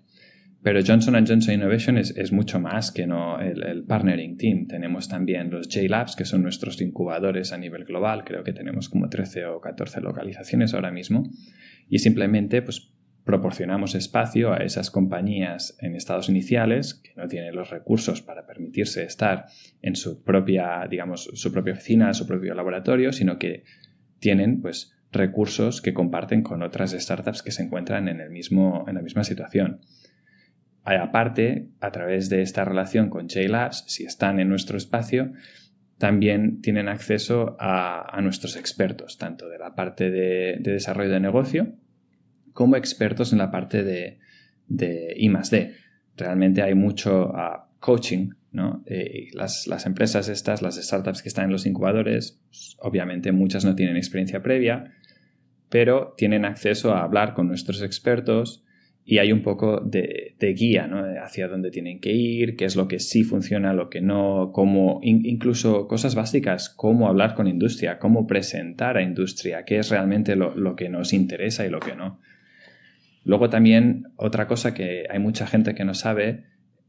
Pero 0.62 0.80
Johnson 0.86 1.14
Johnson 1.26 1.54
Innovation 1.54 1.98
es, 1.98 2.32
mucho 2.32 2.60
más 2.60 2.92
que 2.92 3.06
no 3.06 3.40
el, 3.40 3.62
el, 3.62 3.84
partnering 3.84 4.36
team. 4.36 4.66
Tenemos 4.66 5.08
también 5.08 5.50
los 5.50 5.68
J-Labs, 5.68 6.16
que 6.16 6.26
son 6.26 6.42
nuestros 6.42 6.80
incubadores 6.82 7.52
a 7.52 7.58
nivel 7.58 7.84
global. 7.84 8.24
Creo 8.24 8.44
que 8.44 8.52
tenemos 8.52 8.90
como 8.90 9.08
13 9.08 9.46
o 9.46 9.60
14 9.60 10.02
localizaciones 10.02 10.74
ahora 10.74 10.90
mismo. 10.90 11.22
Y 11.88 12.00
simplemente 12.00 12.60
pues, 12.60 12.92
proporcionamos 13.24 13.94
espacio 13.94 14.52
a 14.52 14.58
esas 14.58 14.90
compañías 14.90 15.76
en 15.80 15.94
estados 15.94 16.28
iniciales 16.28 16.94
que 16.94 17.12
no 17.16 17.28
tienen 17.28 17.54
los 17.54 17.70
recursos 17.70 18.22
para 18.22 18.46
permitirse 18.46 19.04
estar 19.04 19.46
en 19.82 19.94
su 19.94 20.22
propia, 20.22 20.86
digamos, 20.88 21.30
su 21.34 21.52
propia 21.52 21.74
oficina, 21.74 22.14
su 22.14 22.26
propio 22.26 22.54
laboratorio, 22.54 23.12
sino 23.12 23.38
que 23.38 23.64
tienen 24.18 24.60
pues 24.60 24.96
recursos 25.12 25.82
que 25.82 25.92
comparten 25.92 26.42
con 26.42 26.62
otras 26.62 26.92
startups 26.92 27.42
que 27.42 27.50
se 27.50 27.62
encuentran 27.62 28.08
en, 28.08 28.20
el 28.20 28.30
mismo, 28.30 28.84
en 28.88 28.94
la 28.94 29.02
misma 29.02 29.24
situación. 29.24 29.80
Aparte, 30.82 31.68
a 31.80 31.90
través 31.90 32.30
de 32.30 32.42
esta 32.42 32.64
relación 32.64 33.10
con 33.10 33.28
JLabs, 33.28 33.84
si 33.86 34.04
están 34.04 34.40
en 34.40 34.48
nuestro 34.48 34.78
espacio, 34.78 35.32
también 35.98 36.62
tienen 36.62 36.88
acceso 36.88 37.56
a, 37.60 38.18
nuestros 38.22 38.56
expertos, 38.56 39.18
tanto 39.18 39.48
de 39.48 39.58
la 39.58 39.74
parte 39.74 40.10
de 40.10 40.58
desarrollo 40.62 41.10
de 41.10 41.20
negocio, 41.20 41.74
como 42.60 42.76
expertos 42.76 43.32
en 43.32 43.38
la 43.38 43.50
parte 43.50 43.82
de, 43.82 44.18
de 44.68 45.14
I 45.16 45.30
+D. 45.30 45.72
Realmente 46.14 46.60
hay 46.60 46.74
mucho 46.74 47.32
ah, 47.34 47.70
coaching, 47.78 48.32
¿no? 48.52 48.82
Eh, 48.84 49.30
las, 49.32 49.86
empresas 49.86 50.28
estas, 50.28 50.60
las 50.60 50.76
startups 50.76 51.22
que 51.22 51.30
están 51.30 51.46
en 51.46 51.52
los 51.52 51.64
incubadores, 51.64 52.38
pues, 52.48 52.76
obviamente 52.80 53.32
muchas 53.32 53.64
no 53.64 53.74
tienen 53.76 53.96
experiencia 53.96 54.42
previa, 54.42 54.92
pero 55.70 56.12
tienen 56.18 56.44
acceso 56.44 56.92
a 56.92 57.02
hablar 57.02 57.32
con 57.32 57.48
nuestros 57.48 57.80
expertos 57.80 58.62
y 59.06 59.16
hay 59.16 59.32
un 59.32 59.40
poco 59.40 59.80
de, 59.80 60.36
guía 60.54 60.86
¿no? 60.86 61.02
hacia 61.24 61.48
dónde 61.48 61.70
tienen 61.70 61.98
que 61.98 62.12
ir, 62.12 62.56
qué 62.56 62.66
es 62.66 62.76
lo 62.76 62.88
que 62.88 62.98
sí 62.98 63.24
funciona, 63.24 63.72
lo 63.72 63.88
que 63.88 64.02
no, 64.02 64.50
cómo, 64.52 65.00
incluso 65.02 65.88
cosas 65.88 66.14
básicas, 66.14 66.68
cómo 66.68 67.08
hablar 67.08 67.34
con 67.34 67.46
industria, 67.46 67.98
cómo 67.98 68.26
presentar 68.26 68.98
a 68.98 69.02
industria, 69.02 69.64
qué 69.64 69.78
es 69.78 69.88
realmente 69.88 70.36
lo, 70.36 70.54
lo 70.54 70.76
que 70.76 70.90
nos 70.90 71.14
interesa 71.14 71.64
y 71.64 71.70
lo 71.70 71.80
que 71.80 71.96
no. 71.96 72.20
Luego 73.30 73.48
también 73.48 74.08
otra 74.16 74.48
cosa 74.48 74.74
que 74.74 75.04
hay 75.08 75.20
mucha 75.20 75.46
gente 75.46 75.76
que 75.76 75.84
no 75.84 75.94
sabe 75.94 76.46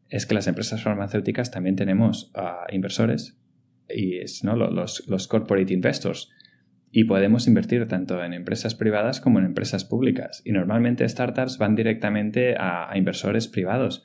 es 0.09 0.25
que 0.25 0.33
las 0.33 0.47
empresas 0.47 0.81
farmacéuticas 0.81 1.51
también 1.51 1.75
tenemos 1.75 2.31
inversores 2.71 3.39
y 3.87 4.17
es, 4.17 4.43
¿no? 4.43 4.55
los, 4.55 5.07
los 5.07 5.27
corporate 5.27 5.71
investors 5.71 6.31
y 6.91 7.03
podemos 7.03 7.45
invertir 7.45 7.87
tanto 7.87 8.23
en 8.23 8.33
empresas 8.33 8.73
privadas 8.73 9.21
como 9.21 9.37
en 9.37 9.45
empresas 9.45 9.85
públicas. 9.85 10.41
Y 10.43 10.51
normalmente 10.51 11.07
startups 11.07 11.59
van 11.59 11.75
directamente 11.75 12.55
a, 12.57 12.89
inversores 12.95 13.47
privados. 13.47 14.03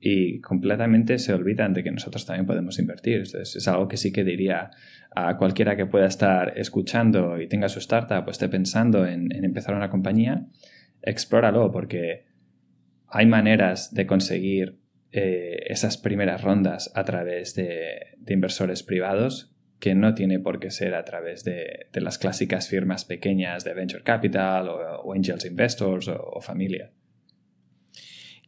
y 0.00 0.40
completamente 0.40 1.18
se 1.18 1.32
olvidan 1.32 1.74
de 1.74 1.84
que 1.84 1.92
nosotros 1.92 2.26
también 2.26 2.46
podemos 2.46 2.80
invertir. 2.80 3.18
Entonces, 3.18 3.54
es 3.54 3.68
algo 3.68 3.86
que 3.86 3.96
sí 3.96 4.12
que 4.12 4.24
diría 4.24 4.70
a 5.14 5.36
cualquiera 5.36 5.76
que 5.76 5.86
pueda 5.86 6.06
estar 6.06 6.58
escuchando 6.58 7.40
y 7.40 7.46
tenga 7.46 7.68
su 7.68 7.78
startup 7.78 8.26
o 8.26 8.30
esté 8.32 8.48
pensando 8.48 9.06
en, 9.06 9.32
empezar 9.44 9.76
una 9.76 9.90
compañía, 9.90 10.46
explóralo 11.08 11.70
porque 11.72 12.26
hay 13.06 13.26
maneras 13.26 13.94
de 13.94 14.06
conseguir 14.06 14.78
eh, 15.10 15.64
esas 15.66 15.96
primeras 15.96 16.42
rondas 16.42 16.92
a 16.94 17.04
través 17.04 17.54
de, 17.54 18.16
inversores 18.26 18.82
privados 18.82 19.54
que 19.80 19.94
no 19.94 20.14
tiene 20.14 20.38
por 20.38 20.60
qué 20.60 20.70
ser 20.70 20.94
a 20.94 21.04
través 21.04 21.44
de, 21.44 21.88
las 21.94 22.18
clásicas 22.18 22.68
firmas 22.68 23.04
pequeñas 23.04 23.64
de 23.64 23.74
venture 23.74 24.02
capital 24.02 24.68
o, 24.68 25.12
angels 25.14 25.46
investors 25.46 26.08
o 26.08 26.40
familia. 26.40 26.92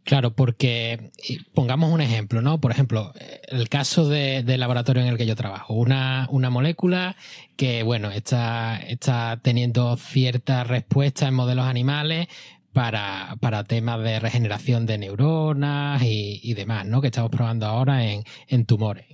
Claro, 0.04 0.34
porque 0.34 1.12
pongamos 1.54 1.92
un 1.92 2.00
ejemplo, 2.00 2.42
¿no? 2.42 2.60
Por 2.60 2.72
ejemplo, 2.72 3.12
el 3.48 3.68
caso 3.68 4.08
del 4.08 4.60
laboratorio 4.60 5.02
en 5.02 5.08
el 5.08 5.18
que 5.18 5.26
yo 5.26 5.36
trabajo, 5.36 5.74
una, 5.74 6.26
molécula 6.30 7.16
que, 7.56 7.82
bueno, 7.82 8.10
está, 8.10 8.78
está 8.78 9.38
teniendo 9.42 9.96
cierta 9.96 10.64
respuesta 10.64 11.28
en 11.28 11.34
modelos 11.34 11.66
animales 11.66 12.28
para, 12.72 13.36
temas 13.68 14.02
de 14.02 14.20
regeneración 14.20 14.86
de 14.86 14.98
neuronas 14.98 16.02
y, 16.02 16.54
demás, 16.54 16.86
¿no? 16.86 17.00
Que 17.00 17.08
estamos 17.08 17.30
probando 17.30 17.66
ahora 17.66 18.04
en, 18.04 18.24
en 18.48 18.64
tumores 18.64 19.06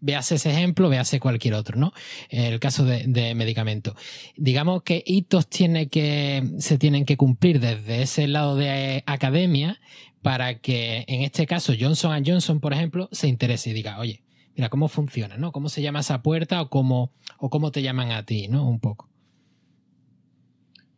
veas 0.00 0.30
ese 0.32 0.50
ejemplo, 0.50 0.88
véase 0.88 1.20
cualquier 1.20 1.54
otro, 1.54 1.78
¿no? 1.78 1.92
El 2.30 2.60
caso 2.60 2.84
de, 2.84 3.04
de 3.06 3.34
medicamentos. 3.34 3.94
Digamos 4.36 4.82
que 4.82 5.02
hitos 5.04 5.48
tiene 5.48 5.88
que, 5.88 6.42
se 6.58 6.78
tienen 6.78 7.04
que 7.04 7.16
cumplir 7.16 7.60
desde 7.60 8.02
ese 8.02 8.28
lado 8.28 8.56
de 8.56 9.02
academia 9.06 9.80
para 10.22 10.58
que 10.58 11.04
en 11.08 11.22
este 11.22 11.46
caso 11.46 11.72
Johnson 11.78 12.22
Johnson, 12.24 12.60
por 12.60 12.72
ejemplo, 12.72 13.08
se 13.12 13.28
interese 13.28 13.70
y 13.70 13.72
diga, 13.72 13.98
oye, 13.98 14.22
mira 14.56 14.68
cómo 14.68 14.88
funciona, 14.88 15.36
¿no? 15.36 15.52
¿Cómo 15.52 15.68
se 15.68 15.82
llama 15.82 16.00
esa 16.00 16.22
puerta 16.22 16.60
o 16.60 16.68
cómo, 16.68 17.12
o 17.38 17.48
cómo 17.48 17.70
te 17.70 17.82
llaman 17.82 18.10
a 18.12 18.24
ti, 18.24 18.48
¿no? 18.48 18.68
Un 18.68 18.80
poco. 18.80 19.08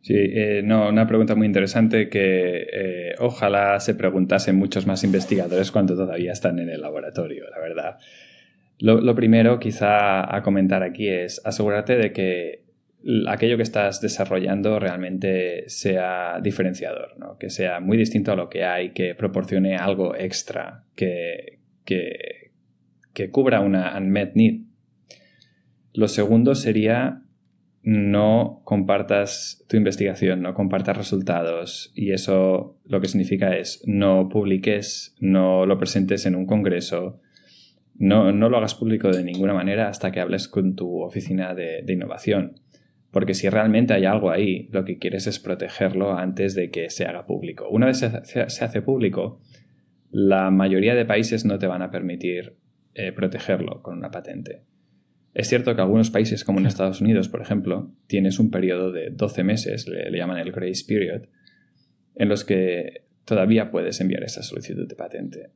Sí, 0.01 0.15
eh, 0.15 0.61
no, 0.63 0.89
una 0.89 1.05
pregunta 1.05 1.35
muy 1.35 1.45
interesante 1.45 2.09
que 2.09 2.67
eh, 2.73 3.15
ojalá 3.19 3.79
se 3.79 3.93
preguntasen 3.93 4.55
muchos 4.55 4.87
más 4.87 5.03
investigadores 5.03 5.71
cuando 5.71 5.95
todavía 5.95 6.31
están 6.31 6.57
en 6.57 6.69
el 6.69 6.81
laboratorio, 6.81 7.45
la 7.51 7.59
verdad. 7.59 7.99
Lo, 8.81 8.99
lo 8.99 9.15
primero 9.15 9.59
quizá 9.59 10.35
a 10.35 10.41
comentar 10.41 10.83
aquí 10.83 11.07
es 11.07 11.39
asegúrate 11.45 11.95
de 11.97 12.11
que 12.11 12.65
aquello 13.27 13.57
que 13.57 13.63
estás 13.63 14.01
desarrollando 14.01 14.79
realmente 14.79 15.69
sea 15.69 16.39
diferenciador, 16.41 17.15
que 17.39 17.49
sea 17.49 17.79
muy 17.79 17.97
distinto 17.97 18.31
a 18.31 18.35
lo 18.35 18.49
que 18.49 18.63
hay, 18.63 18.91
que 18.91 19.15
proporcione 19.15 19.75
algo 19.75 20.15
extra, 20.15 20.85
que, 20.95 21.59
que, 21.85 22.51
que 23.13 23.29
cubra 23.29 23.61
una 23.61 23.97
unmet 23.97 24.33
need. 24.35 24.61
Lo 25.93 26.07
segundo 26.07 26.55
sería 26.55 27.21
no 27.83 28.61
compartas 28.63 29.63
tu 29.67 29.77
investigación, 29.77 30.41
no 30.41 30.53
compartas 30.53 30.97
resultados 30.97 31.91
y 31.95 32.11
eso 32.11 32.79
lo 32.85 33.01
que 33.01 33.07
significa 33.07 33.57
es 33.57 33.81
no 33.85 34.29
publiques, 34.29 35.15
no 35.19 35.65
lo 35.65 35.77
presentes 35.77 36.25
en 36.25 36.35
un 36.35 36.45
congreso, 36.45 37.20
no, 38.01 38.31
no 38.31 38.49
lo 38.49 38.57
hagas 38.57 38.75
público 38.75 39.09
de 39.09 39.23
ninguna 39.23 39.53
manera 39.53 39.87
hasta 39.87 40.11
que 40.11 40.19
hables 40.19 40.47
con 40.47 40.75
tu 40.75 41.01
oficina 41.01 41.53
de 41.53 41.85
innovación. 41.87 42.59
Porque 43.11 43.33
si 43.33 43.49
realmente 43.49 43.93
hay 43.93 44.05
algo 44.05 44.31
ahí, 44.31 44.69
lo 44.71 44.85
que 44.85 44.97
quieres 44.97 45.27
es 45.27 45.39
protegerlo 45.39 46.13
antes 46.13 46.55
de 46.55 46.71
que 46.71 46.89
se 46.89 47.05
haga 47.05 47.25
público. 47.25 47.67
Una 47.69 47.85
vez 47.85 47.99
se 47.99 48.41
hace 48.41 48.81
público, 48.81 49.39
la 50.09 50.49
mayoría 50.49 50.95
de 50.95 51.05
países 51.05 51.45
no 51.45 51.59
te 51.59 51.67
van 51.67 51.81
a 51.81 51.91
permitir 51.91 52.55
eh, 52.93 53.11
protegerlo 53.11 53.81
con 53.81 53.97
una 53.97 54.11
patente. 54.11 54.63
Es 55.33 55.47
cierto 55.47 55.75
que 55.75 55.81
algunos 55.81 56.09
países, 56.09 56.43
como 56.43 56.59
en 56.59 56.65
Estados 56.65 57.01
Unidos, 57.01 57.29
por 57.29 57.41
ejemplo, 57.41 57.93
tienes 58.07 58.39
un 58.39 58.49
periodo 58.49 58.91
de 58.91 59.09
12 59.11 59.43
meses, 59.43 59.87
le, 59.87 60.09
le 60.09 60.17
llaman 60.17 60.39
el 60.39 60.51
grace 60.51 60.83
period, 60.85 61.27
en 62.15 62.27
los 62.27 62.43
que 62.43 63.05
todavía 63.25 63.71
puedes 63.71 64.01
enviar 64.01 64.23
esa 64.23 64.43
solicitud 64.43 64.87
de 64.87 64.95
patente. 64.95 65.51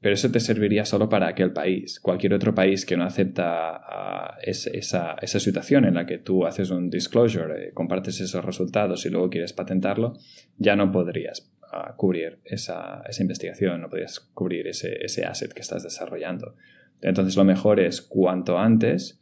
Pero 0.00 0.14
eso 0.14 0.30
te 0.30 0.40
serviría 0.40 0.86
solo 0.86 1.08
para 1.08 1.28
aquel 1.28 1.52
país. 1.52 2.00
Cualquier 2.00 2.32
otro 2.32 2.54
país 2.54 2.86
que 2.86 2.96
no 2.96 3.04
acepta 3.04 3.76
ah, 3.76 4.38
esa, 4.42 5.16
situación 5.22 5.84
en 5.84 5.94
la 5.94 6.06
que 6.06 6.18
tú 6.18 6.46
haces 6.46 6.70
un 6.70 6.88
disclosure, 6.88 7.68
eh, 7.68 7.72
compartes 7.74 8.20
esos 8.20 8.44
resultados 8.44 9.04
y 9.04 9.10
luego 9.10 9.28
quieres 9.28 9.52
patentarlo, 9.52 10.14
ya 10.56 10.74
no 10.74 10.90
podrías 10.90 11.52
ah, 11.70 11.94
cubrir 11.96 12.38
esa, 12.44 13.02
investigación, 13.20 13.82
no 13.82 13.90
podrías 13.90 14.20
cubrir 14.20 14.68
ese, 14.68 15.04
ese 15.04 15.26
asset 15.26 15.52
que 15.52 15.60
estás 15.60 15.82
desarrollando. 15.82 16.54
Entonces 17.02 17.36
lo 17.36 17.44
mejor 17.44 17.78
es 17.78 18.00
cuanto 18.00 18.58
antes 18.58 19.20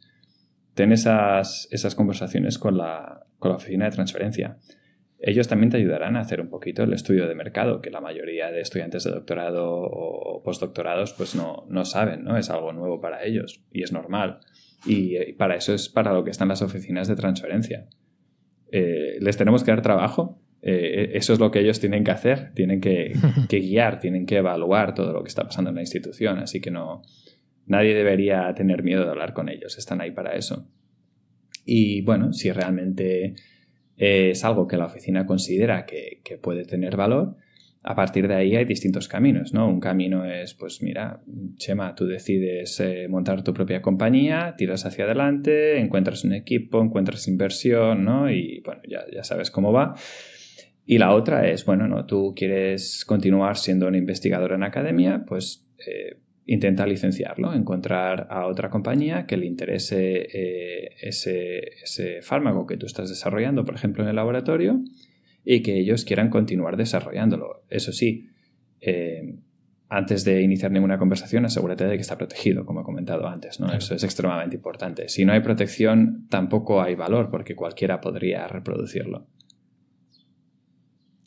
ten 0.75 0.93
esas, 0.93 1.67
esas 1.71 1.93
conversaciones 1.93 2.57
con 2.57 2.77
la, 2.77 3.25
con 3.37 3.51
la 3.51 3.57
oficina 3.57 3.85
de 3.85 3.91
transferencia 3.91 4.57
ellos 5.21 5.47
también 5.47 5.69
te 5.69 5.77
ayudarán 5.77 6.15
a 6.15 6.21
hacer 6.21 6.39
un 6.39 6.49
poquito 6.49 6.83
el 6.83 6.93
estudio 6.93 7.27
de 7.27 7.35
mercado, 7.35 7.81
que 7.81 7.89
la 7.89 7.99
mayoría 7.99 8.51
de 8.51 8.61
estudiantes 8.61 9.03
de 9.03 9.11
doctorado 9.11 9.67
o 9.69 10.41
postdoctorados 10.43 11.13
pues 11.13 11.35
no, 11.35 11.65
no 11.69 11.83
saben, 11.83 12.23
¿no? 12.23 12.37
Es 12.37 12.49
algo 12.49 12.71
nuevo 12.71 13.01
para 13.01 13.23
ellos 13.25 13.61
y 13.71 13.83
es 13.83 13.91
normal. 13.91 14.39
Y, 14.85 15.33
para 15.33 15.55
eso 15.55 15.73
es 15.73 15.89
para 15.89 16.13
lo 16.13 16.23
que 16.23 16.31
están 16.31 16.47
las 16.47 16.61
oficinas 16.61 17.09
de 17.09 17.15
transferencia. 17.15 17.87
Eh, 18.71 19.17
les 19.19 19.35
tenemos 19.35 19.63
que 19.63 19.71
dar 19.71 19.81
trabajo, 19.81 20.41
eh, 20.61 21.11
eso 21.13 21.33
es 21.33 21.39
lo 21.39 21.51
que 21.51 21.59
ellos 21.59 21.81
tienen 21.81 22.05
que 22.05 22.11
hacer, 22.11 22.53
tienen 22.53 22.79
que, 22.79 23.11
que, 23.49 23.59
guiar, 23.59 23.99
tienen 23.99 24.25
que 24.25 24.37
evaluar 24.37 24.93
todo 24.93 25.11
lo 25.11 25.21
que 25.21 25.27
está 25.27 25.43
pasando 25.43 25.69
en 25.69 25.75
la 25.75 25.81
institución, 25.81 26.39
así 26.39 26.61
que 26.61 26.71
no, 26.71 27.01
nadie 27.65 27.93
debería 27.93 28.53
tener 28.53 28.83
miedo 28.83 29.03
de 29.03 29.09
hablar 29.09 29.33
con 29.33 29.49
ellos, 29.49 29.77
están 29.77 29.99
ahí 29.99 30.11
para 30.11 30.35
eso. 30.35 30.67
Y 31.65 32.01
bueno, 32.01 32.31
si 32.31 32.51
realmente 32.51 33.35
es 33.99 34.45
algo 34.45 34.65
que 34.65 34.77
la 34.77 34.85
oficina 34.85 35.25
considera 35.25 35.85
que, 35.85 36.21
puede 36.41 36.63
tener 36.63 36.95
valor, 36.95 37.35
a 37.83 37.95
partir 37.95 38.27
de 38.27 38.35
ahí 38.35 38.55
hay 38.55 38.65
distintos 38.65 39.07
caminos, 39.07 39.53
¿no? 39.53 39.67
Un 39.67 39.79
camino 39.79 40.25
es, 40.25 40.53
pues 40.53 40.81
mira, 40.81 41.21
Chema, 41.55 41.95
tú 41.95 42.05
decides 42.05 42.79
eh, 42.79 43.07
montar 43.09 43.43
tu 43.43 43.53
propia 43.53 43.81
compañía, 43.81 44.55
tiras 44.57 44.85
hacia 44.85 45.05
adelante, 45.05 45.79
encuentras 45.79 46.23
un 46.23 46.33
equipo, 46.33 46.81
encuentras 46.81 47.27
inversión, 47.27 48.03
¿no? 48.05 48.31
Y 48.31 48.61
bueno, 48.65 48.81
ya, 48.87 49.23
sabes 49.23 49.51
cómo 49.51 49.71
va. 49.71 49.95
Y 50.85 50.97
la 50.97 51.13
otra 51.13 51.47
es, 51.49 51.65
bueno, 51.65 51.87
¿no? 51.87 52.05
Tú 52.05 52.33
quieres 52.35 53.05
continuar 53.05 53.57
siendo 53.57 53.87
un 53.87 53.95
investigador 53.95 54.53
en 54.53 54.63
academia, 54.63 55.23
pues 55.25 55.69
eh, 55.85 56.17
intenta 56.49 56.87
licenciarlo, 56.87 57.53
encontrar 57.53 58.25
a 58.31 58.47
otra 58.47 58.71
compañía 58.71 59.27
que 59.27 59.37
le 59.37 59.45
interese 59.45 60.27
eh, 60.33 60.95
ese, 60.99 62.21
fármaco 62.23 62.65
que 62.65 62.75
tú 62.75 62.87
estás 62.87 63.07
desarrollando, 63.07 63.65
por 63.65 63.75
ejemplo, 63.75 64.01
en 64.01 64.09
el 64.09 64.15
laboratorio, 64.15 64.81
y 65.45 65.61
que 65.61 65.77
ellos 65.77 66.05
quieran 66.05 66.31
continuar 66.31 66.75
desarrollándolo. 66.75 67.65
Eso 67.69 67.91
sí, 67.91 68.29
eh, 68.81 69.35
antes 69.89 70.25
de 70.25 70.41
iniciar 70.41 70.71
ninguna 70.71 70.97
conversación, 70.97 71.45
asegúrate 71.45 71.85
de 71.85 71.95
que 71.95 72.01
está 72.01 72.17
protegido, 72.17 72.65
como 72.65 72.81
he 72.81 72.83
comentado 72.83 73.27
antes. 73.27 73.59
¿no? 73.59 73.71
Eso 73.71 73.93
es 73.93 74.03
extremadamente 74.03 74.55
importante. 74.55 75.07
Si 75.07 75.25
no 75.25 75.33
hay 75.33 75.41
protección, 75.41 76.25
tampoco 76.31 76.81
hay 76.81 76.95
valor, 76.95 77.29
porque 77.29 77.55
cualquiera 77.55 78.01
podría 78.01 78.47
reproducirlo. 78.47 79.27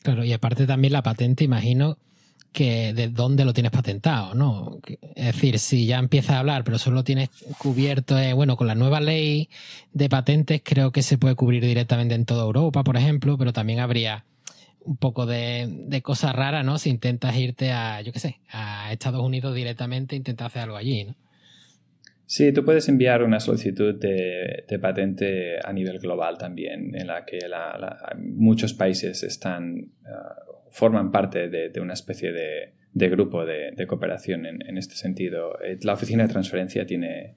Claro, 0.02 0.24
y 0.24 0.32
aparte 0.32 0.66
también 0.66 0.92
la 0.92 1.02
patente, 1.04 1.44
imagino 1.44 1.98
que 2.52 2.92
de 2.92 3.08
dónde 3.08 3.44
lo 3.44 3.52
tienes 3.52 3.72
patentado, 3.72 4.34
¿no? 4.34 4.78
Es 5.14 5.26
decir, 5.26 5.58
si 5.58 5.86
ya 5.86 5.98
empiezas 5.98 6.32
a 6.32 6.38
hablar, 6.40 6.64
pero 6.64 6.78
solo 6.78 7.02
tienes 7.02 7.30
cubierto, 7.58 8.18
eh, 8.18 8.32
bueno, 8.32 8.56
con 8.56 8.66
la 8.66 8.74
nueva 8.74 9.00
ley 9.00 9.48
de 9.92 10.08
patentes 10.08 10.60
creo 10.62 10.92
que 10.92 11.02
se 11.02 11.18
puede 11.18 11.34
cubrir 11.34 11.64
directamente 11.64 12.14
en 12.14 12.26
toda 12.26 12.44
Europa, 12.44 12.84
por 12.84 12.96
ejemplo, 12.96 13.38
pero 13.38 13.52
también 13.52 13.80
habría 13.80 14.24
un 14.84 14.96
poco 14.96 15.26
de, 15.26 15.66
de 15.68 16.02
cosas 16.02 16.34
raras, 16.34 16.64
¿no? 16.64 16.78
Si 16.78 16.90
intentas 16.90 17.36
irte 17.36 17.72
a, 17.72 18.02
yo 18.02 18.12
qué 18.12 18.18
sé, 18.18 18.40
a 18.50 18.92
Estados 18.92 19.24
Unidos 19.24 19.54
directamente, 19.54 20.16
intentar 20.16 20.48
hacer 20.48 20.62
algo 20.62 20.76
allí, 20.76 21.04
¿no? 21.04 21.16
Sí, 22.32 22.50
tú 22.50 22.64
puedes 22.64 22.88
enviar 22.88 23.22
una 23.22 23.40
solicitud 23.40 23.94
de, 24.00 24.78
patente 24.80 25.58
a 25.62 25.70
nivel 25.70 25.98
global 25.98 26.38
también, 26.38 26.94
en 26.94 27.08
la 27.08 27.26
que 27.26 27.38
muchos 28.16 28.72
países 28.72 29.22
están 29.22 29.90
ah, 30.06 30.36
forman 30.72 31.12
parte 31.12 31.48
de, 31.48 31.80
una 31.80 31.92
especie 31.92 32.32
de, 32.32 33.08
grupo 33.08 33.44
de, 33.44 33.86
cooperación 33.86 34.46
en, 34.46 34.78
este 34.78 34.96
sentido. 34.96 35.62
Eh, 35.62 35.78
la 35.82 35.92
oficina 35.92 36.24
de 36.24 36.30
transferencia 36.30 36.86
tiene, 36.86 37.36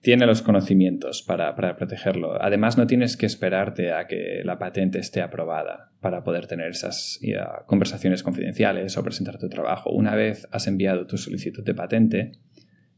tiene 0.00 0.26
los 0.26 0.42
conocimientos 0.42 1.22
para, 1.22 1.54
protegerlo. 1.76 2.42
Además, 2.42 2.76
no 2.76 2.86
tienes 2.86 3.16
que 3.16 3.26
esperarte 3.26 3.92
a 3.92 4.06
que 4.06 4.42
la 4.44 4.58
patente 4.58 4.98
esté 4.98 5.22
aprobada 5.22 5.92
para 6.00 6.24
poder 6.24 6.46
tener 6.46 6.70
esas 6.70 7.20
conversaciones 7.66 8.22
confidenciales 8.24 8.96
o 8.98 9.02
presentar 9.04 9.38
tu 9.38 9.48
trabajo. 9.48 9.90
Una 9.90 10.14
vez 10.16 10.48
has 10.50 10.66
enviado 10.66 11.06
tu 11.06 11.18
solicitud 11.18 11.64
de 11.64 11.74
patente, 11.74 12.32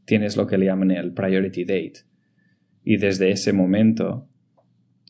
tienes 0.05 0.35
lo 0.35 0.47
que 0.47 0.57
le 0.57 0.65
llaman 0.65 0.91
el 0.91 1.13
priority 1.13 1.63
date. 1.63 2.01
Y 2.83 2.97
desde 2.97 3.29
ese 3.29 3.53
momento, 3.53 4.27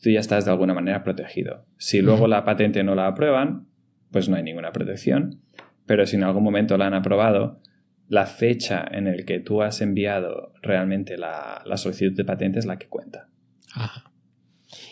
tú 0.02 0.10
ya 0.10 0.20
estás 0.20 0.44
de 0.44 0.50
alguna 0.50 0.74
manera 0.74 1.02
protegido. 1.02 1.66
Si 1.78 2.02
luego 2.02 2.26
la 2.26 2.44
patente 2.44 2.84
no 2.84 2.94
la 2.94 3.06
aprueban, 3.06 3.71
pues 4.12 4.28
no 4.28 4.36
hay 4.36 4.42
ninguna 4.42 4.72
protección. 4.72 5.40
pero 5.84 6.06
si 6.06 6.16
en 6.16 6.22
algún 6.22 6.44
momento 6.44 6.78
la 6.78 6.86
han 6.86 6.94
aprobado, 6.94 7.60
la 8.08 8.26
fecha 8.26 8.84
en 8.90 9.06
el 9.06 9.24
que 9.24 9.40
tú 9.40 9.62
has 9.62 9.80
enviado 9.80 10.52
realmente 10.62 11.16
la, 11.16 11.62
solicitud 11.76 12.14
de 12.14 12.24
patente 12.24 12.58
es 12.58 12.66
la 12.66 12.78
que 12.78 12.86
cuenta. 12.86 13.28
Ajá. 13.72 14.12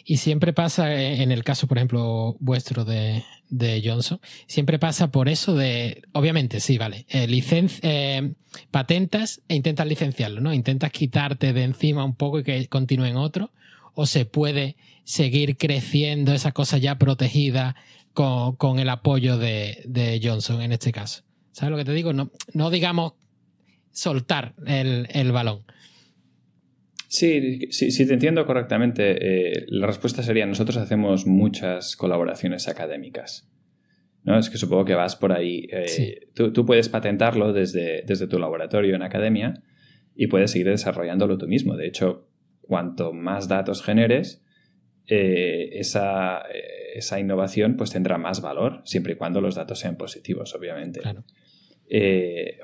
Y 0.04 0.16
siempre 0.16 0.52
pasa, 0.52 0.94
eh, 0.94 1.22
en 1.22 1.30
el 1.30 1.44
caso, 1.44 1.66
por 1.66 1.76
ejemplo, 1.76 2.36
vuestro 2.40 2.84
de, 2.84 3.22
Johnson, 3.84 4.20
siempre 4.46 4.78
pasa 4.78 5.10
por 5.10 5.28
eso 5.28 5.54
de, 5.54 6.02
obviamente, 6.12 6.60
sí, 6.60 6.78
vale, 6.78 7.04
eh, 7.10 7.26
eh, 7.82 8.32
patentas 8.70 9.42
e 9.48 9.54
intentas 9.54 9.86
licenciarlo, 9.86 10.40
¿no? 10.40 10.54
Intentas 10.54 10.90
quitarte 10.90 11.52
de 11.52 11.64
encima 11.64 12.04
un 12.04 12.14
poco 12.14 12.38
y 12.38 12.44
que 12.44 12.68
continúe 12.68 13.04
en 13.04 13.16
otro, 13.16 13.52
o 13.94 14.06
se 14.06 14.24
puede 14.24 14.76
seguir 15.04 15.56
creciendo 15.56 16.32
esa 16.32 16.52
cosa 16.52 16.78
ya 16.78 16.96
protegida 16.96 17.76
con, 18.12 18.78
el 18.78 18.88
apoyo 18.88 19.38
de, 19.38 20.20
Johnson 20.22 20.62
en 20.62 20.72
este 20.72 20.92
caso. 20.92 21.22
¿Sabes 21.52 21.70
lo 21.70 21.76
que 21.76 21.84
te 21.84 21.92
digo? 21.92 22.12
No, 22.12 22.30
no 22.54 22.70
digamos 22.70 23.14
soltar 23.90 24.54
el, 24.66 25.32
balón. 25.32 25.64
Sí, 27.08 27.68
sí, 27.70 28.06
te 28.06 28.12
entiendo 28.14 28.46
correctamente. 28.46 29.16
Eh, 29.20 29.66
la 29.68 29.86
respuesta 29.86 30.22
sería, 30.22 30.46
nosotros 30.46 30.76
hacemos 30.76 31.26
muchas 31.26 31.96
colaboraciones 31.96 32.68
académicas. 32.68 33.48
¿no? 34.22 34.38
Es 34.38 34.50
que 34.50 34.58
supongo 34.58 34.84
que 34.84 34.94
vas 34.94 35.16
por 35.16 35.32
ahí. 35.32 35.66
Eh, 35.72 36.28
tú, 36.34 36.64
puedes 36.64 36.88
patentarlo 36.88 37.52
desde, 37.52 38.02
desde 38.06 38.26
tu 38.26 38.38
laboratorio 38.38 38.94
en 38.94 39.02
academia 39.02 39.62
y 40.14 40.26
puedes 40.28 40.52
seguir 40.52 40.68
desarrollándolo 40.68 41.38
tú 41.38 41.48
mismo. 41.48 41.76
De 41.76 41.88
hecho, 41.88 42.28
cuanto 42.60 43.12
más 43.12 43.48
datos 43.48 43.82
generes, 43.82 44.42
eh, 45.12 45.70
esa, 45.72 46.42
esa, 46.94 47.18
innovación 47.18 47.76
pues 47.76 47.90
tendrá 47.90 48.16
más 48.16 48.40
valor, 48.40 48.80
siempre 48.84 49.14
y 49.14 49.16
cuando 49.16 49.40
los 49.40 49.56
datos 49.56 49.80
sean 49.80 49.96
positivos, 49.96 50.54
obviamente. 50.54 51.00
Eh, 51.88 52.58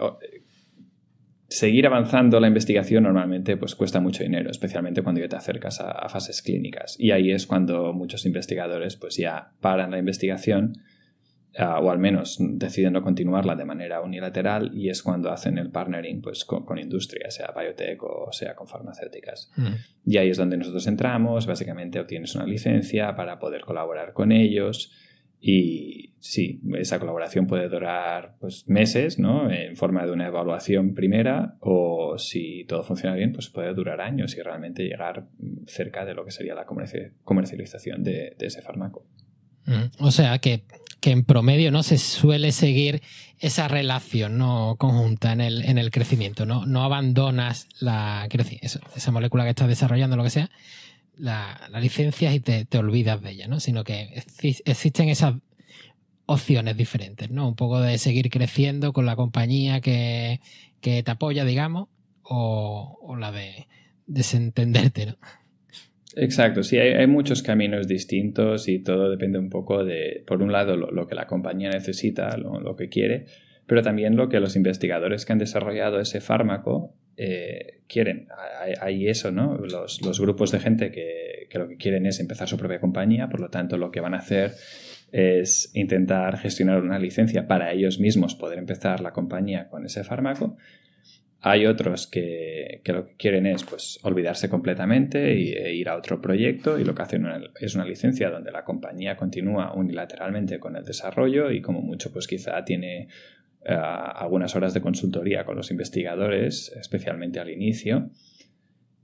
seguir 1.48 1.86
avanzando 1.86 2.38
la 2.38 2.46
investigación 2.46 3.02
normalmente 3.02 3.56
pues 3.56 3.74
cuesta 3.74 3.98
mucho 3.98 4.22
dinero, 4.22 4.48
especialmente 4.48 5.02
cuando 5.02 5.20
ya 5.20 5.28
te 5.28 5.34
acercas 5.34 5.80
a, 5.80 6.08
fases 6.08 6.40
clínicas. 6.40 6.94
Y 7.00 7.10
ahí 7.10 7.32
es 7.32 7.48
cuando 7.48 7.92
muchos 7.92 8.24
investigadores 8.26 8.94
pues 8.96 9.16
ya 9.16 9.50
paran 9.60 9.90
la 9.90 9.98
investigación 9.98 10.74
Ah, 11.58 11.80
o 11.80 11.90
al 11.90 11.98
menos 11.98 12.36
deciden 12.38 12.92
no 12.92 13.02
continuarla 13.02 13.56
de 13.56 13.64
manera 13.64 14.02
unilateral 14.02 14.72
y 14.74 14.90
es 14.90 15.02
cuando 15.02 15.30
hacen 15.30 15.56
el 15.56 15.70
partnering 15.70 16.20
pues, 16.20 16.44
con, 16.44 16.78
industria, 16.78 17.30
sea 17.30 17.54
biotech 17.56 18.02
o 18.02 18.30
sea 18.30 18.54
con 18.54 18.66
farmacéuticas. 18.66 19.50
Mm. 19.56 20.10
Y 20.10 20.18
ahí 20.18 20.28
es 20.28 20.36
donde 20.36 20.58
nosotros 20.58 20.86
entramos, 20.86 21.46
básicamente 21.46 21.98
obtienes 21.98 22.34
una 22.34 22.44
licencia 22.44 23.16
para 23.16 23.38
poder 23.38 23.62
colaborar 23.62 24.12
con 24.12 24.32
ellos 24.32 24.92
y 25.40 26.14
sí, 26.18 26.60
esa 26.74 26.98
colaboración 26.98 27.46
puede 27.46 27.70
durar 27.70 28.36
pues, 28.38 28.68
meses, 28.68 29.18
¿no? 29.18 29.50
En 29.50 29.76
forma 29.76 30.04
de 30.04 30.12
una 30.12 30.26
evaluación 30.26 30.92
primera 30.92 31.56
o 31.60 32.18
si 32.18 32.64
todo 32.64 32.82
funciona 32.82 33.16
bien, 33.16 33.32
pues 33.32 33.48
puede 33.48 33.72
durar 33.72 34.02
años 34.02 34.36
y 34.36 34.42
realmente 34.42 34.82
llegar 34.82 35.28
cerca 35.66 36.04
de 36.04 36.12
lo 36.12 36.24
que 36.26 36.32
sería 36.32 36.54
la 36.54 36.66
comercialización 36.66 38.02
de, 38.02 38.34
de 38.38 38.46
ese 38.46 38.60
fármaco. 38.60 39.06
Mm. 39.64 40.04
O 40.04 40.10
sea 40.10 40.38
que 40.38 40.64
que 41.00 41.10
en 41.10 41.24
promedio 41.24 41.70
no 41.70 41.82
se 41.82 41.98
suele 41.98 42.52
seguir 42.52 43.02
esa 43.38 43.68
relación 43.68 44.38
¿no? 44.38 44.76
conjunta 44.78 45.32
en 45.32 45.40
el, 45.40 45.64
en 45.64 45.78
el 45.78 45.90
crecimiento. 45.90 46.46
No, 46.46 46.66
no 46.66 46.82
abandonas 46.82 47.68
la, 47.80 48.28
esa 48.60 49.10
molécula 49.10 49.44
que 49.44 49.50
estás 49.50 49.68
desarrollando, 49.68 50.16
lo 50.16 50.24
que 50.24 50.30
sea, 50.30 50.50
la, 51.16 51.68
la 51.70 51.80
licencias 51.80 52.34
y 52.34 52.40
te, 52.40 52.64
te, 52.64 52.78
olvidas 52.78 53.22
de 53.22 53.30
ella, 53.30 53.48
¿no? 53.48 53.60
sino 53.60 53.84
que 53.84 54.22
existen 54.42 55.08
esas 55.08 55.34
opciones 56.26 56.76
diferentes, 56.76 57.30
¿no? 57.30 57.48
Un 57.48 57.54
poco 57.54 57.80
de 57.80 57.98
seguir 57.98 58.30
creciendo 58.30 58.92
con 58.92 59.06
la 59.06 59.14
compañía 59.14 59.80
que, 59.80 60.40
que 60.80 61.02
te 61.04 61.10
apoya, 61.12 61.44
digamos, 61.44 61.88
o, 62.22 62.98
o 63.00 63.16
la 63.16 63.30
de 63.30 63.68
desentenderte, 64.06 65.06
¿no? 65.06 65.16
Exacto, 66.18 66.62
sí, 66.62 66.78
hay, 66.78 67.06
muchos 67.06 67.42
caminos 67.42 67.86
distintos 67.86 68.68
y 68.68 68.78
todo 68.78 69.10
depende 69.10 69.38
un 69.38 69.50
poco 69.50 69.84
de, 69.84 70.24
por 70.26 70.42
un 70.42 70.50
lado, 70.50 70.74
lo, 70.74 71.06
que 71.06 71.14
la 71.14 71.26
compañía 71.26 71.68
necesita, 71.68 72.38
lo, 72.38 72.74
que 72.74 72.88
quiere, 72.88 73.26
pero 73.66 73.82
también 73.82 74.16
lo 74.16 74.30
que 74.30 74.40
los 74.40 74.56
investigadores 74.56 75.26
que 75.26 75.34
han 75.34 75.38
desarrollado 75.38 76.00
ese 76.00 76.22
fármaco 76.22 76.94
eh, 77.18 77.82
quieren. 77.86 78.28
Hay, 78.80 79.08
eso, 79.08 79.30
¿no? 79.30 79.58
Los, 79.58 80.18
grupos 80.18 80.52
de 80.52 80.60
gente 80.60 80.90
que, 80.90 81.48
que, 81.50 81.58
lo 81.58 81.68
que 81.68 81.76
quieren 81.76 82.06
es 82.06 82.18
empezar 82.18 82.48
su 82.48 82.56
propia 82.56 82.80
compañía, 82.80 83.28
por 83.28 83.40
lo 83.40 83.50
tanto, 83.50 83.76
lo 83.76 83.90
que 83.90 84.00
van 84.00 84.14
a 84.14 84.18
hacer 84.18 84.52
es 85.12 85.70
intentar 85.74 86.38
gestionar 86.38 86.82
una 86.82 86.98
licencia 86.98 87.46
para 87.46 87.72
ellos 87.72 88.00
mismos 88.00 88.34
poder 88.34 88.58
empezar 88.58 89.00
la 89.00 89.12
compañía 89.12 89.68
con 89.68 89.84
ese 89.84 90.02
fármaco 90.02 90.56
hay 91.40 91.66
otros 91.66 92.06
que, 92.06 92.80
lo 92.86 93.06
que 93.06 93.16
quieren 93.16 93.46
es 93.46 93.64
pues, 93.64 94.00
olvidarse 94.02 94.48
completamente 94.48 95.32
e 95.32 95.74
ir 95.74 95.88
a 95.88 95.96
otro 95.96 96.20
proyecto 96.20 96.78
y 96.78 96.84
lo 96.84 96.94
que 96.94 97.02
hacen 97.02 97.26
es 97.60 97.74
una 97.74 97.84
licencia 97.84 98.30
donde 98.30 98.50
la 98.50 98.64
compañía 98.64 99.16
continúa 99.16 99.72
unilateralmente 99.74 100.58
con 100.58 100.76
el 100.76 100.84
desarrollo 100.84 101.50
y 101.50 101.60
como 101.60 101.82
mucho 101.82 102.12
pues 102.12 102.26
quizá 102.26 102.64
tiene 102.64 103.08
eh, 103.64 103.74
algunas 103.74 104.56
horas 104.56 104.74
de 104.74 104.80
consultoría 104.80 105.44
con 105.44 105.56
los 105.56 105.70
investigadores, 105.70 106.72
especialmente 106.78 107.38
al 107.38 107.50
inicio. 107.50 108.10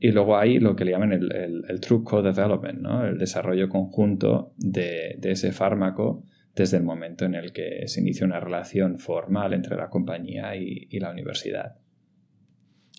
Y 0.00 0.10
luego 0.10 0.36
hay 0.36 0.58
lo 0.58 0.74
que 0.74 0.84
le 0.84 0.90
llaman 0.90 1.12
el, 1.12 1.80
True 1.80 2.02
Co-Development, 2.02 2.80
¿no? 2.80 3.06
el 3.06 3.18
desarrollo 3.18 3.68
conjunto 3.68 4.52
de, 4.56 5.16
ese 5.22 5.52
fármaco 5.52 6.24
desde 6.56 6.78
el 6.78 6.82
momento 6.82 7.24
en 7.24 7.36
el 7.36 7.52
que 7.52 7.86
se 7.86 8.00
inicia 8.00 8.26
una 8.26 8.40
relación 8.40 8.98
formal 8.98 9.52
entre 9.52 9.76
la 9.76 9.88
compañía 9.88 10.56
y 10.56 10.98
la 10.98 11.12
universidad. 11.12 11.81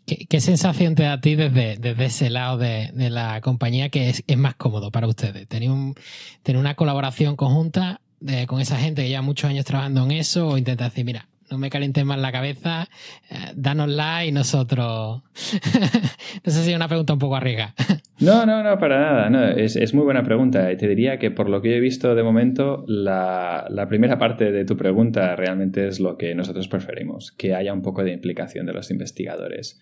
¿Qué, 0.06 0.40
sensación 0.42 0.96
te 0.96 1.04
da 1.04 1.14
a 1.14 1.22
ti 1.22 1.36
desde, 1.36 1.78
desde 1.78 2.06
ese 2.06 2.30
lado 2.30 2.58
de, 2.58 2.92
la 3.10 3.40
compañía 3.42 3.90
que 3.90 4.10
es, 4.10 4.24
más 4.38 4.56
cómodo 4.56 4.92
para 4.92 5.08
ustedes? 5.08 5.48
¿Tener, 5.48 5.70
un, 5.70 5.96
tener 6.44 6.60
una 6.60 6.76
colaboración 6.76 7.36
conjunta 7.36 8.02
con 8.48 8.62
esa 8.62 8.78
gente 8.78 9.04
que 9.04 9.10
lleva 9.10 9.22
muchos 9.22 9.50
años 9.50 9.66
trabajando 9.66 10.04
en 10.06 10.12
eso 10.12 10.48
o 10.48 10.58
intentar 10.58 10.90
decir, 10.90 11.06
mira, 11.06 11.28
no 11.54 11.60
me 11.60 11.70
calientes 11.70 12.04
más 12.04 12.20
la 12.20 12.32
cabeza, 12.32 12.90
eh, 13.30 13.52
danosla 13.56 14.26
y 14.26 14.32
nosotros... 14.32 15.22
no 16.44 16.52
sé 16.52 16.64
si 16.64 16.72
es 16.72 16.76
una 16.76 16.88
pregunta 16.88 17.14
un 17.14 17.20
poco 17.20 17.36
arriesgada. 17.36 17.76
no, 18.20 18.46
no, 18.46 18.64
no, 18.64 18.78
para 18.80 19.00
nada. 19.00 19.30
No, 19.30 19.44
es, 19.44 19.94
muy 19.94 20.04
buena 20.04 20.24
pregunta. 20.24 20.72
Y 20.72 20.78
te 20.78 20.88
diría 20.88 21.20
que 21.20 21.32
por 21.32 21.50
lo 21.50 21.62
que 21.62 21.78
he 21.78 21.80
visto 21.80 22.16
de 22.16 22.24
momento, 22.24 22.84
la, 22.88 23.68
la, 23.70 23.88
primera 23.88 24.18
parte 24.18 24.52
de 24.52 24.66
tu 24.66 24.76
pregunta 24.76 25.36
realmente 25.36 25.88
es 25.88 26.00
lo 26.00 26.18
que 26.18 26.34
nosotros 26.34 26.68
preferimos, 26.68 27.32
que 27.32 27.54
haya 27.54 27.72
un 27.72 27.82
poco 27.82 28.04
de 28.04 28.14
implicación 28.14 28.66
de 28.66 28.74
los 28.74 28.90
investigadores 28.90 29.80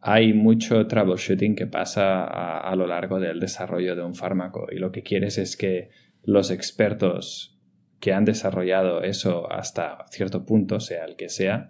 hay 0.00 0.32
mucho 0.32 0.86
troubleshooting 0.86 1.56
que 1.56 1.66
pasa 1.66 2.24
a, 2.24 2.74
lo 2.76 2.86
largo 2.86 3.18
del 3.18 3.40
desarrollo 3.40 3.96
de 3.96 4.02
un 4.02 4.14
fármaco 4.14 4.68
y 4.70 4.76
lo 4.76 4.92
que 4.92 5.02
quieres 5.02 5.38
es 5.38 5.56
que 5.56 5.90
los 6.22 6.50
expertos 6.50 7.58
que 7.98 8.12
han 8.12 8.24
desarrollado 8.24 9.02
eso 9.02 9.50
hasta 9.50 10.04
cierto 10.10 10.46
punto, 10.46 10.78
sea 10.78 11.04
el 11.04 11.16
que 11.16 11.28
sea, 11.28 11.68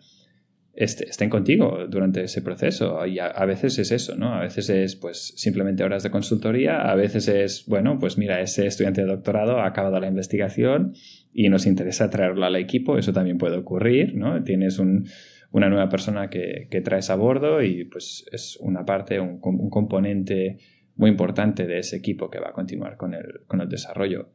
estén 0.75 1.29
contigo 1.29 1.87
durante 1.89 2.23
ese 2.23 2.41
proceso. 2.43 3.05
Y 3.07 3.19
a, 3.19 3.45
veces 3.47 3.79
es 3.79 3.91
eso, 3.91 4.15
¿no? 4.15 4.35
A 4.35 4.41
veces 4.41 4.69
es 4.69 4.95
pues 4.95 5.35
simplemente 5.37 5.83
horas 5.83 6.03
de 6.03 6.11
consultoría, 6.11 6.83
a 6.83 6.95
veces 6.95 7.27
es, 7.29 7.65
bueno, 7.67 7.99
pues 7.99 8.17
mira, 8.19 8.41
ese 8.41 8.67
estudiante 8.67 9.01
de 9.01 9.09
doctorado 9.09 9.59
ha 9.59 9.67
acabado 9.67 9.99
la 9.99 10.07
investigación 10.07 10.95
y 11.33 11.49
nos 11.49 11.67
interesa 11.67 12.11
traerlo 12.11 12.45
al 12.45 12.57
equipo, 12.57 12.99
eso 12.99 13.13
también 13.13 13.39
puede 13.39 13.57
ocurrir, 13.57 14.15
¿no? 14.15 14.43
Tienes 14.45 14.79
un, 14.79 15.09
una 15.51 15.69
nueva 15.69 15.89
persona 15.89 16.29
que, 16.29 16.69
traes 16.85 17.11
a 17.11 17.17
bordo 17.17 17.63
y 17.63 17.85
pues 17.85 18.27
es 18.33 18.57
una 18.61 18.85
parte, 18.85 19.21
un, 19.21 19.41
componente 19.71 20.59
muy 20.97 21.11
importante 21.11 21.67
de 21.67 21.79
ese 21.79 21.97
equipo 21.97 22.31
que 22.31 22.41
va 22.41 22.49
a 22.49 22.53
continuar 22.53 22.97
con 22.97 23.15
el, 23.15 23.45
con 23.47 23.61
el 23.61 23.69
desarrollo. 23.69 24.31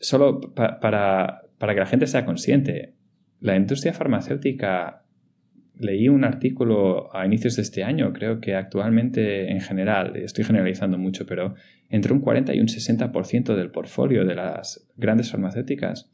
Solo 0.00 0.40
para, 0.54 1.42
para 1.58 1.74
que 1.74 1.80
la 1.80 1.86
gente 1.86 2.06
sea 2.06 2.24
consciente, 2.24 2.94
la 3.40 3.56
industria 3.56 3.92
farmacéutica 3.92 5.04
leí 5.78 6.08
un 6.08 6.24
artículo 6.24 7.14
a 7.14 7.24
inicios 7.24 7.56
de 7.56 7.62
este 7.62 7.84
año, 7.84 8.12
creo 8.12 8.40
que 8.40 8.54
actualmente 8.54 9.50
en 9.52 9.60
general, 9.60 10.16
estoy 10.16 10.44
generalizando 10.44 10.98
mucho, 10.98 11.24
pero 11.24 11.54
entre 11.88 12.12
un 12.12 12.20
40 12.20 12.54
y 12.54 12.60
un 12.60 12.66
60% 12.66 13.54
del 13.54 13.70
portfolio 13.70 14.24
de 14.24 14.34
las 14.34 14.88
grandes 14.96 15.30
farmacéuticas 15.30 16.10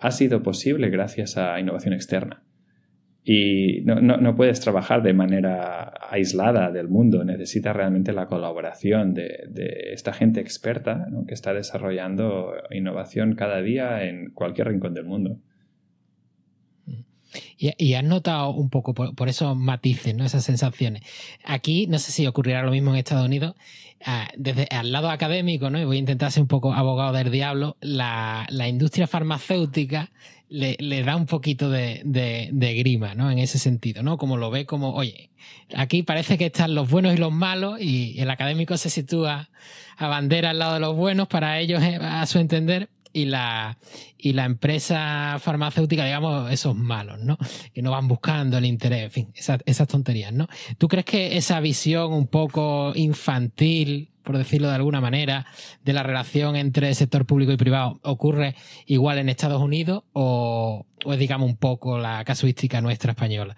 ha 0.00 0.10
sido 0.10 0.42
posible 0.42 0.90
gracias 0.90 1.36
a 1.36 1.58
innovación 1.60 1.94
externa. 1.94 2.42
Y 3.30 3.82
no, 3.82 4.34
puedes 4.36 4.58
trabajar 4.58 5.02
de 5.02 5.12
manera 5.12 5.92
aislada 6.08 6.72
del 6.72 6.88
mundo, 6.88 7.24
necesitas 7.24 7.76
realmente 7.76 8.14
la 8.14 8.24
colaboración 8.24 9.12
de, 9.12 9.90
esta 9.92 10.14
gente 10.14 10.40
experta 10.40 11.06
que 11.26 11.34
está 11.34 11.52
desarrollando 11.52 12.54
innovación 12.70 13.34
cada 13.34 13.60
día 13.60 14.02
en 14.04 14.30
cualquier 14.30 14.68
rincón 14.68 14.94
del 14.94 15.04
mundo. 15.04 15.36
Y, 17.58 17.94
has 17.94 18.04
notado 18.04 18.50
un 18.50 18.70
poco 18.70 18.94
por, 18.94 19.28
esos 19.28 19.56
matices, 19.56 20.14
¿no? 20.14 20.24
esas 20.24 20.44
sensaciones. 20.44 21.02
Aquí, 21.44 21.86
no 21.86 21.98
sé 21.98 22.12
si 22.12 22.26
ocurrirá 22.26 22.62
lo 22.62 22.70
mismo 22.70 22.90
en 22.90 22.96
Estados 22.96 23.26
Unidos, 23.26 23.54
ah, 24.04 24.28
desde 24.36 24.66
al 24.70 24.92
lado 24.92 25.10
académico, 25.10 25.70
¿no? 25.70 25.78
y 25.78 25.84
voy 25.84 25.96
a 25.96 26.00
intentar 26.00 26.32
ser 26.32 26.42
un 26.42 26.48
poco 26.48 26.72
abogado 26.72 27.12
del 27.12 27.30
diablo, 27.30 27.76
la, 27.80 28.46
industria 28.68 29.06
farmacéutica 29.06 30.10
le, 30.48 31.02
da 31.02 31.16
un 31.16 31.26
poquito 31.26 31.70
de, 31.70 32.02
grima, 32.78 33.14
¿no? 33.14 33.30
En 33.30 33.38
ese 33.38 33.58
sentido, 33.58 34.02
¿no? 34.02 34.16
Como 34.16 34.38
lo 34.38 34.50
ve 34.50 34.64
como, 34.64 34.94
oye, 34.94 35.30
aquí 35.74 36.02
parece 36.02 36.38
que 36.38 36.46
están 36.46 36.74
los 36.74 36.88
buenos 36.88 37.14
y 37.14 37.18
los 37.18 37.32
malos, 37.32 37.78
y 37.80 38.18
el 38.18 38.30
académico 38.30 38.78
se 38.78 38.88
sitúa 38.88 39.50
a 39.98 40.06
bandera 40.06 40.50
al 40.50 40.58
lado 40.58 40.74
de 40.74 40.80
los 40.80 40.96
buenos 40.96 41.28
para 41.28 41.58
ellos, 41.60 41.82
eh, 41.82 41.98
a 42.00 42.24
su 42.24 42.38
entender, 42.38 42.88
y 43.12 43.26
la, 43.26 43.78
y 44.16 44.32
la 44.32 44.44
empresa 44.44 45.36
farmacéutica, 45.40 46.04
digamos, 46.04 46.50
esos 46.50 46.74
malos, 46.76 47.20
¿no? 47.20 47.38
Que 47.72 47.82
no 47.82 47.90
van 47.90 48.08
buscando 48.08 48.58
el 48.58 48.64
interés, 48.64 49.04
en 49.04 49.10
fin, 49.10 49.32
esas, 49.34 49.88
tonterías, 49.88 50.32
¿no? 50.32 50.48
¿Tú 50.78 50.88
crees 50.88 51.04
que 51.04 51.36
esa 51.36 51.60
visión 51.60 52.12
un 52.12 52.26
poco 52.26 52.92
infantil, 52.94 54.10
por 54.22 54.38
decirlo 54.38 54.68
de 54.68 54.74
alguna 54.74 55.00
manera, 55.00 55.46
de 55.84 55.92
la 55.92 56.02
relación 56.02 56.56
entre 56.56 56.88
el 56.88 56.94
sector 56.94 57.26
público 57.26 57.52
y 57.52 57.56
privado 57.56 58.00
ocurre 58.02 58.54
igual 58.86 59.18
en 59.18 59.28
Estados 59.28 59.62
Unidos 59.62 60.04
o, 60.12 60.86
es, 61.06 61.18
digamos, 61.18 61.48
un 61.48 61.56
poco 61.56 61.98
la 61.98 62.24
casuística 62.24 62.80
nuestra 62.80 63.12
española? 63.12 63.56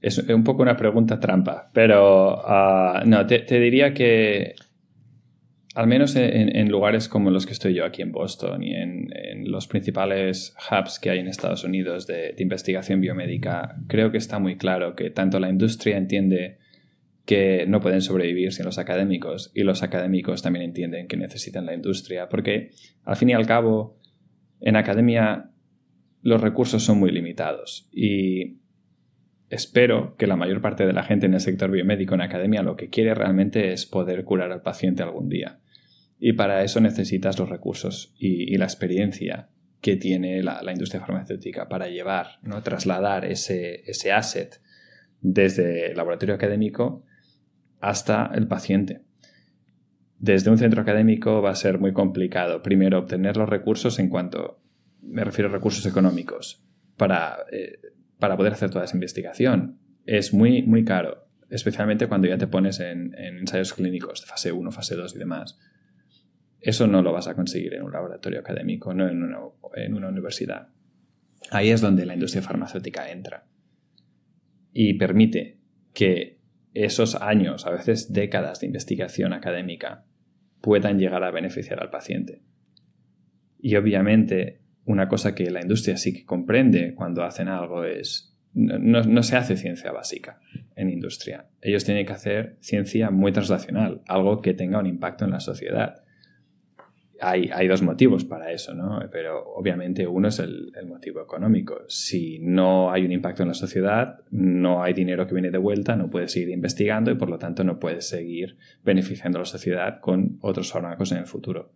Es 0.00 0.18
un 0.18 0.44
poco 0.44 0.62
una 0.62 0.76
pregunta 0.76 1.20
trampa, 1.20 1.70
pero 1.72 2.42
ah, 2.46 3.02
no, 3.04 3.26
te, 3.26 3.60
diría 3.60 3.92
que 3.92 4.54
al 5.74 5.86
menos 5.86 6.16
en, 6.16 6.68
lugares 6.68 7.08
como 7.08 7.30
los 7.30 7.46
que 7.46 7.52
estoy 7.52 7.74
yo 7.74 7.84
aquí 7.84 8.02
en 8.02 8.10
Boston 8.10 8.62
y 8.62 8.74
en, 8.74 9.10
los 9.44 9.66
principales 9.66 10.54
hubs 10.70 10.98
que 10.98 11.10
hay 11.10 11.18
en 11.18 11.28
Estados 11.28 11.64
Unidos 11.64 12.06
de, 12.06 12.34
investigación 12.38 13.00
biomédica, 13.00 13.76
creo 13.86 14.10
que 14.10 14.18
está 14.18 14.38
muy 14.38 14.56
claro 14.56 14.94
que 14.94 15.10
tanto 15.10 15.38
la 15.38 15.48
industria 15.48 15.96
entiende 15.96 16.58
que 17.24 17.64
no 17.66 17.80
pueden 17.80 18.02
sobrevivir 18.02 18.52
sin 18.52 18.64
los 18.64 18.78
académicos 18.78 19.52
y 19.54 19.62
los 19.62 19.82
académicos 19.82 20.42
también 20.42 20.64
entienden 20.64 21.06
que 21.06 21.16
necesitan 21.16 21.66
la 21.66 21.74
industria, 21.74 22.28
porque 22.28 22.70
al 23.04 23.16
fin 23.16 23.30
y 23.30 23.34
al 23.34 23.46
cabo 23.46 23.98
en 24.60 24.76
academia 24.76 25.50
los 26.22 26.40
recursos 26.40 26.82
son 26.82 26.98
muy 26.98 27.12
limitados 27.12 27.88
y 27.92 28.59
espero 29.50 30.16
que 30.16 30.28
la 30.28 30.36
mayor 30.36 30.62
parte 30.62 30.86
de 30.86 30.92
la 30.92 31.02
gente 31.02 31.26
en 31.26 31.34
el 31.34 31.40
sector 31.40 31.70
biomédico 31.70 32.14
en 32.14 32.22
academia 32.22 32.62
lo 32.62 32.76
que 32.76 32.88
quiere 32.88 33.14
realmente 33.14 33.72
es 33.72 33.84
poder 33.84 34.24
curar 34.24 34.52
al 34.52 34.62
paciente 34.62 35.02
algún 35.02 35.28
día. 35.28 35.58
Y 36.18 36.34
para 36.34 36.62
eso 36.62 36.80
necesitas 36.80 37.38
los 37.38 37.48
recursos 37.48 38.14
y, 38.18 38.56
la 38.56 38.66
experiencia 38.66 39.48
que 39.80 39.96
tiene 39.96 40.42
la, 40.42 40.62
industria 40.70 41.00
farmacéutica 41.00 41.68
para 41.68 41.88
llevar, 41.88 42.38
¿no? 42.42 42.62
trasladar 42.62 43.24
ese, 43.24 43.82
ese 43.90 44.12
asset 44.12 44.60
desde 45.20 45.90
el 45.90 45.96
laboratorio 45.96 46.34
académico 46.34 47.04
hasta 47.80 48.30
el 48.34 48.46
paciente. 48.46 49.00
Desde 50.18 50.50
un 50.50 50.58
centro 50.58 50.82
académico 50.82 51.40
va 51.40 51.50
a 51.50 51.54
ser 51.54 51.78
muy 51.78 51.94
complicado, 51.94 52.62
primero, 52.62 52.98
obtener 52.98 53.38
los 53.38 53.48
recursos 53.48 53.98
en 53.98 54.10
cuanto, 54.10 54.60
me 55.02 55.24
refiero 55.24 55.48
a 55.48 55.52
recursos 55.52 55.86
económicos, 55.86 56.62
para 56.98 57.38
eh, 57.50 57.78
para 58.20 58.36
poder 58.36 58.52
hacer 58.52 58.70
toda 58.70 58.84
esa 58.84 58.96
investigación. 58.96 59.80
Es 60.06 60.32
muy, 60.32 60.62
muy 60.62 60.84
caro, 60.84 61.26
especialmente 61.48 62.06
cuando 62.06 62.28
ya 62.28 62.38
te 62.38 62.46
pones 62.46 62.78
en, 62.78 63.14
ensayos 63.18 63.74
clínicos 63.74 64.20
de 64.20 64.26
fase 64.28 64.52
1, 64.52 64.70
fase 64.70 64.94
2 64.94 65.16
y 65.16 65.18
demás. 65.18 65.58
Eso 66.60 66.86
no 66.86 67.02
lo 67.02 67.12
vas 67.12 67.26
a 67.26 67.34
conseguir 67.34 67.74
en 67.74 67.82
un 67.82 67.92
laboratorio 67.92 68.40
académico, 68.40 68.94
no 68.94 69.08
en 69.08 69.22
una, 69.22 69.38
en 69.74 69.94
una 69.94 70.08
universidad. 70.08 70.68
Ahí 71.50 71.70
es 71.70 71.80
donde 71.80 72.06
la 72.06 72.14
industria 72.14 72.42
farmacéutica 72.42 73.10
entra 73.10 73.46
y 74.72 74.94
permite 74.94 75.58
que 75.94 76.38
esos 76.74 77.16
años, 77.16 77.66
a 77.66 77.70
veces 77.70 78.12
décadas 78.12 78.60
de 78.60 78.66
investigación 78.66 79.32
académica, 79.32 80.04
puedan 80.60 80.98
llegar 80.98 81.24
a 81.24 81.30
beneficiar 81.30 81.80
al 81.80 81.90
paciente. 81.90 82.42
Y 83.58 83.76
obviamente 83.76 84.59
una 84.90 85.08
cosa 85.08 85.34
que 85.34 85.50
la 85.50 85.62
industria 85.62 85.96
sí 85.96 86.12
que 86.12 86.24
comprende 86.24 86.94
cuando 86.94 87.22
hacen 87.22 87.48
algo 87.48 87.84
es, 87.84 88.36
no, 88.54 89.22
se 89.22 89.36
hace 89.36 89.56
ciencia 89.56 89.92
básica 89.92 90.40
en 90.74 90.90
industria. 90.90 91.46
Ellos 91.62 91.84
tienen 91.84 92.04
que 92.04 92.12
hacer 92.12 92.56
ciencia 92.60 93.10
muy 93.10 93.30
translacional, 93.30 94.02
algo 94.08 94.40
que 94.42 94.52
tenga 94.52 94.80
un 94.80 94.86
impacto 94.86 95.24
en 95.24 95.30
la 95.30 95.38
sociedad. 95.38 96.02
Hay, 97.20 97.50
hay 97.52 97.68
dos 97.68 97.82
motivos 97.82 98.24
para 98.24 98.50
eso, 98.50 98.74
¿no? 98.74 98.98
Pero 99.12 99.44
obviamente 99.54 100.06
uno 100.06 100.28
es 100.28 100.38
el, 100.38 100.72
el, 100.74 100.86
motivo 100.86 101.20
económico. 101.22 101.82
Si 101.86 102.38
no 102.40 102.90
hay 102.90 103.04
un 103.04 103.12
impacto 103.12 103.42
en 103.42 103.48
la 103.48 103.54
sociedad, 103.54 104.20
no 104.30 104.82
hay 104.82 104.94
dinero 104.94 105.26
que 105.26 105.34
viene 105.34 105.50
de 105.50 105.58
vuelta, 105.58 105.96
no 105.96 106.08
puedes 106.08 106.32
seguir 106.32 106.48
investigando 106.48 107.10
y 107.10 107.16
por 107.16 107.28
lo 107.28 107.38
tanto 107.38 107.62
no 107.62 107.78
puedes 107.78 108.08
seguir 108.08 108.56
beneficiando 108.82 109.38
a 109.38 109.42
la 109.42 109.46
sociedad 109.46 110.00
con 110.00 110.38
otros 110.40 110.72
fármacos 110.72 111.12
en 111.12 111.18
el 111.18 111.26
futuro. 111.26 111.72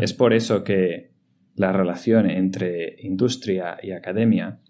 Es 0.00 0.12
por 0.12 0.32
eso 0.32 0.62
que 0.64 1.10
la 1.56 1.72
relación 1.72 2.30
entre 2.30 2.96
industria 3.00 3.78
y 3.82 3.92
academia 3.92 4.60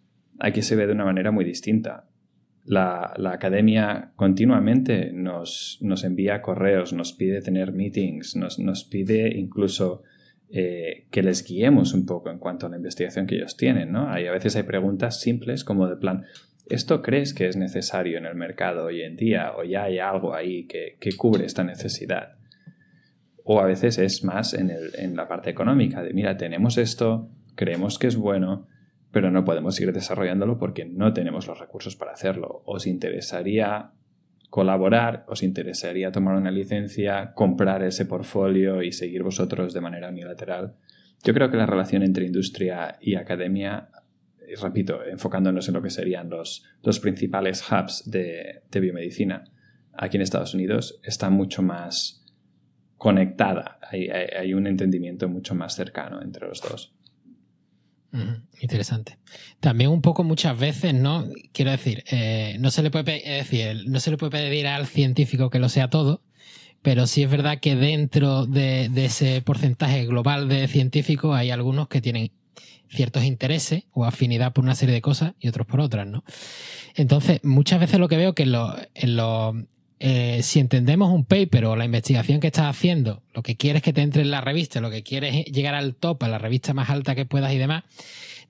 aquí 0.40 0.62
se 0.62 0.74
ve 0.74 0.86
de 0.86 0.92
una 0.92 1.04
manera 1.04 1.30
muy 1.30 1.44
distinta. 1.44 2.06
La, 2.64 3.14
academia 3.32 4.12
continuamente 4.16 5.12
nos, 5.12 5.78
envía 6.02 6.42
correos, 6.42 6.92
nos 6.92 7.12
pide 7.12 7.40
tener 7.42 7.72
meetings, 7.72 8.36
nos, 8.36 8.84
pide 8.84 9.36
incluso 9.36 10.02
eh, 10.50 11.06
que 11.10 11.22
les 11.22 11.46
guiemos 11.46 11.94
un 11.94 12.06
poco 12.06 12.30
en 12.30 12.38
cuanto 12.38 12.66
a 12.66 12.68
la 12.70 12.76
investigación 12.76 13.26
que 13.26 13.36
ellos 13.36 13.56
tienen. 13.56 13.92
¿no? 13.92 14.10
Hay, 14.10 14.26
a 14.26 14.32
veces 14.32 14.56
hay 14.56 14.64
preguntas 14.64 15.20
simples 15.20 15.64
como 15.64 15.88
de 15.88 15.96
plan, 15.96 16.24
¿esto 16.68 17.02
crees 17.02 17.34
que 17.34 17.48
es 17.48 17.56
necesario 17.56 18.18
en 18.18 18.26
el 18.26 18.34
mercado 18.34 18.86
hoy 18.86 19.02
en 19.02 19.16
día 19.16 19.52
o 19.56 19.64
ya 19.64 19.84
hay 19.84 19.98
algo 19.98 20.34
ahí 20.34 20.66
que 20.66 21.16
cubre 21.16 21.44
esta 21.46 21.64
necesidad? 21.64 22.39
O 23.52 23.58
a 23.58 23.66
veces 23.66 23.98
es 23.98 24.22
más 24.22 24.54
en, 24.54 25.16
la 25.16 25.26
parte 25.26 25.50
económica, 25.50 26.04
de 26.04 26.14
mira, 26.14 26.36
tenemos 26.36 26.78
esto, 26.78 27.28
creemos 27.56 27.98
que 27.98 28.06
es 28.06 28.14
bueno, 28.14 28.68
pero 29.10 29.32
no 29.32 29.44
podemos 29.44 29.74
seguir 29.74 29.92
desarrollándolo 29.92 30.56
porque 30.56 30.84
no 30.84 31.12
tenemos 31.12 31.48
los 31.48 31.58
recursos 31.58 31.96
para 31.96 32.12
hacerlo. 32.12 32.62
¿Os 32.64 32.86
interesaría 32.86 33.90
colaborar? 34.50 35.24
¿Os 35.26 35.42
interesaría 35.42 36.12
tomar 36.12 36.36
una 36.36 36.52
licencia, 36.52 37.32
comprar 37.34 37.82
ese 37.82 38.06
portfolio 38.06 38.84
y 38.84 38.92
seguir 38.92 39.24
vosotros 39.24 39.74
de 39.74 39.80
manera 39.80 40.10
unilateral? 40.10 40.76
Yo 41.24 41.34
creo 41.34 41.50
que 41.50 41.56
la 41.56 41.66
relación 41.66 42.04
entre 42.04 42.26
industria 42.26 42.98
y 43.00 43.16
academia, 43.16 43.88
repito, 44.62 45.04
enfocándonos 45.04 45.66
en 45.66 45.74
lo 45.74 45.82
que 45.82 45.90
serían 45.90 46.30
los, 46.30 46.64
los 46.84 47.00
principales 47.00 47.64
hubs 47.68 48.08
de, 48.08 48.60
de 48.70 48.78
biomedicina 48.78 49.42
aquí 49.92 50.18
en 50.18 50.22
Estados 50.22 50.54
Unidos, 50.54 51.00
está 51.02 51.30
mucho 51.30 51.62
más 51.62 52.19
conectada. 53.00 53.78
Hay, 53.90 54.52
un 54.52 54.66
entendimiento 54.66 55.26
mucho 55.26 55.54
más 55.54 55.74
cercano 55.74 56.20
entre 56.20 56.46
los 56.46 56.60
dos. 56.60 56.92
interesante. 58.60 59.16
También 59.58 59.88
un 59.88 60.02
poco 60.02 60.22
muchas 60.22 60.58
veces, 60.58 60.92
¿no? 60.92 61.26
Quiero 61.52 61.70
decir, 61.70 62.04
eh, 62.10 62.58
no, 62.60 62.70
se 62.70 62.82
le 62.82 62.90
puede, 62.90 63.22
decir, 63.22 63.84
no 63.86 64.00
se 64.00 64.10
le 64.10 64.18
puede 64.18 64.32
pedir 64.32 64.66
al 64.66 64.86
científico 64.86 65.48
que 65.48 65.58
lo 65.58 65.70
sea 65.70 65.88
todo, 65.88 66.20
pero 66.82 67.06
sí 67.06 67.22
es 67.22 67.30
verdad 67.30 67.58
que 67.58 67.74
dentro 67.74 68.44
de, 68.44 68.90
ese 68.94 69.40
porcentaje 69.40 70.04
global 70.04 70.50
de 70.50 70.68
científicos 70.68 71.34
hay 71.34 71.50
algunos 71.50 71.88
que 71.88 72.02
tienen 72.02 72.32
ciertos 72.90 73.24
intereses 73.24 73.84
o 73.92 74.04
afinidad 74.04 74.52
por 74.52 74.62
una 74.62 74.74
serie 74.74 74.94
de 74.94 75.00
cosas 75.00 75.32
y 75.40 75.48
otros 75.48 75.66
por 75.66 75.80
otras, 75.80 76.06
¿no? 76.06 76.22
Entonces, 76.96 77.40
muchas 77.44 77.80
veces 77.80 77.98
lo 77.98 78.08
que 78.08 78.18
veo 78.18 78.34
que 78.34 78.42
en 78.42 78.52
los, 79.16 79.54
eh, 80.02 80.40
si 80.42 80.60
entendemos 80.60 81.12
un 81.12 81.26
paper 81.26 81.66
o 81.66 81.76
la 81.76 81.84
investigación 81.84 82.40
que 82.40 82.46
estás 82.46 82.74
haciendo, 82.74 83.22
lo 83.34 83.42
que 83.42 83.56
quieres 83.56 83.82
que 83.82 83.92
te 83.92 84.00
entre 84.00 84.22
en 84.22 84.30
la 84.30 84.40
revista, 84.40 84.80
lo 84.80 84.90
que 84.90 85.02
quieres 85.02 85.36
es 85.36 85.44
llegar 85.52 85.74
al 85.74 85.94
top, 85.94 86.24
a 86.24 86.28
la 86.28 86.38
revista 86.38 86.72
más 86.72 86.88
alta 86.88 87.14
que 87.14 87.26
puedas 87.26 87.52
y 87.52 87.58
demás, 87.58 87.84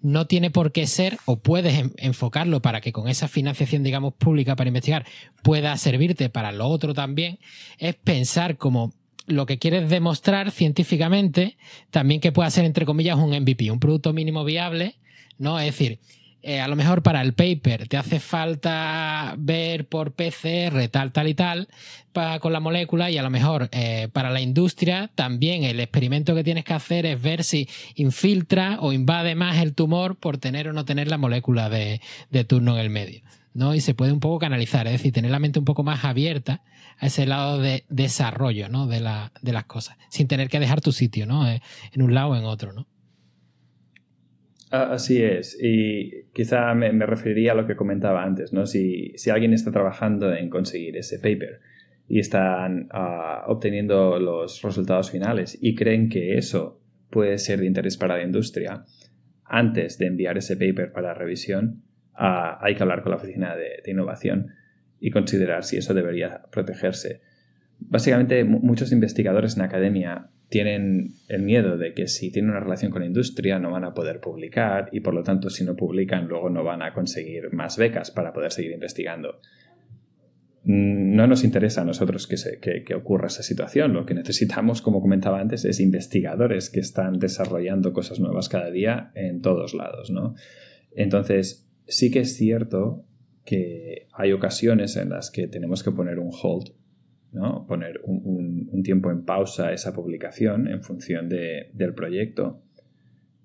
no 0.00 0.28
tiene 0.28 0.52
por 0.52 0.70
qué 0.70 0.86
ser 0.86 1.18
o 1.24 1.40
puedes 1.40 1.90
enfocarlo 1.96 2.62
para 2.62 2.80
que 2.80 2.92
con 2.92 3.08
esa 3.08 3.26
financiación, 3.26 3.82
digamos, 3.82 4.14
pública 4.14 4.54
para 4.54 4.68
investigar 4.68 5.04
pueda 5.42 5.76
servirte 5.76 6.30
para 6.30 6.52
lo 6.52 6.68
otro 6.68 6.94
también, 6.94 7.40
es 7.78 7.96
pensar 7.96 8.56
como 8.56 8.94
lo 9.26 9.44
que 9.44 9.58
quieres 9.58 9.90
demostrar 9.90 10.52
científicamente, 10.52 11.56
también 11.90 12.20
que 12.20 12.30
pueda 12.30 12.48
ser, 12.50 12.64
entre 12.64 12.86
comillas, 12.86 13.18
un 13.18 13.30
MVP, 13.30 13.72
un 13.72 13.80
producto 13.80 14.12
mínimo 14.12 14.44
viable, 14.44 14.94
¿no? 15.36 15.58
Es 15.58 15.66
decir, 15.66 15.98
eh, 16.42 16.60
a 16.60 16.68
lo 16.68 16.76
mejor 16.76 17.02
para 17.02 17.20
el 17.20 17.34
paper 17.34 17.86
te 17.88 17.96
hace 17.96 18.18
falta 18.20 19.34
ver 19.38 19.86
por 19.86 20.12
PCR 20.12 20.88
tal, 20.90 21.12
tal 21.12 21.28
y 21.28 21.34
tal 21.34 21.68
con 22.40 22.52
la 22.52 22.60
molécula 22.60 23.10
y 23.10 23.18
a 23.18 23.22
lo 23.22 23.30
mejor 23.30 23.68
eh, 23.72 24.08
para 24.12 24.30
la 24.30 24.40
industria 24.40 25.10
también 25.14 25.64
el 25.64 25.78
experimento 25.80 26.34
que 26.34 26.42
tienes 26.42 26.64
que 26.64 26.74
hacer 26.74 27.06
es 27.06 27.20
ver 27.20 27.44
si 27.44 27.68
infiltra 27.94 28.78
o 28.80 28.92
invade 28.92 29.34
más 29.34 29.58
el 29.58 29.74
tumor 29.74 30.16
por 30.16 30.38
tener 30.38 30.68
o 30.68 30.72
no 30.72 30.84
tener 30.84 31.08
la 31.08 31.18
molécula 31.18 31.68
de, 31.68 32.00
turno 32.48 32.74
en 32.74 32.80
el 32.80 32.90
medio. 32.90 33.22
¿no? 33.52 33.74
Y 33.74 33.80
se 33.80 33.94
puede 33.94 34.12
un 34.12 34.20
poco 34.20 34.38
canalizar, 34.38 34.86
es 34.86 34.94
decir, 34.94 35.12
tener 35.12 35.30
la 35.30 35.38
mente 35.38 35.58
un 35.58 35.64
poco 35.64 35.82
más 35.82 36.04
abierta 36.04 36.62
a 36.98 37.06
ese 37.06 37.26
lado 37.26 37.58
de 37.58 37.84
desarrollo 37.88 38.68
¿no? 38.68 38.86
de, 38.86 39.00
las 39.00 39.64
cosas, 39.66 39.96
sin 40.08 40.26
tener 40.26 40.48
que 40.48 40.60
dejar 40.60 40.80
tu 40.80 40.92
sitio 40.92 41.26
¿no? 41.26 41.48
Eh, 41.48 41.60
en 41.92 42.02
un 42.02 42.14
lado 42.14 42.30
o 42.30 42.36
en 42.36 42.44
otro. 42.44 42.72
¿no? 42.72 42.86
Así 44.70 45.20
es, 45.20 45.58
y 45.60 46.26
quizá 46.32 46.72
me, 46.74 46.92
referiría 47.04 47.52
a 47.52 47.54
lo 47.56 47.66
que 47.66 47.74
comentaba 47.74 48.22
antes, 48.22 48.52
¿no? 48.52 48.66
Si, 48.66 49.12
alguien 49.28 49.52
está 49.52 49.72
trabajando 49.72 50.32
en 50.32 50.48
conseguir 50.48 50.96
ese 50.96 51.18
paper 51.18 51.60
y 52.06 52.20
están 52.20 52.86
ah, 52.92 53.42
obteniendo 53.48 54.20
los 54.20 54.62
resultados 54.62 55.10
finales 55.10 55.58
y 55.60 55.74
creen 55.74 56.08
que 56.08 56.38
eso 56.38 56.80
puede 57.10 57.38
ser 57.38 57.58
de 57.58 57.66
interés 57.66 57.96
para 57.96 58.16
la 58.16 58.22
industria, 58.22 58.84
antes 59.44 59.98
de 59.98 60.06
enviar 60.06 60.38
ese 60.38 60.56
paper 60.56 60.92
para 60.92 61.14
revisión, 61.14 61.82
ah, 62.14 62.56
hay 62.62 62.76
que 62.76 62.84
hablar 62.84 63.02
con 63.02 63.10
la 63.10 63.16
oficina 63.16 63.56
de, 63.56 63.82
innovación 63.90 64.52
y 65.00 65.10
considerar 65.10 65.64
si 65.64 65.78
eso 65.78 65.94
debería 65.94 66.42
protegerse. 66.52 67.22
Básicamente, 67.80 68.44
muchos 68.44 68.92
investigadores 68.92 69.56
en 69.56 69.62
academia 69.62 70.30
tienen 70.50 71.14
el 71.28 71.42
miedo 71.42 71.78
de 71.78 71.94
que 71.94 72.08
si 72.08 72.30
tienen 72.30 72.50
una 72.50 72.60
relación 72.60 72.90
con 72.90 73.02
la 73.02 73.06
industria 73.06 73.60
no 73.60 73.70
van 73.70 73.84
a 73.84 73.94
poder 73.94 74.20
publicar 74.20 74.88
y 74.90 75.00
por 75.00 75.14
lo 75.14 75.22
tanto 75.22 75.48
si 75.48 75.64
no 75.64 75.76
publican 75.76 76.26
luego 76.26 76.50
no 76.50 76.64
van 76.64 76.82
a 76.82 76.92
conseguir 76.92 77.52
más 77.52 77.78
becas 77.78 78.10
para 78.10 78.32
poder 78.32 78.50
seguir 78.50 78.72
investigando. 78.72 79.40
Mm, 80.64 81.14
no 81.14 81.28
nos 81.28 81.44
interesa 81.44 81.82
a 81.82 81.84
nosotros 81.84 82.26
que, 82.26 82.82
que, 82.84 82.94
ocurra 82.94 83.28
esa 83.28 83.44
situación. 83.44 83.92
Lo 83.92 84.04
que 84.04 84.14
necesitamos, 84.14 84.82
como 84.82 85.00
comentaba 85.00 85.40
antes, 85.40 85.64
es 85.64 85.78
investigadores 85.78 86.68
que 86.68 86.80
están 86.80 87.18
desarrollando 87.20 87.92
cosas 87.92 88.18
nuevas 88.18 88.48
cada 88.48 88.70
día 88.72 89.12
en 89.14 89.40
todos 89.42 89.72
lados. 89.72 90.10
¿no? 90.10 90.34
Entonces, 90.90 91.70
sí 91.86 92.10
que 92.10 92.20
es 92.20 92.36
cierto 92.36 93.04
que 93.44 94.08
hay 94.12 94.32
ocasiones 94.32 94.96
en 94.96 95.10
las 95.10 95.30
que 95.30 95.46
tenemos 95.46 95.84
que 95.84 95.92
poner 95.92 96.18
un 96.18 96.30
hold 96.30 96.72
¿no? 97.32 97.66
poner 97.66 98.00
un, 98.04 98.82
tiempo 98.82 99.10
en 99.10 99.24
pausa 99.24 99.72
esa 99.72 99.92
publicación 99.92 100.66
en 100.66 100.82
función 100.82 101.28
del 101.28 101.94
proyecto, 101.94 102.62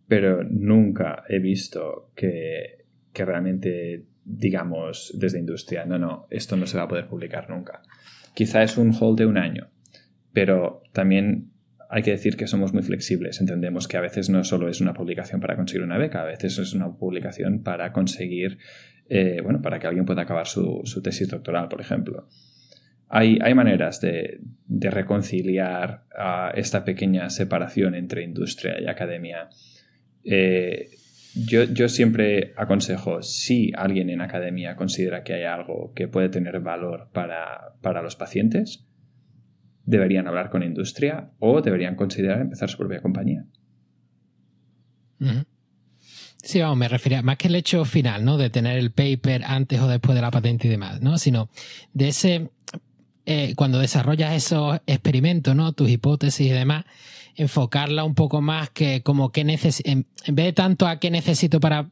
pero 0.08 0.44
nunca 0.44 1.24
he 1.28 1.40
visto 1.40 2.12
que, 2.16 2.86
realmente 3.14 4.06
digamos 4.24 5.16
desde 5.18 5.40
industria, 5.40 5.86
no, 5.86 6.00
no, 6.00 6.28
esto 6.30 6.58
no 6.58 6.66
se 6.66 6.78
va 6.78 6.84
a 6.84 6.88
poder 6.88 7.08
publicar 7.08 7.50
nunca. 7.50 7.82
Quizá 8.34 8.64
es 8.64 8.78
un 8.78 8.94
hold 9.00 9.20
de 9.20 9.26
un 9.26 9.38
año, 9.38 9.70
pero 10.34 10.82
también 10.92 11.52
hay 11.90 12.02
que 12.02 12.12
decir 12.12 12.36
que 12.36 12.48
somos 12.48 12.74
muy 12.74 12.82
flexibles. 12.82 13.40
Entendemos 13.40 13.88
que 13.88 13.98
a 13.98 14.02
veces 14.02 14.30
no 14.30 14.44
solo 14.44 14.68
es 14.68 14.82
una 14.82 14.94
publicación 14.94 15.40
para 15.40 15.56
conseguir 15.56 15.84
una 15.84 15.98
beca, 15.98 16.22
a 16.22 16.26
veces 16.26 16.58
es 16.58 16.74
una 16.74 16.92
publicación 16.92 17.62
para 17.62 17.92
conseguir, 17.94 18.58
eh, 19.08 19.40
bueno, 19.44 19.62
para 19.62 19.80
que 19.80 19.88
alguien 19.88 20.06
pueda 20.06 20.24
acabar 20.24 20.48
su, 20.48 20.82
su 20.86 21.02
tesis 21.02 21.30
doctoral, 21.30 21.68
por 21.68 21.82
ejemplo 21.82 22.28
hay, 23.10 23.54
maneras 23.54 24.02
de, 24.02 24.40
reconciliar 24.68 26.06
esta 26.56 26.84
pequeña 26.84 27.30
separación 27.30 27.96
entre 27.96 28.24
industria 28.24 28.82
y 28.82 28.88
academia. 28.88 29.50
Eh, 30.24 30.90
yo, 31.36 31.90
siempre 31.90 32.54
aconsejo, 32.56 33.22
si 33.22 33.72
alguien 33.76 34.10
en 34.10 34.22
academia 34.22 34.76
considera 34.76 35.24
que 35.24 35.34
hay 35.34 35.44
algo 35.44 35.92
que 35.94 36.08
puede 36.08 36.30
tener 36.30 36.60
valor 36.62 37.10
para, 37.12 38.02
los 38.02 38.16
pacientes, 38.16 38.86
deberían 39.84 40.28
hablar 40.28 40.50
con 40.50 40.64
industria 40.64 41.32
o 41.40 41.62
deberían 41.62 41.96
considerar 41.96 42.42
empezar 42.42 42.70
su 42.70 42.78
propia 42.78 43.02
compañía. 43.02 43.46
Sí, 46.42 46.62
vamos, 46.62 46.78
me 46.78 46.88
refería 46.88 47.22
más 47.22 47.38
que 47.38 47.48
el 47.48 47.56
hecho 47.56 47.86
final, 47.86 48.24
¿no? 48.24 48.38
De 48.38 48.50
tener 48.50 48.78
el 48.78 48.92
paper 48.92 49.44
antes 49.46 49.80
o 49.80 49.88
después 49.88 50.16
de 50.16 50.22
la 50.22 50.32
patente 50.32 50.68
y 50.68 50.72
demás, 50.72 51.02
¿no? 51.02 51.18
Sino 51.18 51.50
de 51.94 52.08
ese 52.08 52.52
eh, 53.26 53.54
cuando 53.56 53.80
desarrollas 53.80 54.34
esos 54.34 54.80
experimentos, 54.86 55.56
¿no? 55.56 55.74
Tus 55.74 55.90
hipótesis 55.90 56.48
y 56.48 56.52
demás, 56.52 56.86
enfocarla 57.36 58.04
un 58.04 58.16
poco 58.16 58.42
más 58.42 58.70
que 58.70 59.02
como 59.02 59.32
que 59.32 59.44
necesito, 59.44 59.90
en, 59.90 60.08
vez 60.28 60.46
de 60.46 60.54
tanto 60.54 60.88
a 60.88 61.00
qué 61.00 61.12
necesito 61.12 61.60
para 61.60 61.90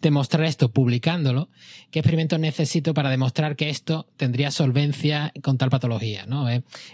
demostrar 0.00 0.44
esto 0.44 0.70
publicándolo, 0.70 1.50
qué 1.90 1.98
experimentos 1.98 2.38
necesito 2.38 2.94
para 2.94 3.10
demostrar 3.10 3.56
que 3.56 3.68
esto 3.68 4.06
tendría 4.16 4.50
solvencia 4.50 5.32
con 5.42 5.58
tal 5.58 5.68
patología, 5.68 6.24
¿no? 6.24 6.46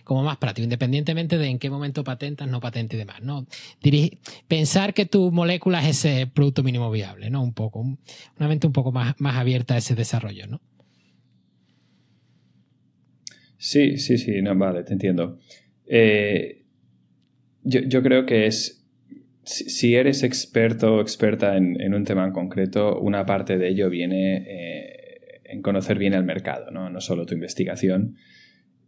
Como 0.03 0.25
más 0.25 0.39
práctico, 0.39 0.65
independientemente 0.65 1.39
de 1.39 1.47
en 1.47 1.59
qué 1.61 1.71
momento 1.71 2.03
patentas, 2.03 2.49
no 2.49 2.61
patente 2.61 2.97
y 2.97 2.99
demás, 2.99 3.23
¿no? 3.23 3.47
pensar 4.49 4.95
que 4.95 5.07
tu 5.07 5.31
molécula 5.31 5.81
es 5.81 5.99
ese 5.99 6.27
producto 6.27 6.65
mínimo 6.65 6.91
viable, 6.91 7.31
¿no? 7.31 7.43
Un 7.43 7.53
poco, 7.53 7.81
una 7.81 8.49
mente 8.49 8.67
un 8.67 8.73
poco 8.73 8.91
más, 8.91 9.15
más 9.19 9.37
abierta 9.37 9.75
a 9.75 9.77
ese 9.77 9.95
desarrollo, 9.95 10.47
¿no? 10.49 10.61
Sí, 13.63 13.97
sí, 13.99 14.19
sí, 14.19 14.43
no, 14.43 14.57
vale, 14.57 14.83
te 14.83 14.93
entiendo. 14.93 15.39
Eh, 15.87 16.65
yo, 17.63 18.03
creo 18.03 18.27
que 18.27 18.47
es, 18.47 18.85
si 19.45 19.95
eres 19.95 20.25
experto 20.25 20.97
o 20.97 21.01
experta 21.01 21.57
en, 21.57 21.95
un 21.95 22.03
tema 22.03 22.25
en 22.25 22.33
concreto, 22.33 22.99
una 22.99 23.25
parte 23.25 23.59
de 23.59 23.69
ello 23.69 23.89
viene 23.89 24.39
eh, 24.49 25.43
en 25.45 25.63
conocer 25.63 25.97
bien 25.97 26.13
el 26.13 26.25
mercado, 26.25 26.73
¿no? 26.73 26.91
no 26.91 27.01
solo 27.01 27.25
tu 27.25 27.35
investigación. 27.35 28.17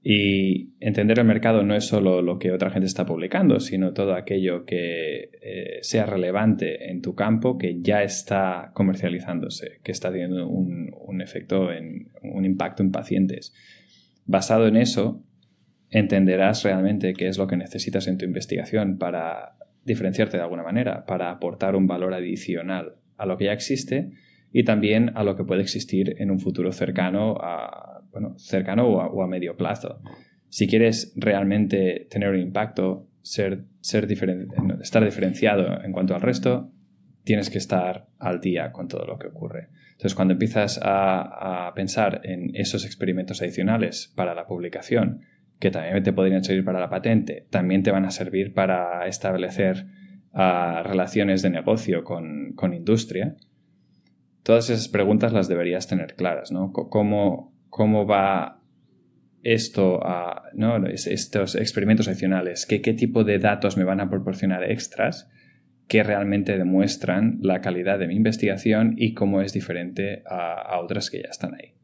Y 0.02 0.72
entender 0.80 1.20
el 1.20 1.24
mercado 1.24 1.62
no 1.62 1.76
es 1.76 1.84
solo 1.84 2.20
lo 2.20 2.40
que 2.40 2.50
otra 2.50 2.70
gente 2.70 2.88
está 2.88 3.06
publicando, 3.06 3.60
sino 3.60 3.92
todo 3.92 4.14
aquello 4.14 4.64
que 4.64 5.30
eh, 5.40 5.78
sea 5.82 6.04
relevante 6.04 6.90
en 6.90 7.00
tu 7.00 7.14
campo, 7.14 7.58
que 7.58 7.80
ya 7.80 8.02
está 8.02 8.72
comercializándose, 8.74 9.78
que 9.84 9.92
está 9.92 10.10
teniendo 10.10 10.48
un, 10.48 10.92
un 10.98 11.20
efecto, 11.20 11.70
en, 11.70 12.08
un 12.22 12.44
impacto 12.44 12.82
en 12.82 12.90
pacientes. 12.90 13.54
Basado 14.26 14.66
en 14.66 14.76
eso, 14.76 15.22
entenderás 15.90 16.62
realmente 16.64 17.12
qué 17.14 17.28
es 17.28 17.38
lo 17.38 17.46
que 17.46 17.56
necesitas 17.56 18.06
en 18.08 18.18
tu 18.18 18.24
investigación 18.24 18.98
para 18.98 19.56
diferenciarte 19.84 20.36
de 20.36 20.42
alguna 20.42 20.62
manera, 20.62 21.04
para 21.04 21.30
aportar 21.30 21.76
un 21.76 21.86
valor 21.86 22.14
adicional 22.14 22.96
a 23.16 23.26
lo 23.26 23.36
que 23.36 23.44
ya 23.44 23.52
existe 23.52 24.10
y 24.52 24.64
también 24.64 25.12
a 25.14 25.24
lo 25.24 25.36
que 25.36 25.44
puede 25.44 25.62
existir 25.62 26.16
en 26.18 26.30
un 26.30 26.40
futuro 26.40 26.72
cercano 26.72 27.36
a, 27.40 28.02
bueno, 28.10 28.38
cercano 28.38 28.88
o 28.88 29.22
a, 29.22 29.26
medio 29.26 29.56
plazo. 29.56 30.00
Si 30.48 30.66
quieres 30.66 31.12
realmente 31.16 32.06
tener 32.10 32.30
un 32.30 32.40
impacto, 32.40 33.08
ser, 33.22 33.64
ser 33.80 34.08
estar 34.80 35.04
diferenciado 35.04 35.82
en 35.82 35.92
cuanto 35.92 36.14
al 36.14 36.22
resto, 36.22 36.70
tienes 37.24 37.50
que 37.50 37.58
estar 37.58 38.06
al 38.18 38.40
día 38.40 38.70
con 38.70 38.86
todo 38.86 39.04
lo 39.06 39.18
que 39.18 39.26
ocurre. 39.26 39.68
Entonces, 39.94 40.14
cuando 40.16 40.34
empiezas 40.34 40.80
a, 40.82 41.72
pensar 41.74 42.20
en 42.24 42.50
esos 42.54 42.84
experimentos 42.84 43.40
adicionales 43.42 44.12
para 44.14 44.34
la 44.34 44.46
publicación, 44.46 45.20
que 45.60 45.70
también 45.70 46.02
te 46.02 46.12
podrían 46.12 46.44
servir 46.44 46.64
para 46.64 46.80
la 46.80 46.90
patente, 46.90 47.46
también 47.50 47.82
te 47.82 47.90
van 47.90 48.04
a 48.04 48.10
servir 48.10 48.54
para 48.54 49.06
establecer 49.06 49.86
ah, 50.32 50.82
relaciones 50.84 51.42
de 51.42 51.50
negocio 51.50 52.04
con, 52.04 52.74
industria, 52.74 53.36
todas 54.42 54.68
esas 54.68 54.88
preguntas 54.88 55.32
las 55.32 55.48
deberías 55.48 55.86
tener 55.86 56.16
claras, 56.16 56.50
¿no? 56.50 56.72
¿Cómo, 56.72 57.54
cómo 57.70 58.06
va 58.06 58.60
esto 59.42 60.00
a 60.04 60.50
estos 60.86 61.54
experimentos 61.54 62.08
adicionales? 62.08 62.66
¿Qué, 62.66 62.82
¿Qué 62.82 62.94
tipo 62.94 63.24
de 63.24 63.38
datos 63.38 63.76
me 63.76 63.84
van 63.84 64.00
a 64.00 64.10
proporcionar 64.10 64.68
extras? 64.70 65.30
Que 65.88 66.02
realmente 66.02 66.56
demuestran 66.56 67.38
la 67.42 67.60
calidad 67.60 67.98
de 67.98 68.06
mi 68.06 68.14
investigación 68.14 68.94
y 68.96 69.14
cómo 69.14 69.42
es 69.42 69.52
diferente 69.52 70.22
a, 70.26 70.78
otras 70.80 71.10
que 71.10 71.22
ya 71.22 71.28
están 71.30 71.54
ahí. 71.54 71.74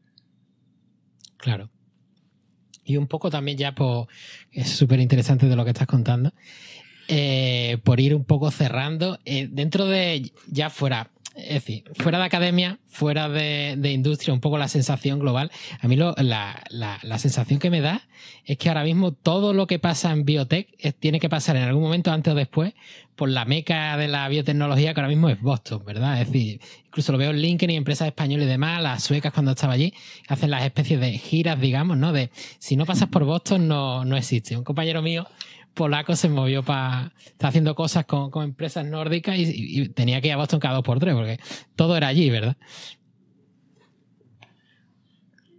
Claro. 1.37 1.69
Y 2.83 2.97
un 2.97 3.07
poco 3.07 3.29
también 3.29 3.57
ya, 3.57 3.73
por, 3.73 4.07
es 4.51 4.69
súper 4.69 4.99
interesante 4.99 5.47
de 5.47 5.55
lo 5.55 5.63
que 5.63 5.69
estás 5.69 5.87
contando, 5.87 6.33
eh, 7.13 7.77
por 7.83 7.99
ir 7.99 8.15
un 8.15 8.23
poco 8.23 8.51
cerrando, 8.51 9.19
eh, 9.25 9.49
dentro 9.51 9.85
de, 9.85 10.31
ya 10.47 10.69
fuera, 10.69 11.09
es 11.35 11.55
decir, 11.55 11.83
fuera 11.95 12.19
de 12.19 12.23
academia, 12.23 12.79
fuera 12.87 13.27
de, 13.27 13.91
industria, 13.91 14.33
un 14.33 14.39
poco 14.39 14.57
la 14.57 14.69
sensación 14.69 15.19
global. 15.19 15.51
A 15.81 15.89
mí 15.89 15.97
la, 15.97 16.15
la, 16.69 17.19
sensación 17.19 17.59
que 17.59 17.69
me 17.69 17.81
da 17.81 18.07
es 18.45 18.57
que 18.57 18.69
ahora 18.69 18.85
mismo 18.85 19.11
todo 19.11 19.51
lo 19.51 19.67
que 19.67 19.77
pasa 19.77 20.13
en 20.13 20.23
biotech 20.23 20.69
tiene 20.99 21.19
que 21.19 21.27
pasar 21.27 21.57
en 21.57 21.63
algún 21.63 21.83
momento 21.83 22.13
antes 22.13 22.31
o 22.31 22.35
después 22.35 22.73
por 23.17 23.27
la 23.27 23.43
meca 23.43 23.97
de 23.97 24.07
la 24.07 24.29
biotecnología 24.29 24.93
que 24.93 25.01
ahora 25.01 25.09
mismo 25.09 25.27
es 25.27 25.41
Boston, 25.41 25.83
¿verdad? 25.85 26.21
Es 26.21 26.31
decir, 26.31 26.61
incluso 26.87 27.11
lo 27.11 27.17
veo 27.17 27.31
en 27.31 27.41
LinkedIn 27.41 27.75
y 27.75 27.77
empresas 27.77 28.07
españolas 28.07 28.45
y 28.45 28.49
demás, 28.49 28.81
las 28.81 29.03
suecas 29.03 29.33
cuando 29.33 29.51
estaba 29.51 29.73
allí, 29.73 29.93
hacen 30.29 30.49
las 30.49 30.63
especies 30.63 31.01
de 31.01 31.17
giras, 31.17 31.59
digamos, 31.59 31.97
¿no? 31.97 32.13
De 32.13 32.31
si 32.57 32.77
no 32.77 32.85
pasas 32.85 33.09
por 33.09 33.25
Boston 33.25 33.67
no, 33.67 34.05
no 34.05 34.15
existe. 34.15 34.55
Un 34.55 34.63
compañero 34.63 35.01
mío 35.01 35.27
polaco 35.73 36.15
se 36.15 36.29
movió 36.29 36.63
para. 36.63 37.13
Está 37.25 37.47
haciendo 37.47 37.75
cosas 37.75 38.05
con, 38.05 38.31
empresas 38.43 38.85
nórdicas 38.85 39.37
y, 39.37 39.89
tenía 39.89 40.21
que 40.21 40.27
ir 40.27 40.33
a 40.33 40.37
Boston 40.37 40.59
cada 40.59 40.75
dos 40.75 40.83
por 40.83 40.99
tres, 40.99 41.13
porque 41.13 41.39
todo 41.75 41.97
era 41.97 42.07
allí, 42.07 42.29
¿verdad? 42.29 42.57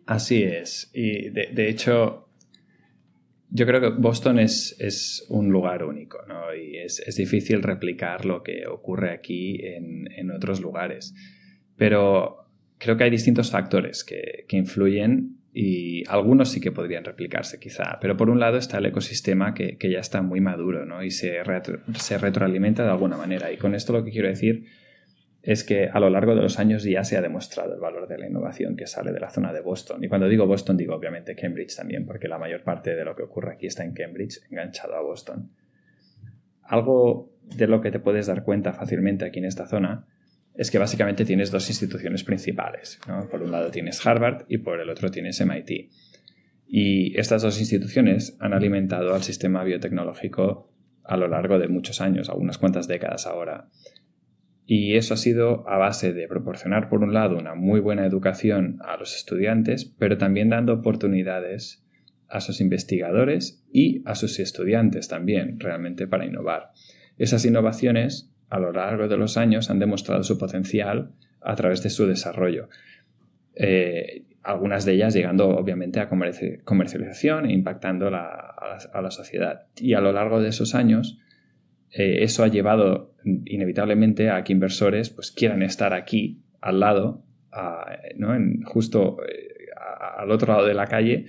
Así 0.06 0.42
es. 0.42 0.90
Y 0.92 1.30
de, 1.30 1.68
hecho, 1.68 2.28
yo 3.50 3.66
creo 3.66 3.80
que 3.80 3.88
Boston 3.90 4.38
es, 4.38 5.24
un 5.28 5.50
lugar 5.50 5.84
único, 5.84 6.18
¿no? 6.26 6.54
Y 6.54 6.76
es, 6.76 7.02
difícil 7.16 7.62
replicar 7.62 8.24
lo 8.24 8.42
que 8.42 8.66
ocurre 8.66 9.12
aquí 9.12 9.60
en, 9.62 10.30
otros 10.30 10.60
lugares. 10.60 11.14
Pero 11.76 12.48
creo 12.78 12.96
que 12.96 13.04
hay 13.04 13.10
distintos 13.10 13.50
factores 13.50 14.04
que, 14.04 14.44
que 14.48 14.56
influyen 14.56 15.41
y 15.54 16.08
algunos 16.08 16.50
sí 16.50 16.60
que 16.60 16.72
podrían 16.72 17.04
replicarse 17.04 17.60
quizá, 17.60 17.98
pero 18.00 18.16
por 18.16 18.30
un 18.30 18.40
lado 18.40 18.56
está 18.56 18.78
el 18.78 18.86
ecosistema 18.86 19.52
que, 19.52 19.76
ya 19.78 19.98
está 19.98 20.22
muy 20.22 20.40
maduro 20.40 20.86
¿no? 20.86 21.02
y 21.02 21.10
se, 21.10 21.42
se 21.94 22.18
retroalimenta 22.18 22.84
de 22.84 22.90
alguna 22.90 23.18
manera. 23.18 23.52
Y 23.52 23.58
con 23.58 23.74
esto 23.74 23.92
lo 23.92 24.02
que 24.02 24.10
quiero 24.10 24.28
decir 24.28 24.64
es 25.42 25.64
que 25.64 25.88
a 25.92 26.00
lo 26.00 26.08
largo 26.08 26.34
de 26.34 26.40
los 26.40 26.58
años 26.58 26.84
ya 26.84 27.04
se 27.04 27.18
ha 27.18 27.20
demostrado 27.20 27.74
el 27.74 27.80
valor 27.80 28.08
de 28.08 28.16
la 28.16 28.28
innovación 28.28 28.76
que 28.76 28.86
sale 28.86 29.12
de 29.12 29.20
la 29.20 29.28
zona 29.28 29.52
de 29.52 29.60
Boston. 29.60 30.02
Y 30.02 30.08
cuando 30.08 30.26
digo 30.28 30.46
Boston 30.46 30.76
digo 30.76 30.94
obviamente 30.94 31.34
Cambridge 31.34 31.76
también, 31.76 32.06
porque 32.06 32.28
la 32.28 32.38
mayor 32.38 32.62
parte 32.62 32.94
de 32.94 33.04
lo 33.04 33.14
que 33.14 33.24
ocurre 33.24 33.52
aquí 33.52 33.66
está 33.66 33.84
en 33.84 33.92
Cambridge, 33.92 34.40
enganchado 34.50 34.94
a 34.94 35.02
Boston. 35.02 35.50
Algo 36.62 37.30
de 37.56 37.66
lo 37.66 37.82
que 37.82 37.90
te 37.90 37.98
puedes 37.98 38.26
dar 38.26 38.44
cuenta 38.44 38.72
fácilmente 38.72 39.26
aquí 39.26 39.40
en 39.40 39.44
esta 39.44 39.66
zona 39.66 40.06
es 40.54 40.70
que 40.70 40.78
básicamente 40.78 41.24
tienes 41.24 41.50
dos 41.50 41.68
instituciones 41.68 42.24
principales. 42.24 42.98
Por 43.30 43.42
un 43.42 43.50
lado 43.50 43.70
tienes 43.70 44.04
Harvard 44.06 44.44
y 44.48 44.58
por 44.58 44.80
el 44.80 44.90
otro 44.90 45.10
tienes 45.10 45.40
MIT. 45.40 45.90
Y 46.66 47.18
estas 47.18 47.42
dos 47.42 47.58
instituciones 47.60 48.36
han 48.40 48.52
alimentado 48.54 49.14
al 49.14 49.22
sistema 49.22 49.64
biotecnológico 49.64 50.68
a 51.04 51.16
lo 51.16 51.28
largo 51.28 51.58
de 51.58 51.68
muchos 51.68 52.00
años, 52.00 52.28
algunas 52.28 52.58
cuantas 52.58 52.88
décadas 52.88 53.26
ahora. 53.26 53.68
Y 54.64 54.96
eso 54.96 55.14
ha 55.14 55.16
sido 55.16 55.68
a 55.68 55.76
base 55.76 56.12
de 56.12 56.28
proporcionar, 56.28 56.88
por 56.88 57.02
un 57.02 57.12
lado, 57.12 57.36
una 57.36 57.54
muy 57.54 57.80
buena 57.80 58.06
educación 58.06 58.78
a 58.86 58.96
los 58.96 59.16
estudiantes, 59.16 59.84
pero 59.84 60.16
también 60.18 60.48
dando 60.48 60.72
oportunidades 60.72 61.84
a 62.28 62.40
sus 62.40 62.60
investigadores 62.60 63.62
y 63.70 64.02
a 64.06 64.14
sus 64.14 64.38
estudiantes 64.38 65.08
también, 65.08 65.60
realmente, 65.60 66.06
para 66.06 66.24
innovar. 66.24 66.70
Esas 67.18 67.44
innovaciones, 67.44 68.31
a 68.52 68.58
lo 68.58 68.70
largo 68.70 69.08
de 69.08 69.16
los 69.16 69.38
años, 69.38 69.70
han 69.70 69.78
demostrado 69.78 70.22
su 70.22 70.36
potencial 70.36 71.12
a 71.40 71.56
través 71.56 71.82
de 71.82 71.88
su 71.88 72.06
desarrollo. 72.06 72.68
Eh, 73.54 74.24
algunas 74.42 74.84
de 74.84 74.92
ellas 74.92 75.14
llegando 75.14 75.48
obviamente 75.48 76.00
a 76.00 76.10
comercialización 76.10 77.46
e 77.46 77.54
impactando 77.54 78.08
a, 78.08 78.10
la, 78.10 79.10
sociedad. 79.10 79.68
Y 79.76 79.94
a 79.94 80.02
lo 80.02 80.12
largo 80.12 80.42
de 80.42 80.50
esos 80.50 80.74
años, 80.74 81.18
eh, 81.92 82.18
eso 82.20 82.44
ha 82.44 82.48
llevado 82.48 83.14
inevitablemente 83.24 84.28
a 84.28 84.44
que 84.44 84.52
inversores 84.52 85.08
pues, 85.08 85.30
quieran 85.30 85.62
estar 85.62 85.94
aquí, 85.94 86.42
al 86.60 86.80
lado, 86.80 87.24
justo 88.66 89.16
eh, 89.26 89.70
al 90.18 90.30
otro 90.30 90.52
lado 90.52 90.66
de 90.66 90.74
la 90.74 90.88
calle, 90.88 91.24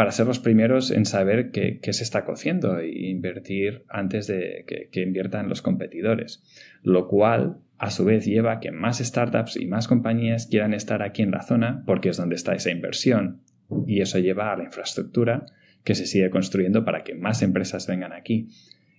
para 0.00 0.12
ser 0.12 0.26
los 0.26 0.38
primeros 0.38 0.90
en 0.90 1.04
saber 1.04 1.50
qué, 1.50 1.78
se 1.92 2.02
está 2.02 2.24
cociendo 2.24 2.78
e 2.78 3.10
invertir 3.10 3.84
antes 3.86 4.26
de 4.26 4.64
que, 4.90 5.02
inviertan 5.02 5.50
los 5.50 5.60
competidores. 5.60 6.42
Lo 6.82 7.06
cual 7.06 7.58
a 7.76 7.90
su 7.90 8.06
vez 8.06 8.24
lleva 8.24 8.52
a 8.52 8.60
que 8.60 8.72
más 8.72 9.00
startups 9.00 9.58
y 9.58 9.66
más 9.66 9.88
compañías 9.88 10.46
quieran 10.46 10.72
estar 10.72 11.02
aquí 11.02 11.20
en 11.20 11.32
la 11.32 11.42
zona 11.42 11.82
porque 11.84 12.08
es 12.08 12.16
donde 12.16 12.36
está 12.36 12.54
esa 12.54 12.70
inversión 12.70 13.42
y 13.86 14.00
eso 14.00 14.18
lleva 14.18 14.54
a 14.54 14.56
la 14.56 14.64
infraestructura 14.64 15.44
que 15.84 15.94
se 15.94 16.06
sigue 16.06 16.30
construyendo 16.30 16.82
para 16.82 17.04
que 17.04 17.14
más 17.14 17.42
empresas 17.42 17.86
vengan 17.86 18.14
aquí. 18.14 18.48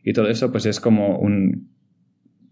Y 0.04 0.14
todo 0.14 0.30
eso 0.30 0.52
pues 0.52 0.68
es 0.68 0.80
como 0.80 1.18
un 1.18 1.72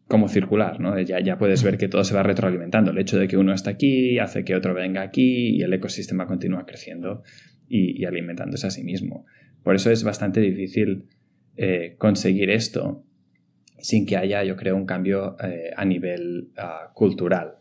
como 0.08 0.28
circular. 0.28 0.80
Ya, 1.06 1.20
ya 1.20 1.38
puedes 1.38 1.64
ver 1.64 1.78
que 1.78 1.88
todo 1.88 2.04
se 2.04 2.16
va 2.16 2.24
retroalimentando. 2.24 2.89
El 2.89 2.97
hecho 2.97 3.20
de 3.20 3.28
que 3.28 3.38
uno 3.38 3.54
está 3.54 3.70
aquí 3.70 4.18
hace 4.18 4.43
que 4.43 4.56
otro 4.56 4.74
venga 4.74 5.04
aquí 5.04 5.56
y 5.56 5.62
el 5.62 5.72
ecosistema 5.72 6.26
continúa 6.26 6.66
creciendo 6.66 7.22
y, 7.70 8.03
alimentándose 8.05 8.67
a 8.67 8.72
sí 8.72 8.84
mismo. 8.84 9.26
Por 9.63 9.76
eso 9.76 9.91
es 9.91 10.03
bastante 10.03 10.41
difícil 10.41 11.05
eh, 11.55 11.95
conseguir 11.97 12.49
esto 12.49 13.05
sin 13.78 14.05
que 14.05 14.17
haya, 14.17 14.43
yo 14.43 14.55
creo, 14.57 14.76
un 14.76 14.86
cambio 14.86 15.38
eh, 15.41 15.72
a 15.76 15.86
nivel 15.86 16.49
ah, 16.57 16.91
cultural. 16.93 17.59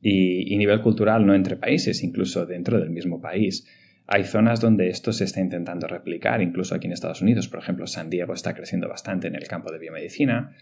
Y, 0.00 0.56
nivel 0.56 0.80
cultural 0.80 1.26
no 1.26 1.34
entre 1.34 1.56
países, 1.56 2.02
incluso 2.02 2.46
dentro 2.46 2.80
del 2.80 2.90
mismo 2.90 3.20
país. 3.20 3.66
Hay 4.06 4.24
zonas 4.24 4.60
donde 4.60 4.88
esto 4.88 5.12
se 5.12 5.24
está 5.24 5.40
intentando 5.40 5.86
replicar, 5.86 6.40
incluso 6.40 6.74
aquí 6.74 6.86
en 6.86 6.92
Estados 6.92 7.20
Unidos. 7.20 7.48
Por 7.48 7.60
ejemplo, 7.60 7.86
San 7.86 8.08
Diego 8.08 8.32
está 8.32 8.54
creciendo 8.54 8.88
bastante 8.88 9.28
en 9.28 9.34
el 9.34 9.46
campo 9.46 9.70
de 9.70 9.78
biomedicina. 9.78 10.56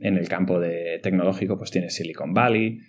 en 0.00 0.16
el 0.16 0.28
campo 0.28 0.58
de 0.58 1.00
tecnológico, 1.02 1.58
pues 1.58 1.70
tiene 1.70 1.90
Silicon 1.90 2.32
Valley. 2.32 2.80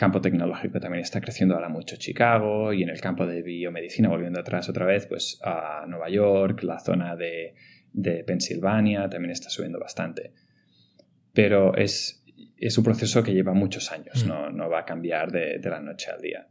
Campo 0.00 0.22
tecnológico 0.22 0.80
también 0.80 1.02
está 1.02 1.20
creciendo 1.20 1.54
ahora 1.54 1.68
mucho 1.68 1.96
Chicago. 1.96 2.72
Y 2.72 2.82
en 2.82 2.88
el 2.88 3.02
campo 3.02 3.26
de 3.26 3.42
biomedicina, 3.42 4.08
volviendo 4.08 4.40
atrás 4.40 4.66
otra 4.70 4.86
vez, 4.86 5.04
pues 5.06 5.38
a 5.44 5.84
Nueva 5.86 6.08
York, 6.08 6.62
la 6.62 6.78
zona 6.78 7.16
de, 7.16 7.54
de 7.92 8.24
Pensilvania 8.24 9.10
también 9.10 9.32
está 9.32 9.50
subiendo 9.50 9.78
bastante. 9.78 10.32
Pero 11.34 11.76
es, 11.76 12.24
es 12.56 12.78
un 12.78 12.84
proceso 12.84 13.22
que 13.22 13.34
lleva 13.34 13.52
muchos 13.52 13.92
años, 13.92 14.24
mm. 14.24 14.26
no, 14.28 14.50
no, 14.50 14.70
va 14.70 14.80
a 14.80 14.84
cambiar 14.86 15.32
de, 15.32 15.58
de, 15.58 15.68
la 15.68 15.80
noche 15.80 16.10
al 16.10 16.22
día. 16.22 16.46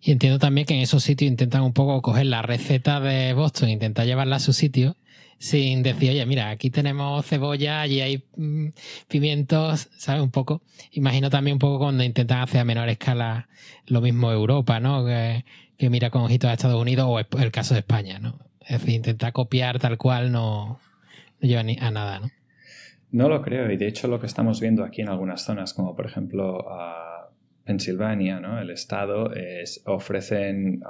Y 0.00 0.12
entiendo 0.12 0.38
también 0.38 0.66
que 0.66 0.72
en 0.72 0.80
esos 0.80 1.02
sitios 1.02 1.30
intentan 1.30 1.60
un 1.60 1.74
poco 1.74 2.00
coger 2.00 2.24
la 2.24 2.40
receta 2.40 3.00
de 3.00 3.34
Boston, 3.34 3.68
intentar 3.68 4.06
llevarla 4.06 4.36
a 4.36 4.40
su 4.40 4.54
sitio, 4.54 4.96
sin 5.42 5.82
decir, 5.82 6.10
oye, 6.10 6.24
mira, 6.24 6.50
aquí 6.50 6.70
tenemos 6.70 7.26
cebolla, 7.26 7.80
allí 7.80 8.00
hay 8.00 8.24
mm, 8.36 8.68
pimientos, 9.08 9.88
¿sabes? 9.96 10.22
Un 10.22 10.30
poco. 10.30 10.62
Imagino 10.92 11.30
también 11.30 11.56
un 11.56 11.58
poco 11.58 11.80
cuando 11.80 12.04
intentan 12.04 12.42
hacer 12.42 12.60
a 12.60 12.64
menor 12.64 12.88
escala 12.88 13.48
lo 13.88 14.00
mismo 14.00 14.30
Europa, 14.30 14.78
¿no? 14.78 15.04
Que, 15.04 15.44
que 15.76 15.90
mira 15.90 16.10
con 16.10 16.22
ojitos 16.22 16.48
a 16.48 16.52
Estados 16.52 16.80
Unidos 16.80 17.08
o 17.08 17.18
el 17.18 17.50
caso 17.50 17.74
de 17.74 17.80
España, 17.80 18.20
¿no? 18.20 18.38
Es 18.60 18.78
decir, 18.78 18.94
intentar 18.94 19.32
copiar 19.32 19.80
tal 19.80 19.98
cual 19.98 20.30
no, 20.30 20.78
lleva 21.40 21.64
ni 21.64 21.76
a 21.80 21.90
nada, 21.90 22.20
¿no? 22.20 22.30
No 23.10 23.28
lo 23.28 23.42
creo, 23.42 23.68
y 23.72 23.76
de 23.76 23.88
hecho 23.88 24.06
lo 24.06 24.20
que 24.20 24.26
estamos 24.26 24.60
viendo 24.60 24.84
aquí 24.84 25.02
en 25.02 25.08
algunas 25.08 25.42
zonas, 25.42 25.74
como 25.74 25.96
por 25.96 26.06
ejemplo 26.06 26.70
a 26.70 27.11
Pensilvania, 27.64 28.40
¿no? 28.40 28.60
el 28.60 28.70
Estado, 28.70 29.32
es, 29.32 29.82
ofrecen 29.86 30.82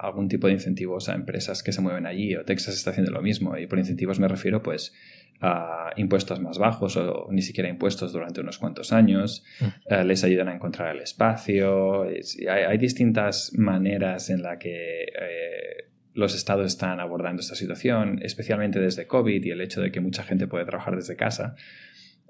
algún 0.00 0.28
tipo 0.28 0.46
de 0.46 0.52
incentivos 0.52 1.08
a 1.08 1.14
empresas 1.14 1.62
que 1.62 1.72
se 1.72 1.80
mueven 1.80 2.06
allí, 2.06 2.36
o 2.36 2.44
Texas 2.44 2.74
está 2.74 2.90
haciendo 2.90 3.12
lo 3.12 3.22
mismo, 3.22 3.56
y 3.56 3.66
por 3.66 3.78
incentivos 3.78 4.20
me 4.20 4.28
refiero 4.28 4.62
pues 4.62 4.94
a 5.40 5.92
impuestos 5.96 6.40
más 6.40 6.58
bajos 6.58 6.96
o 6.96 7.28
ni 7.30 7.42
siquiera 7.42 7.68
impuestos 7.68 8.12
durante 8.12 8.40
unos 8.40 8.58
cuantos 8.58 8.92
años, 8.92 9.44
mm. 9.60 9.64
eh, 9.92 10.04
les 10.04 10.22
ayudan 10.24 10.48
a 10.48 10.54
encontrar 10.54 10.94
el 10.94 11.02
espacio, 11.02 12.04
hay, 12.48 12.78
distintas 12.78 13.52
maneras 13.54 14.30
en 14.30 14.42
la 14.42 14.58
que... 14.58 15.02
Eh, 15.02 15.84
los 16.14 16.36
estados 16.36 16.66
están 16.66 17.00
abordando 17.00 17.40
esta 17.40 17.56
situación, 17.56 18.20
especialmente 18.22 18.78
desde 18.78 19.08
COVID 19.08 19.44
y 19.44 19.50
el 19.50 19.60
hecho 19.60 19.80
de 19.80 19.90
que 19.90 20.00
mucha 20.00 20.22
gente 20.22 20.46
puede 20.46 20.64
trabajar 20.64 20.94
desde 20.94 21.16
casa, 21.16 21.56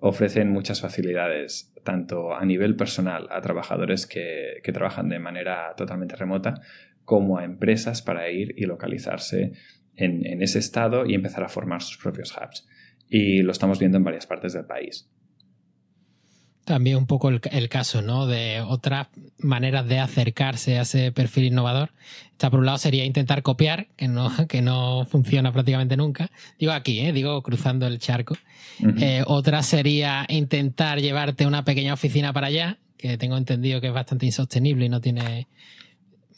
ofrecen 0.06 0.50
muchas 0.50 0.82
facilidades, 0.82 1.72
tanto 1.82 2.34
a 2.34 2.44
nivel 2.44 2.76
personal 2.76 3.26
a 3.30 3.40
trabajadores 3.40 4.06
que, 4.06 4.60
trabajan 4.74 5.08
de 5.08 5.18
manera 5.18 5.72
totalmente 5.78 6.14
remota, 6.14 6.60
como 7.04 7.38
a 7.38 7.44
empresas 7.44 8.02
para 8.02 8.28
ir 8.30 8.54
y 8.58 8.66
localizarse 8.66 9.52
en, 9.96 10.26
en 10.26 10.42
ese 10.42 10.58
estado 10.58 11.06
y 11.06 11.14
empezar 11.14 11.42
a 11.42 11.48
formar 11.48 11.80
sus 11.80 11.96
propios 11.96 12.36
hubs. 12.36 12.68
Y 13.08 13.40
lo 13.40 13.52
estamos 13.52 13.78
viendo 13.78 13.96
en 13.96 14.04
varias 14.04 14.26
partes 14.26 14.52
del 14.52 14.66
país 14.66 15.10
también 16.64 16.96
un 16.96 17.06
poco 17.06 17.28
el, 17.28 17.68
caso, 17.68 18.02
¿no? 18.02 18.26
De 18.26 18.60
otras 18.60 19.08
maneras 19.38 19.86
de 19.86 19.98
acercarse 19.98 20.78
a 20.78 20.82
ese 20.82 21.12
perfil 21.12 21.44
innovador. 21.44 21.90
Esta 22.32 22.50
por 22.50 22.60
un 22.60 22.66
lado 22.66 22.78
sería 22.78 23.04
intentar 23.04 23.42
copiar, 23.42 23.88
que 23.96 24.08
no, 24.08 24.30
que 24.48 24.62
no 24.62 25.06
funciona 25.08 25.52
prácticamente 25.52 25.96
nunca. 25.96 26.30
Digo 26.58 26.72
aquí, 26.72 27.00
¿eh? 27.00 27.12
Digo 27.12 27.42
cruzando 27.42 27.86
el 27.86 27.98
charco. 27.98 28.36
Eh, 28.98 29.22
otra 29.26 29.62
sería 29.62 30.26
intentar 30.28 31.00
llevarte 31.00 31.46
una 31.46 31.64
pequeña 31.64 31.94
oficina 31.94 32.32
para 32.32 32.48
allá, 32.48 32.78
que 32.96 33.18
tengo 33.18 33.36
entendido 33.36 33.80
que 33.80 33.88
es 33.88 33.92
bastante 33.92 34.26
insostenible 34.26 34.86
y 34.86 34.88
no 34.88 35.00
tiene 35.00 35.46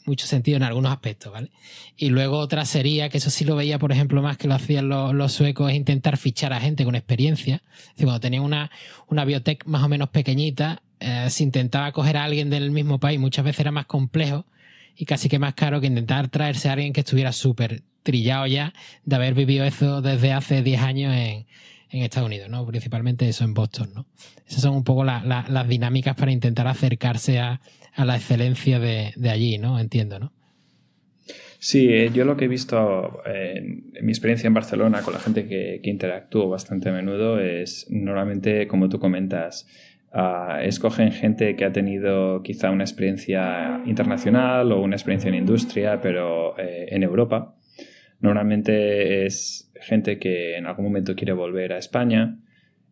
mucho 0.07 0.25
sentido 0.25 0.57
en 0.57 0.63
algunos 0.63 0.91
aspectos, 0.91 1.31
¿vale? 1.31 1.51
Y 1.95 2.09
luego 2.09 2.37
otra 2.37 2.65
sería, 2.65 3.09
que 3.09 3.17
eso 3.17 3.29
sí 3.29 3.45
lo 3.45 3.55
veía, 3.55 3.77
por 3.77 3.91
ejemplo, 3.91 4.21
más 4.21 4.37
que 4.37 4.47
lo 4.47 4.55
hacían 4.55 4.89
los, 4.89 5.31
suecos, 5.31 5.69
es 5.69 5.75
intentar 5.77 6.17
fichar 6.17 6.53
a 6.53 6.59
gente 6.59 6.85
con 6.85 6.95
experiencia. 6.95 7.61
Es 7.77 7.87
decir, 7.89 8.05
cuando 8.05 8.19
tenían 8.19 8.43
una, 8.43 8.71
una 9.07 9.25
biotech 9.25 9.65
más 9.65 9.83
o 9.83 9.89
menos 9.89 10.09
pequeñita, 10.09 10.81
eh, 10.99 11.27
se 11.29 11.43
intentaba 11.43 11.91
coger 11.91 12.17
a 12.17 12.23
alguien 12.23 12.49
del 12.49 12.71
mismo 12.71 12.99
país, 12.99 13.19
muchas 13.19 13.45
veces 13.45 13.59
era 13.59 13.71
más 13.71 13.85
complejo 13.85 14.45
y 14.95 15.05
casi 15.05 15.29
que 15.29 15.37
más 15.37 15.53
caro 15.53 15.79
que 15.79 15.87
intentar 15.87 16.29
traerse 16.29 16.69
a 16.69 16.73
alguien 16.73 16.93
que 16.93 17.01
estuviera 17.01 17.31
súper 17.31 17.83
trillado 18.01 18.47
ya 18.47 18.73
de 19.03 19.15
haber 19.15 19.33
vivido 19.35 19.65
eso 19.65 20.01
desde 20.01 20.33
hace 20.33 20.63
10 20.63 20.81
años 20.81 21.13
en, 21.13 21.45
en 21.89 22.03
Estados 22.03 22.27
Unidos, 22.27 22.49
¿no? 22.49 22.65
Principalmente 22.65 23.27
eso 23.27 23.43
en 23.43 23.53
Boston, 23.53 23.91
¿no? 23.93 24.05
Esas 24.47 24.61
son 24.61 24.75
un 24.75 24.83
poco 24.83 25.03
las 25.03 25.67
dinámicas 25.67 26.15
para 26.15 26.31
intentar 26.31 26.67
acercarse 26.67 27.39
a, 27.39 27.61
a 27.97 28.05
la 28.05 28.15
excelencia 28.15 28.79
de, 28.79 29.11
de, 29.15 29.29
allí, 29.29 29.57
¿no? 29.57 29.79
Entiendo, 29.79 30.19
¿no? 30.19 30.31
Sí, 31.59 31.89
eh, 31.89 32.11
yo 32.13 32.23
lo 32.23 32.37
que 32.37 32.45
he 32.45 32.47
visto 32.47 33.21
en, 33.25 33.91
mi 34.01 34.11
experiencia 34.11 34.47
en 34.47 34.53
Barcelona 34.53 35.01
con 35.01 35.13
la 35.13 35.19
gente 35.19 35.47
que, 35.47 35.81
que 35.83 35.89
interactúo 35.89 36.47
bastante 36.47 36.89
a 36.89 36.93
menudo 36.93 37.39
es 37.39 37.87
normalmente, 37.89 38.67
como 38.67 38.87
tú 38.87 38.99
comentas, 38.99 39.67
uh, 40.13 40.59
escogen 40.61 41.11
gente 41.11 41.55
que 41.55 41.65
ha 41.65 41.71
tenido 41.71 42.43
quizá 42.43 42.69
una 42.69 42.83
experiencia 42.83 43.81
internacional 43.85 44.71
o 44.71 44.81
una 44.81 44.95
experiencia 44.95 45.29
en 45.29 45.35
industria, 45.35 45.99
pero 45.99 46.57
eh, 46.59 46.89
en 46.89 47.01
Europa. 47.01 47.55
Normalmente 48.19 49.25
es 49.25 49.71
gente 49.81 50.19
que 50.19 50.57
en 50.57 50.67
algún 50.67 50.85
momento 50.85 51.15
quiere 51.15 51.33
volver 51.33 51.73
a 51.73 51.79
España 51.79 52.37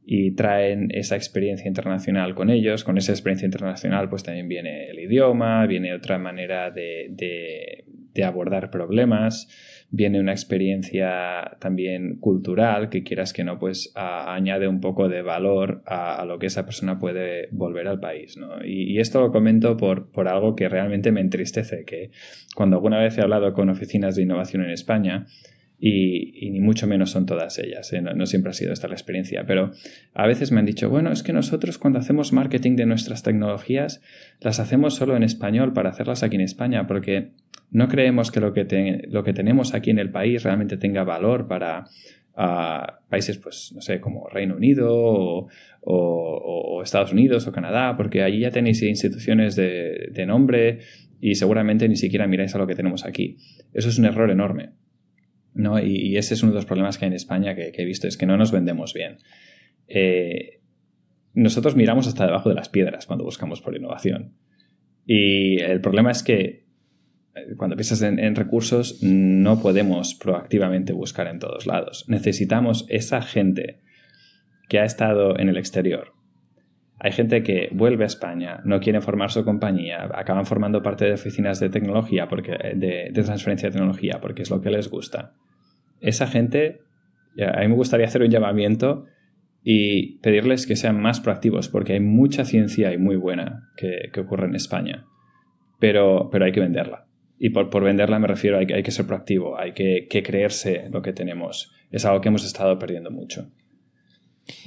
y 0.08 0.36
traen 0.36 0.90
esa 0.92 1.16
experiencia 1.16 1.68
internacional 1.68 2.36
con 2.36 2.52
ellos. 2.52 2.84
Con 2.84 2.98
esa 2.98 3.12
experiencia 3.12 3.48
internacional 3.48 4.08
pues 4.08 4.24
también 4.24 4.48
viene 4.48 4.90
el 4.92 5.00
idioma, 5.00 5.66
viene 5.66 5.94
otra 5.94 6.20
manera 6.20 6.70
de, 6.70 7.84
abordar 8.24 8.70
problemas, 8.70 9.50
viene 9.90 10.20
una 10.20 10.32
experiencia 10.32 11.58
también 11.60 12.18
cultural 12.20 12.90
que 12.90 13.04
quieras 13.04 13.34
que 13.34 13.44
no, 13.44 13.58
pues 13.58 13.92
añade 13.96 14.68
un 14.68 14.80
poco 14.80 15.10
de 15.10 15.22
valor 15.22 15.82
a, 15.86 16.24
lo 16.26 16.38
que 16.38 16.46
esa 16.46 16.66
persona 16.66 17.00
puede 17.00 17.50
volver 17.52 17.88
al 17.88 18.00
país. 18.00 18.38
¿no? 18.38 18.64
Y, 18.64 19.00
esto 19.00 19.20
lo 19.22 19.32
comento 19.32 19.76
por, 19.76 20.12
por 20.12 20.28
algo 20.28 20.56
que 20.56 20.70
realmente 20.70 21.12
me 21.12 21.22
entristece, 21.22 21.84
que 21.84 22.12
cuando 22.56 22.78
alguna 22.78 23.00
vez 23.00 23.18
he 23.18 23.22
hablado 23.22 23.54
con 23.54 23.70
oficinas 23.70 24.16
de 24.16 24.22
innovación 24.22 24.64
en 24.64 24.70
España, 24.70 25.26
y, 25.88 26.50
ni 26.50 26.60
mucho 26.62 26.88
menos 26.88 27.12
son 27.12 27.28
todas 27.28 27.60
ellas, 27.60 27.94
¿eh? 27.94 28.02
no, 28.02 28.26
siempre 28.26 28.50
ha 28.50 28.54
sido 28.54 28.74
esta 28.74 28.88
la 28.88 28.96
experiencia, 28.96 29.44
pero 29.46 29.72
a 30.16 30.26
veces 30.26 30.52
me 30.52 30.60
han 30.60 30.66
dicho, 30.66 30.90
bueno, 30.90 31.12
es 31.12 31.22
que 31.22 31.32
nosotros 31.32 31.78
cuando 31.78 32.00
hacemos 32.00 32.34
marketing 32.34 32.76
de 32.76 32.88
nuestras 32.88 33.22
tecnologías 33.22 34.02
las 34.42 34.60
hacemos 34.60 34.96
solo 34.96 35.16
en 35.16 35.22
español 35.22 35.74
para 35.74 35.92
hacerlas 35.92 36.24
aquí 36.24 36.38
en 36.38 36.42
España, 36.42 36.88
porque 36.88 37.34
no 37.70 37.88
creemos 37.88 38.32
que 38.32 38.40
lo 38.40 38.52
que, 38.52 39.04
lo 39.10 39.24
que 39.24 39.34
tenemos 39.34 39.76
aquí 39.76 39.92
en 39.92 40.00
el 40.00 40.10
país 40.10 40.42
realmente 40.42 40.78
tenga 40.78 41.04
valor 41.04 41.48
para 41.48 41.86
países, 43.08 43.38
pues, 43.38 43.72
no 43.76 43.82
sé, 43.82 44.02
como 44.02 44.28
Reino 44.28 44.56
Unido 44.56 45.48
o, 45.82 46.82
Estados 46.84 47.14
Unidos 47.14 47.48
o 47.48 47.52
Canadá, 47.52 47.96
porque 47.96 48.24
allí 48.24 48.40
ya 48.40 48.50
tenéis 48.50 48.82
instituciones 48.82 49.56
de, 49.56 50.10
de 50.12 50.26
nombre 50.26 50.80
y 51.22 51.36
seguramente 51.36 51.88
ni 51.88 51.96
siquiera 51.96 52.28
miráis 52.28 52.56
a 52.56 52.58
lo 52.58 52.66
que 52.66 52.76
tenemos 52.76 53.06
aquí. 53.06 53.38
Eso 53.74 53.90
es 53.90 54.00
un 54.00 54.06
error 54.06 54.32
enorme. 54.32 54.72
¿No? 55.56 55.80
Y, 55.80 56.18
ese 56.18 56.36
es 56.36 56.44
uno 56.44 56.52
de 56.52 56.58
los 56.58 56.66
problemas 56.66 56.98
que 56.98 57.06
hay 57.06 57.10
en 57.10 57.16
España 57.16 57.56
que, 57.56 57.72
he 57.74 57.86
visto, 57.86 58.08
es 58.08 58.18
que 58.18 58.26
no 58.26 58.38
nos 58.38 58.52
vendemos 58.52 58.94
bien. 58.94 59.18
Eh, 59.88 60.62
nosotros 61.34 61.76
miramos 61.76 62.08
hasta 62.08 62.26
debajo 62.26 62.50
de 62.50 62.56
las 62.56 62.70
piedras 62.70 63.08
cuando 63.08 63.26
buscamos 63.26 63.62
por 63.62 63.76
innovación. 63.76 64.36
Y 65.06 65.60
el 65.62 65.82
problema 65.82 66.12
es 66.12 66.24
que 66.24 66.66
eh, 67.36 67.56
cuando 67.58 67.76
piensas 67.76 68.02
en, 68.02 68.36
recursos 68.36 69.02
no 69.02 69.62
podemos 69.62 70.16
proactivamente 70.16 70.94
buscar 70.94 71.28
en 71.28 71.40
todos 71.40 71.66
lados. 71.66 72.06
Necesitamos 72.08 72.86
esa 72.90 73.22
gente 73.22 73.82
que 74.68 74.80
ha 74.80 74.86
estado 74.86 75.40
en 75.40 75.50
el 75.50 75.58
exterior. 75.58 76.15
Hay 77.06 77.12
gente 77.12 77.44
que 77.44 77.70
vuelve 77.72 78.04
a 78.04 78.08
España, 78.08 78.62
no 78.66 78.80
quiere 78.80 79.00
formar 79.00 79.30
su 79.30 79.46
compañía, 79.46 80.10
acaban 80.14 80.46
formando 80.46 80.82
parte 80.82 81.06
de 81.06 81.14
oficinas 81.14 81.60
de 81.60 81.70
tecnología, 81.70 82.28
porque, 82.28 82.52
de 82.76 83.12
transferencia 83.14 83.70
de 83.70 83.74
tecnología, 83.74 84.20
porque 84.20 84.42
es 84.42 84.50
lo 84.50 84.60
que 84.60 84.72
les 84.72 84.90
gusta 84.90 85.34
esa 86.06 86.28
gente, 86.28 86.82
a 87.40 87.62
mí 87.62 87.68
me 87.68 87.76
gustaría 87.76 88.06
hacer 88.06 88.22
un 88.22 88.30
llamamiento 88.30 89.06
y 89.64 90.20
pedirles 90.20 90.68
que 90.68 90.76
sean 90.76 91.02
más 91.02 91.20
proactivos, 91.20 91.70
porque 91.70 91.94
hay 91.94 92.00
mucha 92.00 92.46
ciencia 92.46 92.94
y 92.94 92.98
muy 92.98 93.16
buena 93.16 93.70
que, 93.76 94.12
ocurre 94.20 94.46
en 94.46 94.56
España, 94.56 95.06
pero, 95.80 96.30
pero 96.32 96.46
hay 96.46 96.52
que 96.52 96.60
venderla. 96.60 97.08
Y 97.38 97.50
por, 97.50 97.70
por 97.70 97.84
venderla 97.84 98.20
me 98.20 98.28
refiero 98.28 98.60
a 98.60 98.66
que 98.66 98.76
hay 98.76 98.84
que 98.84 98.92
ser 98.92 99.08
proactivo, 99.08 99.60
hay 99.60 99.74
que, 99.74 100.08
creerse 100.08 100.90
lo 100.92 101.02
que 101.02 101.14
tenemos. 101.14 101.74
Es 101.92 102.06
algo 102.06 102.22
que 102.22 102.30
hemos 102.30 102.46
estado 102.46 102.78
perdiendo 102.78 103.12
mucho. 103.12 103.52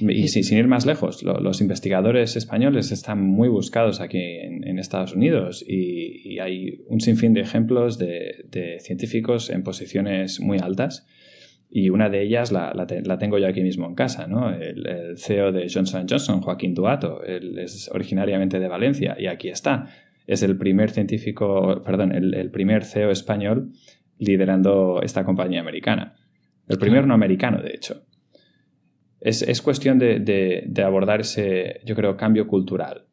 Y, 0.01 0.27
sin, 0.27 0.57
ir 0.57 0.67
más 0.67 0.85
lejos, 0.85 1.23
los 1.23 1.61
investigadores 1.61 2.35
españoles 2.35 2.91
están 2.91 3.21
muy 3.23 3.47
buscados 3.47 4.01
aquí 4.01 4.19
en, 4.19 4.77
Estados 4.77 5.13
Unidos 5.13 5.63
y, 5.65 6.39
hay 6.39 6.81
un 6.87 6.99
sinfín 6.99 7.33
de 7.33 7.41
ejemplos 7.41 7.97
de, 7.97 8.45
de, 8.49 8.79
científicos 8.81 9.49
en 9.49 9.63
posiciones 9.63 10.39
muy 10.39 10.57
altas 10.57 11.05
y 11.71 11.89
una 11.89 12.09
de 12.09 12.23
ellas 12.23 12.51
la, 12.51 12.73
la, 12.73 13.17
tengo 13.19 13.37
yo 13.37 13.47
aquí 13.47 13.61
mismo 13.61 13.85
en 13.85 13.93
casa, 13.93 14.25
¿no? 14.25 14.51
El, 14.51 15.17
CEO 15.17 15.51
de 15.51 15.67
Johnson 15.71 16.07
Johnson, 16.09 16.41
Joaquín 16.41 16.73
Duato, 16.73 17.23
él 17.23 17.59
es 17.59 17.89
originariamente 17.93 18.59
de 18.59 18.67
Valencia 18.67 19.15
y 19.19 19.27
aquí 19.27 19.49
está. 19.49 19.87
Es 20.25 20.41
el 20.41 20.57
primer 20.57 20.89
científico, 20.89 21.81
perdón, 21.85 22.11
el, 22.11 22.49
primer 22.49 22.85
CEO 22.85 23.11
español 23.11 23.71
liderando 24.17 25.01
esta 25.03 25.23
compañía 25.23 25.61
americana. 25.61 26.15
El 26.67 26.77
primer 26.79 27.05
no 27.05 27.13
americano, 27.13 27.61
de 27.61 27.71
hecho. 27.71 28.03
Es, 29.21 29.41
es 29.41 29.61
cuestión 29.61 29.99
de, 29.99 30.19
de, 30.19 30.63
de 30.65 30.83
abordar 30.83 31.21
ese, 31.21 31.81
yo 31.85 31.95
creo, 31.95 32.15
cambio 32.15 32.47
cultural 32.47 33.05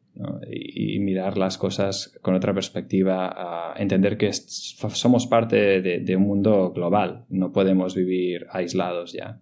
y, 0.49 0.99
mirar 0.99 1.37
las 1.37 1.57
cosas 1.57 2.17
con 2.21 2.35
otra 2.35 2.53
perspectiva, 2.53 3.73
a 3.73 3.75
entender 3.77 4.17
que 4.17 4.31
somos 4.33 5.27
parte 5.27 5.81
de, 5.81 6.15
un 6.15 6.23
mundo 6.23 6.71
global, 6.71 7.25
no 7.29 7.51
podemos 7.51 7.95
vivir 7.95 8.47
aislados 8.51 9.13
ya. 9.13 9.39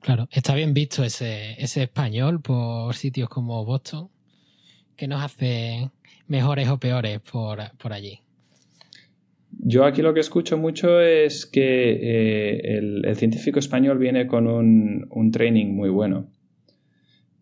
Claro, 0.00 0.28
está 0.30 0.54
bien 0.54 0.74
visto 0.74 1.02
ese, 1.02 1.56
español 1.58 2.40
por 2.40 2.94
sitios 2.94 3.28
como 3.28 3.64
Boston, 3.64 4.10
que 4.96 5.08
nos 5.08 5.22
hace 5.22 5.90
mejores 6.28 6.68
o 6.68 6.78
peores 6.78 7.20
por, 7.20 7.92
allí. 7.92 8.20
Yo 9.58 9.84
aquí 9.84 10.02
lo 10.02 10.14
que 10.14 10.20
escucho 10.20 10.58
mucho 10.58 11.00
es 11.00 11.46
que 11.46 11.92
eh, 11.92 12.78
el, 12.78 13.16
científico 13.16 13.58
español 13.58 13.98
viene 13.98 14.26
con 14.26 14.46
un, 14.46 15.06
un 15.10 15.30
training 15.30 15.66
muy 15.74 15.90
bueno. 15.90 16.30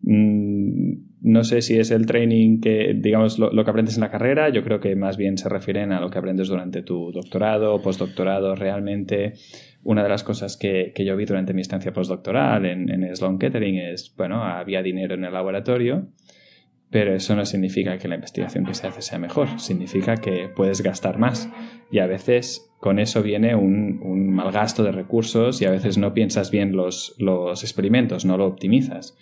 Mm, 0.01 0.93
no 1.23 1.45
sé 1.45 1.61
si 1.61 1.79
es 1.79 1.89
el 1.91 2.05
training 2.05 2.59
que, 2.59 2.93
digamos, 2.93 3.39
lo, 3.39 3.49
que 3.63 3.69
aprendes 3.69 3.95
en 3.95 4.01
la 4.01 4.11
carrera, 4.11 4.49
yo 4.49 4.61
creo 4.63 4.81
que 4.81 4.93
más 4.97 5.15
bien 5.15 5.37
se 5.37 5.47
refieren 5.47 5.93
a 5.93 6.01
lo 6.01 6.09
que 6.09 6.19
aprendes 6.19 6.49
durante 6.49 6.83
tu 6.83 7.13
doctorado 7.13 7.81
postdoctorado. 7.81 8.55
Realmente, 8.55 9.33
una 9.83 10.03
de 10.03 10.09
las 10.09 10.23
cosas 10.25 10.57
que, 10.57 10.93
yo 10.97 11.15
vi 11.15 11.23
durante 11.23 11.53
mi 11.53 11.61
estancia 11.61 11.93
postdoctoral 11.93 12.65
en 12.65 13.15
Sloan 13.15 13.39
Kettering 13.39 13.77
es, 13.77 14.13
bueno, 14.17 14.43
había 14.43 14.83
dinero 14.83 15.15
en 15.15 15.23
el 15.23 15.31
laboratorio, 15.31 16.09
pero 16.93 17.13
eso 17.13 17.35
no 17.35 17.45
significa 17.45 17.97
que 17.97 18.07
la 18.07 18.15
investigación 18.15 18.65
que 18.65 18.73
se 18.73 18.87
hace 18.87 19.01
sea 19.01 19.19
mejor, 19.19 19.59
significa 19.59 20.15
que 20.15 20.47
puedes 20.47 20.81
gastar 20.81 21.19
más. 21.19 21.49
Y 21.91 21.99
a 21.99 22.07
veces 22.07 22.71
con 22.79 22.99
eso 22.99 23.21
viene 23.21 23.55
un, 23.55 23.99
un 24.01 24.33
mal 24.33 24.53
gasto 24.53 24.83
de 24.83 24.93
recursos 24.93 25.61
y 25.61 25.65
a 25.65 25.71
veces 25.71 25.97
no 25.97 26.13
piensas 26.13 26.51
bien 26.51 26.73
los, 26.73 27.15
los 27.17 27.63
experimentos, 27.63 28.23
no 28.23 28.37
lo 28.37 28.45
optimizas 28.45 29.17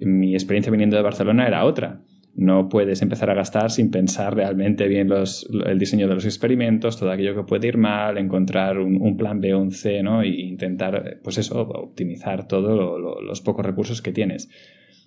mi 0.00 0.34
experiencia 0.34 0.70
viniendo 0.70 0.96
de 0.96 1.02
Barcelona 1.02 1.46
era 1.46 1.64
otra. 1.64 2.00
No 2.34 2.68
puedes 2.68 3.00
empezar 3.00 3.30
a 3.30 3.34
gastar 3.34 3.70
sin 3.70 3.90
pensar 3.90 4.34
realmente 4.34 4.88
bien 4.88 5.08
los, 5.08 5.48
el 5.64 5.78
diseño 5.78 6.06
de 6.06 6.14
los 6.14 6.26
experimentos, 6.26 6.98
todo 6.98 7.10
aquello 7.10 7.34
que 7.34 7.44
puede 7.44 7.68
ir 7.68 7.78
mal, 7.78 8.18
encontrar 8.18 8.78
un, 8.78 9.16
plan 9.16 9.40
B 9.40 9.54
un 9.54 9.70
C, 9.70 10.02
¿no? 10.02 10.20
E 10.20 10.28
intentar, 10.28 11.18
pues 11.22 11.38
eso, 11.38 11.62
optimizar 11.62 12.46
todos 12.46 13.00
los 13.22 13.40
pocos 13.40 13.64
recursos 13.64 14.02
que 14.02 14.12
tienes. 14.12 14.50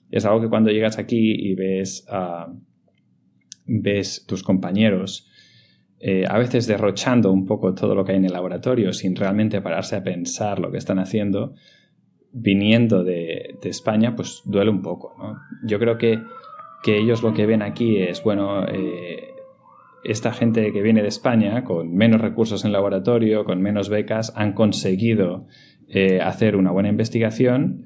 Es 0.09 0.25
algo 0.25 0.41
que 0.41 0.49
cuando 0.49 0.71
llegas 0.71 0.97
aquí 0.97 1.31
y 1.31 1.55
ves, 1.55 2.05
a 2.09 2.53
ves 3.65 4.25
tus 4.27 4.43
compañeros 4.43 5.29
eh, 6.01 6.23
a 6.29 6.37
veces 6.37 6.65
derrochando 6.65 7.29
un 7.31 7.45
poco 7.45 7.73
todo 7.73 7.93
lo 7.93 8.05
que 8.05 8.13
hay 8.13 8.19
en 8.19 8.25
el 8.25 8.31
laboratorio 8.31 8.93
sin 8.93 9.17
realmente 9.17 9.61
pararse 9.61 9.97
a 9.97 10.03
pensar 10.03 10.59
lo 10.59 10.71
que 10.71 10.77
están 10.77 10.97
haciendo, 10.97 11.55
viniendo 12.31 13.03
de, 13.03 13.57
España, 13.63 14.15
pues 14.15 14.41
duele 14.45 14.71
un 14.71 14.81
poco. 14.81 15.13
Yo 15.65 15.77
creo 15.77 15.97
que, 15.97 16.19
ellos 16.85 17.21
lo 17.21 17.33
que 17.33 17.45
ven 17.45 17.61
aquí 17.61 17.97
es, 17.97 18.23
bueno, 18.23 18.65
eh, 18.65 19.33
esta 20.05 20.31
gente 20.31 20.71
que 20.71 20.81
viene 20.81 21.01
de 21.01 21.09
España, 21.09 21.65
con 21.65 21.93
menos 21.93 22.21
recursos 22.21 22.63
en 22.63 22.71
laboratorio, 22.71 23.43
con 23.43 23.61
menos 23.61 23.89
becas, 23.89 24.31
han 24.37 24.53
conseguido 24.53 25.47
eh, 25.89 26.21
hacer 26.21 26.55
una 26.55 26.71
buena 26.71 26.87
investigación 26.87 27.83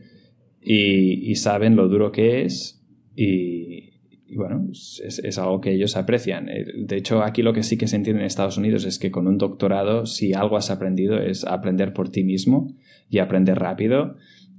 y, 0.64 1.36
saben 1.36 1.76
lo 1.76 1.88
duro 1.88 2.12
que 2.12 2.44
es 2.44 2.84
y, 3.16 3.92
bueno, 4.36 4.70
es, 4.72 5.38
algo 5.38 5.62
que 5.62 5.74
ellos 5.74 5.96
aprecian. 5.96 6.50
Eh, 6.50 6.66
de 6.76 6.98
hecho, 6.98 7.22
aquí 7.22 7.42
lo 7.42 7.54
que 7.54 7.64
sí 7.64 7.78
que 7.78 7.88
se 7.88 7.96
entiende 7.96 8.22
en 8.22 8.26
Estados 8.26 8.58
Unidos 8.58 8.86
es 8.86 8.98
que 8.98 9.12
con 9.12 9.28
un 9.28 9.38
doctorado, 9.38 10.06
si 10.06 10.34
algo 10.34 10.58
has 10.58 10.72
aprendido, 10.72 11.18
es 11.20 11.46
aprender 11.46 11.94
por 11.94 12.10
ti 12.10 12.24
mismo 12.24 12.74
y 13.10 13.20
aprender 13.20 13.60
rápido 13.60 14.16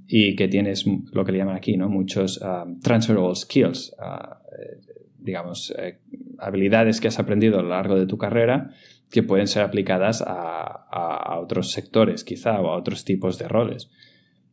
y 0.07 0.35
que 0.35 0.47
tienes 0.47 0.85
lo 0.85 1.25
que 1.25 1.31
le 1.31 1.39
llaman 1.39 1.55
aquí, 1.55 1.77
¿no? 1.77 1.89
Muchos 1.89 2.39
um, 2.41 2.79
transferable 2.79 3.35
skills, 3.35 3.95
uh, 3.99 4.35
eh, 4.59 4.79
digamos, 5.19 5.73
eh, 5.77 5.99
habilidades 6.37 7.01
que 7.01 7.07
has 7.07 7.19
aprendido 7.19 7.59
a 7.59 7.63
lo 7.63 7.69
largo 7.69 7.95
de 7.95 8.05
tu 8.05 8.17
carrera 8.17 8.71
que 9.09 9.23
pueden 9.23 9.47
ser 9.47 9.63
aplicadas 9.63 10.21
a, 10.21 10.87
a, 10.91 11.39
otros 11.39 11.71
sectores 11.71 12.23
quizá 12.23 12.59
o 12.61 12.69
a 12.69 12.77
otros 12.77 13.05
tipos 13.05 13.37
de 13.37 13.47
roles. 13.47 13.89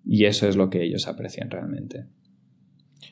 Y 0.05 0.25
eso 0.25 0.49
es 0.49 0.57
lo 0.57 0.71
que 0.71 0.83
ellos 0.83 1.07
aprecian 1.07 1.51
realmente. 1.51 2.07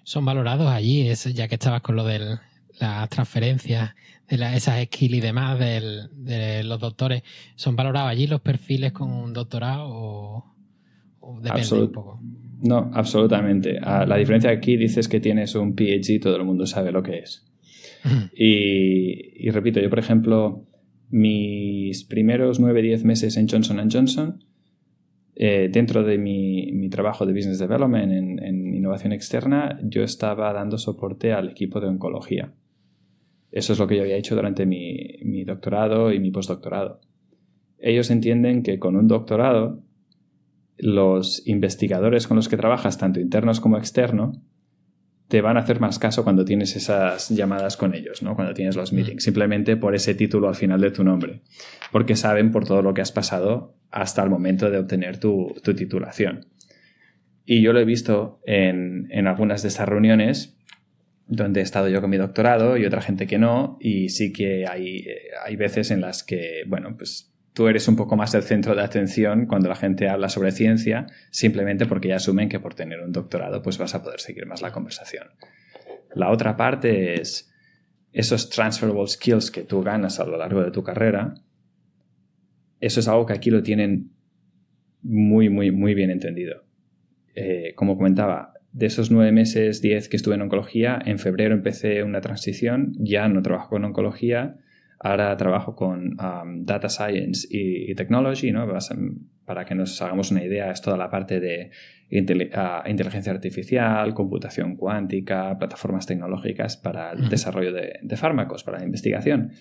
Son 0.03 0.25
valorados 0.25 0.69
allí, 0.69 1.09
ya 1.35 1.49
que 1.49 1.55
estabas 1.55 1.83
con 1.83 1.97
lo 1.97 2.05
de 2.05 2.39
las 2.81 3.09
transferencias, 3.09 3.95
de 4.29 4.57
esas 4.57 4.85
skills 4.85 5.15
y 5.15 5.21
demás 5.21 5.59
de 5.59 6.63
los 6.65 6.81
doctores, 6.81 7.23
¿son 7.57 7.77
valorados 7.77 8.11
allí 8.11 8.27
los 8.27 8.41
perfiles 8.41 8.93
con 8.93 9.11
un 9.11 9.33
doctorado 9.33 9.89
o, 9.89 10.51
no, 12.63 12.91
absolutamente. 12.93 13.81
La 13.81 14.17
diferencia 14.17 14.51
aquí 14.51 14.77
dices 14.77 15.09
que 15.09 15.21
tienes 15.21 15.55
un 15.55 15.75
PhD, 15.75 16.21
todo 16.21 16.37
el 16.37 16.45
mundo 16.45 16.67
sabe 16.67 16.93
lo 16.93 17.03
que 17.03 17.19
es. 17.19 17.47
y, 18.35 19.49
repito, 19.51 19.81
yo 19.81 19.91
por 19.91 19.99
ejemplo, 19.99 20.67
mis 21.11 22.05
primeros 22.05 22.61
9-10 22.61 23.05
meses 23.05 23.37
en 23.37 23.49
Johnson 23.49 23.89
Johnson, 23.91 24.45
eh, 25.43 25.71
dentro 25.73 26.05
de 26.05 26.19
mi, 26.19 26.91
trabajo 26.91 27.25
de 27.25 27.33
Business 27.33 27.59
Development 27.59 28.13
en, 28.13 28.75
innovación 28.75 29.15
externa, 29.15 29.81
yo 29.83 30.03
estaba 30.03 30.53
dando 30.53 30.77
soporte 30.77 31.33
al 31.33 31.49
equipo 31.49 31.81
de 31.81 31.87
oncología. 31.87 32.53
Eso 33.51 33.73
es 33.73 33.79
lo 33.79 33.87
que 33.87 33.97
yo 33.97 34.03
había 34.03 34.19
hecho 34.19 34.37
durante 34.37 34.67
mi, 34.67 35.17
mi 35.23 35.45
doctorado 35.45 36.13
y 36.13 36.21
mi 36.21 36.31
postdoctorado. 36.31 37.01
ellos 37.79 38.11
entienden 38.11 38.63
que 38.63 38.79
con 38.79 38.97
un 38.97 39.09
doctorado 39.09 39.83
los 40.77 41.47
investigadores 41.47 42.27
con 42.27 42.37
los 42.37 42.51
que 42.51 42.59
trabajas, 42.59 42.99
tanto 42.99 43.19
internos 43.19 43.61
como 43.61 43.79
externos, 43.79 44.37
te 45.29 45.41
van 45.41 45.57
a 45.57 45.61
hacer 45.61 45.81
más 45.81 45.99
caso 45.99 46.23
cuando 46.23 46.45
tienes 46.45 46.77
esas 46.77 47.31
llamadas 47.31 47.79
con 47.79 47.95
ellos, 47.95 48.23
¿no? 48.23 48.35
Cuando 48.35 48.53
tienes 48.53 48.77
los 48.77 48.93
mm. 48.93 48.97
meetings, 48.97 49.25
simplemente 49.25 49.79
por 49.79 49.95
ese 49.95 50.15
título 50.15 50.49
al 50.49 50.55
final 50.55 50.83
de 50.83 50.91
tu 50.91 51.03
nombre, 51.03 51.41
porque 51.93 52.15
saben 52.15 52.51
por 52.51 52.67
todo 52.67 52.83
lo 52.83 52.93
que 52.93 53.01
has 53.01 53.13
pasado 53.13 53.80
hasta 53.91 54.23
el 54.23 54.31
momento 54.31 54.71
de 54.71 54.79
obtener 54.79 55.19
tu, 55.19 55.55
titulación. 55.63 56.47
Y 57.45 57.63
yo 57.63 57.73
lo 57.73 57.81
he 57.81 57.85
visto 57.85 58.41
en, 58.47 59.09
en, 59.11 59.27
algunas 59.27 59.63
de 59.63 59.69
estas 59.69 59.89
reuniones 59.89 60.57
donde 61.27 61.61
he 61.61 61.63
estado 61.63 61.89
yo 61.89 62.01
con 62.01 62.11
mi 62.11 62.17
doctorado 62.17 62.77
y 62.77 62.85
otra 62.85 63.03
gente 63.03 63.27
que 63.27 63.39
no, 63.39 63.79
y 63.81 64.09
sí 64.09 64.33
que 64.33 64.67
hay, 64.67 65.07
hay 65.45 65.57
veces 65.57 65.91
en 65.91 66.01
las 66.01 66.23
que, 66.23 66.63
bueno, 66.67 66.97
pues 66.97 67.33
tú 67.53 67.69
eres 67.69 67.87
un 67.89 67.97
poco 67.97 68.17
más 68.17 68.35
el 68.35 68.43
centro 68.43 68.75
de 68.75 68.83
atención 68.83 69.47
cuando 69.47 69.69
la 69.69 69.77
gente 69.77 70.09
habla 70.09 70.29
sobre 70.29 70.53
ciencia, 70.53 71.07
simplemente 71.31 71.87
porque 71.87 72.09
ya 72.09 72.17
asumen 72.17 72.49
que 72.49 72.61
por 72.61 72.75
tener 72.75 73.01
un 73.01 73.13
doctorado 73.13 73.63
pues 73.63 73.79
vas 73.79 73.95
a 73.95 74.03
poder 74.03 74.21
seguir 74.21 74.47
más 74.47 74.63
la 74.63 74.73
conversación. 74.73 75.29
La 76.15 76.31
otra 76.31 76.57
parte 76.57 77.21
es 77.21 77.53
esos 78.13 78.51
transferable 78.51 79.07
skills 79.07 79.51
que 79.51 79.63
tú 79.63 79.83
ganas 79.83 80.19
a 80.19 80.25
lo 80.25 80.37
largo 80.37 80.63
de 80.63 80.71
tu 80.71 80.83
carrera. 80.83 81.35
Eso 82.81 83.01
es 83.01 83.09
algo 83.09 83.27
que 83.27 83.33
aquí 83.33 83.51
lo 83.51 83.63
tienen 83.63 84.11
muy, 85.03 85.49
muy, 85.49 85.71
muy 85.71 85.95
bien 85.95 86.11
entendido. 86.11 86.65
Eh, 87.35 87.75
como 87.77 87.97
comentaba, 87.97 88.55
de 88.73 88.87
esos 88.87 89.11
nueve 89.11 89.33
meses, 89.33 89.83
diez 89.83 90.09
que 90.09 90.17
estuve 90.17 90.37
en 90.37 90.43
oncología, 90.43 90.99
en 91.05 91.19
febrero 91.19 91.55
empecé 91.55 92.03
una 92.03 92.21
transición, 92.21 92.93
ya 92.99 93.29
no 93.29 93.43
trabajo 93.43 93.71
con 93.71 93.85
oncología, 93.85 94.57
Ahora 95.03 95.35
trabajo 95.39 95.75
con 95.75 96.19
um, 96.21 96.65
Data 96.65 96.91
Science 96.91 97.49
y, 97.51 97.95
Technology, 97.95 98.53
¿no? 98.53 98.69
Para 99.47 99.65
que 99.65 99.75
nos 99.75 100.01
hagamos 100.03 100.31
una 100.31 100.45
idea, 100.45 100.71
es 100.71 100.83
toda 100.83 100.99
la 100.99 101.09
parte 101.09 101.41
de 101.41 101.71
ah, 102.53 102.85
inteligencia 102.87 103.33
artificial, 103.33 104.13
computación 104.13 104.77
cuántica, 104.77 105.57
plataformas 105.59 106.05
tecnológicas 106.05 106.77
para 106.77 107.13
el 107.13 107.31
desarrollo 107.31 107.73
de, 107.73 108.17
fármacos, 108.17 108.63
para 108.63 108.79
la 108.79 108.85
investigación. 108.85 109.53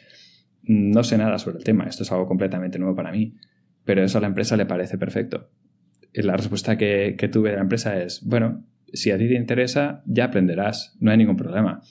No 0.71 1.03
sé 1.03 1.17
nada 1.17 1.39
sobre 1.39 1.57
el 1.57 1.63
tema, 1.63 1.85
esto 1.85 2.03
es 2.03 2.11
algo 2.11 2.27
completamente 2.27 2.77
nuevo 2.77 2.95
para 2.95 3.11
mí, 3.11 3.35
pero 3.85 4.03
eso 4.03 4.19
a 4.19 4.21
la 4.21 4.27
empresa 4.27 4.55
le 4.55 4.67
parece 4.67 4.99
perfecto. 4.99 5.49
Y 6.13 6.21
la 6.21 6.37
respuesta 6.37 6.77
que, 6.77 7.15
que 7.17 7.27
tuve 7.27 7.49
de 7.49 7.55
la 7.55 7.63
empresa 7.63 7.99
es, 7.99 8.23
bueno, 8.23 8.63
si 8.93 9.09
a 9.09 9.17
ti 9.17 9.27
te 9.27 9.33
interesa, 9.33 10.03
ya 10.05 10.25
aprenderás, 10.25 10.95
no 10.99 11.09
hay 11.09 11.17
ningún 11.17 11.37
problema. 11.37 11.81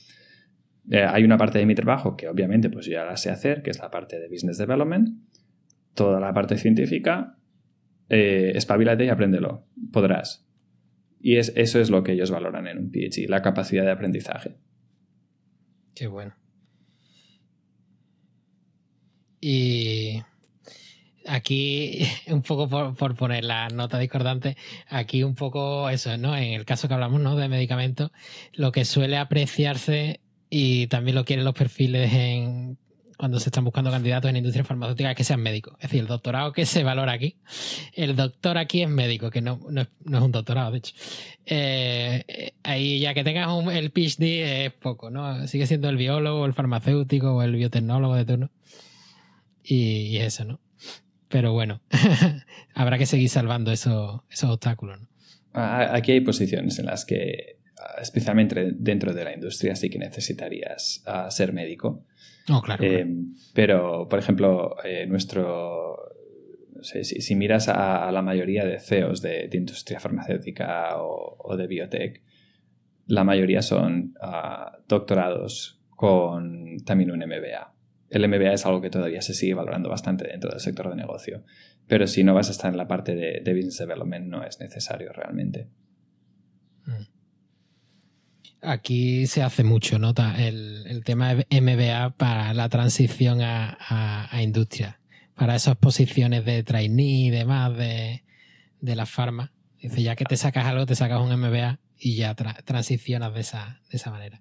Eh, 0.88 1.02
hay 1.02 1.24
una 1.24 1.36
parte 1.36 1.58
de 1.58 1.66
mi 1.66 1.74
trabajo 1.74 2.16
que 2.16 2.28
obviamente 2.28 2.70
pues 2.70 2.86
ya 2.86 3.04
la 3.04 3.16
sé 3.16 3.30
hacer, 3.30 3.62
que 3.62 3.70
es 3.70 3.80
la 3.80 3.90
parte 3.90 4.20
de 4.20 4.28
Business 4.28 4.58
Development. 4.58 5.08
Toda 5.94 6.20
la 6.20 6.32
parte 6.32 6.56
científica, 6.56 7.36
eh, 8.08 8.52
espabilate 8.54 9.06
y 9.06 9.08
apréndelo. 9.08 9.66
Podrás. 9.92 10.46
Y 11.18 11.38
es, 11.38 11.52
eso 11.56 11.80
es 11.80 11.90
lo 11.90 12.04
que 12.04 12.12
ellos 12.12 12.30
valoran 12.30 12.68
en 12.68 12.78
un 12.78 12.92
PhD, 12.92 13.28
la 13.28 13.42
capacidad 13.42 13.84
de 13.84 13.90
aprendizaje. 13.90 14.56
Qué 15.96 16.06
bueno. 16.06 16.34
Y 19.40 20.22
aquí, 21.26 22.06
un 22.28 22.42
poco 22.42 22.68
por, 22.68 22.96
por, 22.96 23.14
poner 23.14 23.44
la 23.44 23.68
nota 23.68 23.98
discordante, 23.98 24.56
aquí 24.88 25.22
un 25.22 25.34
poco 25.34 25.88
eso, 25.90 26.16
¿no? 26.16 26.36
En 26.36 26.52
el 26.52 26.64
caso 26.64 26.88
que 26.88 26.94
hablamos, 26.94 27.20
¿no? 27.20 27.36
De 27.36 27.48
medicamentos, 27.48 28.10
lo 28.52 28.72
que 28.72 28.84
suele 28.84 29.16
apreciarse 29.16 30.20
y 30.50 30.86
también 30.86 31.14
lo 31.14 31.24
quieren 31.24 31.44
los 31.44 31.54
perfiles 31.54 32.12
en 32.12 32.78
cuando 33.18 33.40
se 33.40 33.48
están 33.48 33.64
buscando 33.64 33.90
candidatos 33.90 34.30
en 34.30 34.36
industria 34.36 34.64
farmacéutica 34.64 35.14
que 35.16 35.24
sean 35.24 35.40
médicos. 35.40 35.74
Es 35.78 35.90
decir, 35.90 36.00
el 36.00 36.06
doctorado 36.06 36.52
que 36.52 36.64
se 36.64 36.84
valora 36.84 37.12
aquí, 37.12 37.36
el 37.94 38.14
doctor 38.14 38.56
aquí 38.58 38.82
es 38.82 38.88
médico, 38.88 39.28
que 39.30 39.40
no, 39.40 39.58
no, 39.68 39.82
es, 39.82 39.88
un 40.06 40.30
doctorado, 40.30 40.70
de 40.70 40.78
hecho. 40.78 40.94
Eh, 41.44 42.52
ahí 42.62 43.00
ya 43.00 43.14
que 43.14 43.24
tengas 43.24 43.48
el 43.72 43.90
PhD 43.90 44.66
es 44.66 44.72
poco, 44.72 45.10
¿no? 45.10 45.48
Sigue 45.48 45.66
siendo 45.66 45.88
el 45.88 45.96
biólogo, 45.96 46.46
el 46.46 46.54
farmacéutico 46.54 47.34
o 47.34 47.42
el 47.42 47.56
biotecnólogo 47.56 48.14
de 48.14 48.24
turno. 48.24 48.50
Y, 49.68 50.06
y 50.06 50.18
eso, 50.18 50.44
¿no? 50.44 50.60
Pero 51.28 51.52
bueno, 51.52 51.82
habrá 52.74 52.96
que 52.96 53.06
seguir 53.06 53.28
salvando 53.28 53.70
esos, 53.70 54.22
esos 54.30 54.50
obstáculos. 54.50 55.00
¿no? 55.00 55.08
Aquí 55.52 56.12
hay 56.12 56.20
posiciones 56.20 56.78
en 56.78 56.86
las 56.86 57.04
que 57.04 57.58
especialmente 58.00 58.72
dentro 58.74 59.12
de 59.12 59.24
la 59.24 59.34
industria, 59.34 59.76
sí 59.76 59.90
que 59.90 59.98
necesitarías 59.98 61.04
ser 61.30 61.52
médico. 61.52 62.04
Oh, 62.50 62.62
claro. 62.62 62.82
Eh, 62.82 63.06
pero, 63.54 64.08
por 64.08 64.18
ejemplo, 64.18 64.76
eh, 64.84 65.06
nuestro. 65.06 65.96
si, 66.80 67.34
miras 67.36 67.68
a, 67.68 68.10
la 68.10 68.22
mayoría 68.22 68.64
de 68.64 68.78
CEOs 68.78 69.22
de, 69.22 69.48
industria 69.52 70.00
farmacéutica 70.00 70.96
o, 70.98 71.56
de 71.56 71.66
biotech, 71.66 72.22
la 73.06 73.24
mayoría 73.24 73.62
son 73.62 74.14
ah, 74.20 74.78
doctorados 74.86 75.80
con 75.90 76.78
también 76.84 77.10
un 77.10 77.18
MBA. 77.18 77.74
El 78.10 78.26
MBA 78.26 78.54
es 78.54 78.64
algo 78.64 78.80
que 78.80 78.90
todavía 78.90 79.20
se 79.20 79.34
sigue 79.34 79.54
valorando 79.54 79.88
bastante 79.88 80.26
dentro 80.26 80.50
del 80.50 80.60
sector 80.60 80.88
de 80.88 80.96
negocio. 80.96 81.42
Pero 81.86 82.06
si 82.06 82.24
no 82.24 82.34
vas 82.34 82.48
a 82.48 82.52
estar 82.52 82.70
en 82.70 82.76
la 82.76 82.88
parte 82.88 83.14
de, 83.14 83.40
business 83.52 83.78
development, 83.78 84.26
no 84.26 84.44
es 84.44 84.60
necesario 84.60 85.12
realmente. 85.12 85.68
Mm. 86.86 87.18
Aquí 88.60 89.26
se 89.26 89.42
hace 89.42 89.62
mucho, 89.62 89.98
nota 89.98 90.34
el, 90.44 90.84
el, 90.86 91.04
tema 91.04 91.34
MBA 91.34 92.14
para 92.16 92.52
la 92.54 92.68
transición 92.68 93.38
a, 93.40 94.28
industria, 94.42 94.98
para 95.34 95.54
esas 95.54 95.76
posiciones 95.76 96.44
de 96.44 96.64
trainee 96.64 97.26
y 97.26 97.30
demás 97.30 97.76
de, 97.76 98.24
de 98.80 98.96
la 98.96 99.06
farma. 99.06 99.52
Dice, 99.80 100.02
ya 100.02 100.16
que 100.16 100.24
te 100.24 100.36
sacas 100.36 100.66
algo, 100.66 100.86
te 100.86 100.96
sacas 100.96 101.20
un 101.20 101.38
MBA 101.38 101.78
y 101.98 102.16
ya 102.16 102.34
transicionas 102.34 103.32
de 103.34 103.40
esa, 103.40 103.80
de 103.90 103.96
esa 103.96 104.10
manera. 104.10 104.40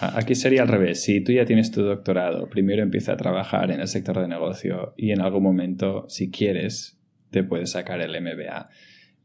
Aquí 0.00 0.34
sería 0.34 0.62
al 0.62 0.68
revés. 0.68 1.02
Si 1.02 1.20
tú 1.22 1.32
ya 1.32 1.44
tienes 1.44 1.70
tu 1.70 1.82
doctorado, 1.82 2.48
primero 2.48 2.82
empieza 2.82 3.12
a 3.12 3.16
trabajar 3.16 3.70
en 3.70 3.80
el 3.80 3.88
sector 3.88 4.20
de 4.20 4.28
negocio 4.28 4.94
y 4.96 5.10
en 5.10 5.20
algún 5.20 5.42
momento, 5.42 6.06
si 6.08 6.30
quieres, 6.30 7.00
te 7.30 7.42
puedes 7.42 7.72
sacar 7.72 8.00
el 8.00 8.20
MBA. 8.20 8.68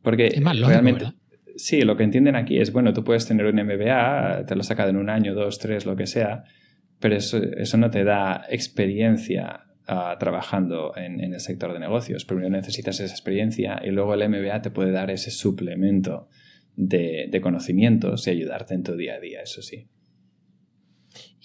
Porque 0.02 0.28
es 0.28 0.42
más 0.42 0.60
realmente, 0.60 1.06
sí, 1.56 1.82
lo 1.82 1.96
que 1.96 2.04
entienden 2.04 2.36
aquí 2.36 2.60
es, 2.60 2.74
bueno, 2.74 2.94
tú 2.94 3.04
puedes 3.04 3.28
tener 3.28 3.46
un 3.46 3.56
MBA, 3.56 4.46
te 4.46 4.56
lo 4.56 4.64
sacado 4.64 4.90
en 4.90 4.98
un 4.98 5.10
año, 5.10 5.36
dos, 5.36 5.60
tres, 5.60 5.86
lo 5.86 5.96
que 5.96 6.08
sea, 6.08 6.44
pero 7.00 7.16
eso, 7.16 7.78
no 7.78 7.90
te 7.92 8.04
da 8.04 8.46
experiencia 8.50 9.66
ah, 9.88 10.16
trabajando 10.20 10.94
en, 10.96 11.22
el 11.22 11.40
sector 11.40 11.74
de 11.74 11.80
negocios. 11.80 12.26
Primero 12.26 12.50
necesitas 12.50 13.00
esa 13.00 13.14
experiencia 13.14 13.80
y 13.84 13.92
luego 13.92 14.14
el 14.14 14.28
MBA 14.28 14.62
te 14.62 14.72
puede 14.72 14.92
dar 14.92 15.12
ese 15.12 15.30
suplemento 15.30 16.30
de, 16.76 17.28
de 17.30 17.42
conocimientos 17.42 18.26
y 18.28 18.32
ayudarte 18.32 18.74
en 18.74 18.84
tu 18.84 18.96
día 18.96 19.16
a 19.16 19.20
día, 19.20 19.42
eso 19.42 19.62
sí. 19.62 19.88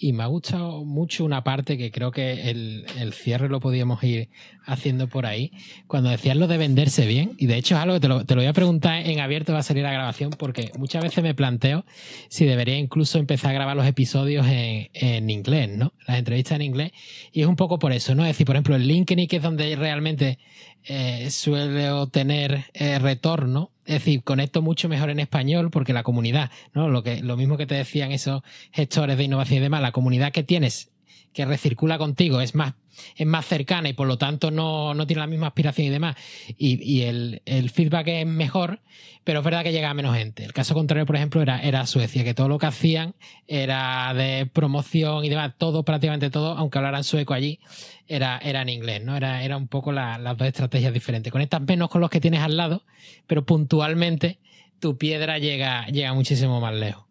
Y 0.01 0.13
me 0.13 0.23
ha 0.23 0.27
gustado 0.27 0.85
mucho 0.85 1.25
una 1.25 1.43
parte 1.43 1.77
que 1.77 1.91
creo 1.91 2.11
que 2.11 2.49
el, 2.49 3.13
cierre 3.13 3.49
lo 3.49 3.59
podíamos 3.59 4.01
ir 4.03 4.29
haciendo 4.65 5.07
por 5.07 5.25
ahí. 5.25 5.51
Cuando 5.87 6.09
decías 6.09 6.37
lo 6.37 6.47
de 6.47 6.57
venderse 6.57 7.05
bien, 7.05 7.33
y 7.37 7.47
de 7.47 7.57
hecho 7.57 7.75
es 7.75 7.81
algo 7.81 7.95
que 7.95 7.99
te 7.99 8.07
lo, 8.07 8.25
te 8.25 8.35
lo 8.35 8.41
voy 8.41 8.47
a 8.47 8.53
preguntar 8.53 9.05
en 9.05 9.19
abierto, 9.19 9.51
va 9.51 9.59
a 9.59 9.63
salir 9.63 9.83
la 9.83 9.91
grabación, 9.91 10.29
porque 10.31 10.71
muchas 10.77 11.03
veces 11.03 11.21
me 11.21 11.33
planteo 11.33 11.85
si 12.29 12.45
debería 12.45 12.77
incluso 12.77 13.19
empezar 13.19 13.51
a 13.51 13.55
grabar 13.55 13.75
los 13.75 13.85
episodios 13.85 14.47
en, 14.47 14.89
en 14.93 15.29
inglés, 15.29 15.69
¿no? 15.69 15.91
Las 16.07 16.17
entrevistas 16.17 16.55
en 16.55 16.61
inglés. 16.61 16.91
Y 17.33 17.41
es 17.41 17.47
un 17.47 17.57
poco 17.57 17.77
por 17.77 17.91
eso, 17.91 18.15
¿no? 18.15 18.23
Es 18.23 18.29
decir, 18.29 18.45
por 18.45 18.55
ejemplo, 18.55 18.75
el 18.75 18.87
LinkedIn, 18.87 19.27
que 19.27 19.35
es 19.35 19.43
donde 19.43 19.75
realmente 19.75 20.39
eh, 20.85 21.29
suele 21.29 21.91
obtener 21.91 22.65
eh, 22.73 22.99
retorno. 22.99 23.71
Es 23.89 23.95
decir, 23.95 24.23
conecto 24.23 24.61
mucho 24.61 24.87
mejor 24.87 25.09
en 25.09 25.19
español 25.19 25.71
porque 25.71 25.93
la 25.93 26.03
comunidad, 26.03 26.51
¿no? 26.75 26.89
Lo, 26.89 27.01
que, 27.01 27.23
lo 27.23 27.35
mismo 27.37 27.57
que 27.57 27.65
te 27.65 27.73
decían 27.73 28.11
esos 28.11 28.43
gestores 28.71 29.17
de 29.17 29.23
innovación 29.23 29.57
y 29.57 29.61
demás, 29.61 29.81
la 29.81 29.91
comunidad 29.91 30.31
que 30.31 30.43
tienes 30.43 30.91
que 31.33 31.43
recircula 31.43 31.97
contigo 31.97 32.39
es 32.39 32.53
más, 32.53 32.75
es 33.15 33.27
más 33.27 33.45
cercana 33.45 33.89
y 33.89 33.93
por 33.93 34.07
lo 34.07 34.17
tanto 34.17 34.51
no, 34.51 34.95
tiene 35.07 35.21
la 35.21 35.27
misma 35.27 35.47
aspiración 35.47 35.87
y 35.87 35.89
demás, 35.89 36.15
y, 36.57 37.01
el, 37.01 37.41
feedback 37.73 38.07
es 38.07 38.27
mejor, 38.27 38.81
pero 39.23 39.39
es 39.39 39.45
verdad 39.45 39.63
que 39.63 39.71
llega 39.71 39.89
a 39.89 39.93
menos 39.93 40.15
gente. 40.15 40.43
El 40.43 40.53
caso 40.53 40.73
contrario, 40.73 41.05
por 41.05 41.15
ejemplo, 41.15 41.41
era, 41.41 41.61
era 41.61 41.85
Suecia, 41.85 42.23
que 42.23 42.33
todo 42.33 42.47
lo 42.47 42.57
que 42.57 42.65
hacían 42.65 43.15
era 43.47 44.13
de 44.13 44.47
promoción 44.51 45.23
y 45.23 45.29
demás, 45.29 45.53
todo, 45.57 45.83
prácticamente 45.83 46.29
todo, 46.29 46.57
aunque 46.57 46.77
hablaran 46.77 47.03
sueco 47.03 47.33
allí, 47.33 47.59
era, 48.07 48.39
era 48.39 48.61
en 48.61 48.69
inglés, 48.69 49.03
¿no? 49.03 49.15
Era, 49.15 49.43
era 49.43 49.57
un 49.57 49.67
poco 49.67 49.91
las 49.91 50.37
dos 50.37 50.47
estrategias 50.47 50.93
diferentes. 50.93 51.31
Conectas 51.31 51.61
menos 51.61 51.89
con 51.89 52.01
los 52.01 52.09
que 52.09 52.19
tienes 52.19 52.41
al 52.41 52.57
lado, 52.57 52.83
pero 53.27 53.45
puntualmente 53.45 54.39
tu 54.79 54.97
piedra 54.97 55.37
llega, 55.37 55.85
llega 55.87 56.13
muchísimo 56.13 56.59
más 56.59 56.73
lejos. 56.73 57.08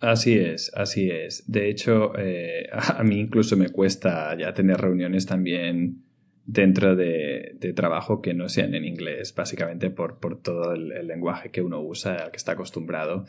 Así 0.00 0.38
es, 0.38 0.70
así 0.74 1.10
es. 1.10 1.44
De 1.50 1.68
hecho, 1.68 2.12
eh, 2.18 2.68
a 2.72 3.02
mí 3.02 3.18
incluso 3.20 3.56
me 3.56 3.70
cuesta 3.70 4.36
ya 4.36 4.54
tener 4.54 4.80
reuniones 4.80 5.26
también 5.26 6.04
dentro 6.44 6.96
de, 6.96 7.56
trabajo 7.76 8.22
que 8.22 8.32
no 8.32 8.48
sean 8.48 8.74
en 8.74 8.84
inglés, 8.84 9.34
básicamente 9.34 9.90
por, 9.90 10.18
todo 10.40 10.72
el, 10.72 11.06
lenguaje 11.06 11.50
que 11.50 11.60
uno 11.60 11.80
usa, 11.80 12.14
al 12.14 12.30
que 12.30 12.38
está 12.38 12.52
acostumbrado. 12.52 13.26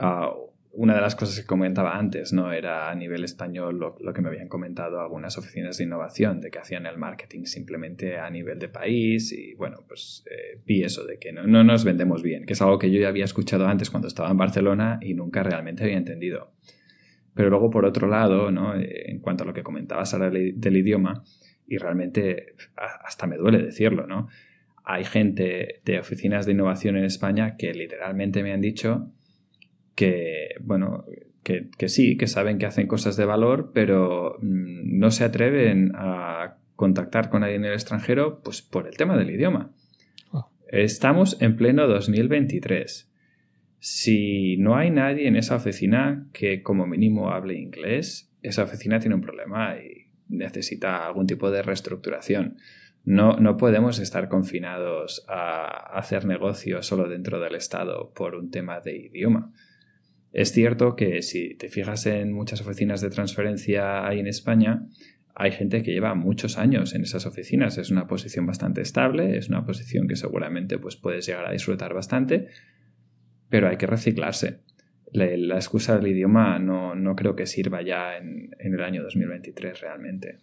Ah, 0.00 0.32
una 0.72 0.94
de 0.94 1.00
las 1.00 1.16
cosas 1.16 1.40
que 1.40 1.46
comentaba 1.46 1.96
antes, 1.96 2.32
¿no? 2.32 2.52
Era 2.52 2.90
a 2.90 2.94
nivel 2.94 3.24
español 3.24 3.78
lo, 3.78 4.12
que 4.12 4.20
me 4.20 4.28
habían 4.28 4.48
comentado 4.48 5.00
algunas 5.00 5.38
oficinas 5.38 5.78
de 5.78 5.84
innovación, 5.84 6.40
de 6.40 6.50
que 6.50 6.58
hacían 6.58 6.86
el 6.86 6.98
marketing 6.98 7.44
simplemente 7.44 8.18
a 8.18 8.28
nivel 8.30 8.58
de 8.58 8.68
país 8.68 9.32
y 9.32 9.54
bueno, 9.54 9.84
pues 9.88 10.24
eh, 10.30 10.60
vi 10.64 10.82
eso, 10.82 11.04
de 11.04 11.18
que 11.18 11.32
no, 11.32 11.46
no, 11.46 11.64
nos 11.64 11.84
vendemos 11.84 12.22
bien, 12.22 12.44
que 12.44 12.52
es 12.52 12.62
algo 12.62 12.78
que 12.78 12.90
yo 12.90 13.00
ya 13.00 13.08
había 13.08 13.24
escuchado 13.24 13.66
antes 13.66 13.90
cuando 13.90 14.08
estaba 14.08 14.30
en 14.30 14.36
Barcelona 14.36 14.98
y 15.02 15.14
nunca 15.14 15.42
realmente 15.42 15.84
había 15.84 15.96
entendido. 15.96 16.52
Pero 17.34 17.50
luego, 17.50 17.70
por 17.70 17.84
otro 17.84 18.08
lado, 18.08 18.50
¿no? 18.50 18.74
Eh, 18.74 19.10
en 19.10 19.20
cuanto 19.20 19.44
a 19.44 19.46
lo 19.46 19.54
que 19.54 19.62
comentabas 19.62 20.12
ahora 20.12 20.30
del 20.30 20.76
idioma, 20.76 21.22
y 21.68 21.76
realmente 21.76 22.54
hasta 22.76 23.26
me 23.26 23.36
duele 23.36 23.62
decirlo, 23.62 24.06
¿no? 24.06 24.28
Hay 24.84 25.04
gente 25.04 25.80
de 25.84 25.98
oficinas 25.98 26.46
de 26.46 26.52
innovación 26.52 26.96
en 26.96 27.04
España 27.04 27.56
que 27.56 27.74
literalmente 27.74 28.42
me 28.42 28.52
han 28.52 28.62
dicho 28.62 29.12
que, 29.98 30.54
bueno, 30.60 31.06
que, 31.42 31.88
sí, 31.88 32.16
que 32.16 32.28
saben 32.28 32.58
que 32.58 32.66
hacen 32.66 32.86
cosas 32.86 33.16
de 33.16 33.24
valor, 33.24 33.72
pero 33.74 34.36
mm, 34.40 34.96
no 34.96 35.10
se 35.10 35.24
atreven 35.24 35.90
a 35.96 36.58
contactar 36.76 37.30
con 37.30 37.40
nadie 37.40 37.56
en 37.56 37.64
el 37.64 37.72
extranjero 37.72 38.40
pues 38.44 38.62
por 38.62 38.86
el 38.86 38.96
tema 38.96 39.16
del 39.16 39.30
idioma. 39.30 39.72
Oh. 40.30 40.52
Estamos 40.68 41.42
en 41.42 41.56
pleno 41.56 41.88
2023. 41.88 43.10
Si 43.80 44.56
no 44.58 44.76
hay 44.76 44.92
nadie 44.92 45.26
en 45.26 45.34
esa 45.34 45.56
oficina 45.56 46.28
que 46.32 46.62
como 46.62 46.86
mínimo 46.86 47.32
hable 47.32 47.58
inglés, 47.58 48.32
esa 48.42 48.62
oficina 48.62 49.00
tiene 49.00 49.16
un 49.16 49.20
problema 49.20 49.78
y 49.78 50.12
necesita 50.28 51.08
algún 51.08 51.26
tipo 51.26 51.50
de 51.50 51.62
reestructuración. 51.62 52.58
No, 53.02 53.32
no 53.32 53.56
podemos 53.56 53.98
estar 53.98 54.28
confinados 54.28 55.24
a 55.26 55.98
hacer 55.98 56.24
negocios 56.24 56.86
solo 56.86 57.08
dentro 57.08 57.40
del 57.40 57.56
Estado 57.56 58.12
por 58.14 58.36
un 58.36 58.52
tema 58.52 58.78
de 58.78 58.96
idioma. 58.96 59.52
Es 60.38 60.52
cierto 60.52 60.94
que 60.94 61.22
si 61.22 61.56
te 61.56 61.68
fijas 61.68 62.06
en 62.06 62.32
muchas 62.32 62.60
oficinas 62.60 63.00
de 63.00 63.10
transferencia 63.10 64.06
ahí 64.06 64.20
en 64.20 64.28
España, 64.28 64.86
hay 65.34 65.50
gente 65.50 65.82
que 65.82 65.90
lleva 65.90 66.14
muchos 66.14 66.58
años 66.58 66.94
en 66.94 67.02
esas 67.02 67.26
oficinas. 67.26 67.76
Es 67.76 67.90
una 67.90 68.06
posición 68.06 68.46
bastante 68.46 68.80
estable, 68.80 69.36
es 69.36 69.48
una 69.48 69.66
posición 69.66 70.06
que 70.06 70.14
seguramente 70.14 70.78
pues, 70.78 70.94
puedes 70.94 71.26
llegar 71.26 71.44
a 71.44 71.50
disfrutar 71.50 71.92
bastante, 71.92 72.46
pero 73.48 73.66
hay 73.66 73.78
que 73.78 73.88
reciclarse. 73.88 74.60
La, 75.10 75.56
excusa 75.56 75.96
del 75.96 76.06
idioma 76.06 76.60
no, 76.60 76.94
no, 76.94 77.16
creo 77.16 77.34
que 77.34 77.44
sirva 77.44 77.82
ya 77.82 78.16
en, 78.16 78.50
en 78.60 78.74
el 78.74 78.84
año 78.84 79.02
2023 79.02 79.80
realmente. 79.80 80.38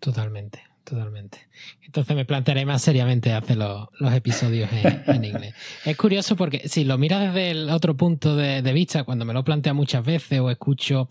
Totalmente 0.00 0.60
totalmente. 0.88 1.38
Entonces 1.84 2.16
me 2.16 2.24
plantearé 2.24 2.64
más 2.64 2.82
seriamente 2.82 3.32
hacer 3.32 3.56
los, 3.56 3.88
episodios 4.14 4.70
en, 5.06 5.24
inglés. 5.24 5.54
Es 5.84 5.96
curioso 5.96 6.36
porque 6.36 6.68
si 6.68 6.84
lo 6.84 6.98
miras 6.98 7.32
desde 7.32 7.50
el 7.50 7.70
otro 7.70 7.96
punto 7.96 8.36
de, 8.36 8.62
de, 8.62 8.72
vista, 8.72 9.04
cuando 9.04 9.24
me 9.24 9.34
lo 9.34 9.44
plantea 9.44 9.74
muchas 9.74 10.04
veces 10.04 10.40
o 10.40 10.50
escucho, 10.50 11.10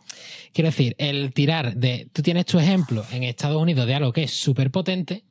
quiero 0.54 0.70
decir, 0.70 0.96
el 0.98 1.34
tirar 1.34 1.76
de, 1.76 2.10
tú 2.12 2.22
tienes 2.22 2.46
tu 2.46 2.60
ejemplo 2.60 3.06
en 3.12 3.24
Estados 3.24 3.62
Unidos 3.62 3.86
de 3.88 3.96
algo 3.96 4.14
que 4.14 4.24
es 4.24 4.32
súper 4.32 4.72
potente 4.72 5.24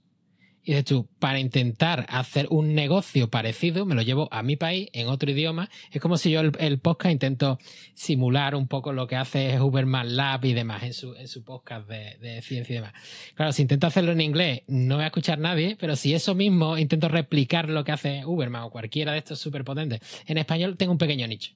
y 0.66 0.72
dices 0.72 0.84
tú, 0.84 1.08
para 1.20 1.38
intentar 1.38 2.06
hacer 2.08 2.48
un 2.50 2.74
negocio 2.74 3.30
parecido, 3.30 3.86
me 3.86 3.94
lo 3.94 4.02
llevo 4.02 4.28
a 4.32 4.42
mi 4.42 4.56
país 4.56 4.88
en 4.92 5.06
otro 5.06 5.30
idioma. 5.30 5.70
Es 5.92 6.02
como 6.02 6.18
si 6.18 6.32
yo 6.32 6.40
el, 6.40 6.78
podcast 6.80 7.12
intento 7.12 7.60
simular 7.94 8.56
un 8.56 8.66
poco 8.66 8.92
lo 8.92 9.06
que 9.06 9.14
hace 9.14 9.60
Uberman 9.60 10.16
Lab 10.16 10.44
y 10.44 10.54
demás 10.54 10.82
en 10.82 10.92
su, 10.92 11.14
en 11.14 11.28
su 11.28 11.44
podcast 11.44 11.88
de, 11.88 12.42
ciencia 12.42 12.72
y 12.72 12.76
demás. 12.78 12.94
Claro, 13.36 13.52
si 13.52 13.62
intento 13.62 13.86
hacerlo 13.86 14.10
en 14.10 14.20
inglés, 14.20 14.62
no 14.66 14.96
voy 14.96 15.04
a 15.04 15.06
escuchar 15.06 15.38
nadie, 15.38 15.76
pero 15.78 15.94
si 15.94 16.14
eso 16.14 16.34
mismo 16.34 16.76
intento 16.76 17.06
replicar 17.06 17.70
lo 17.70 17.84
que 17.84 17.92
hace 17.92 18.26
Uberman 18.26 18.64
o 18.64 18.70
cualquiera 18.70 19.12
de 19.12 19.18
estos 19.18 19.38
superpotentes, 19.38 20.00
en 20.26 20.36
español 20.36 20.76
tengo 20.76 20.90
un 20.90 20.98
pequeño 20.98 21.28
nicho. 21.28 21.52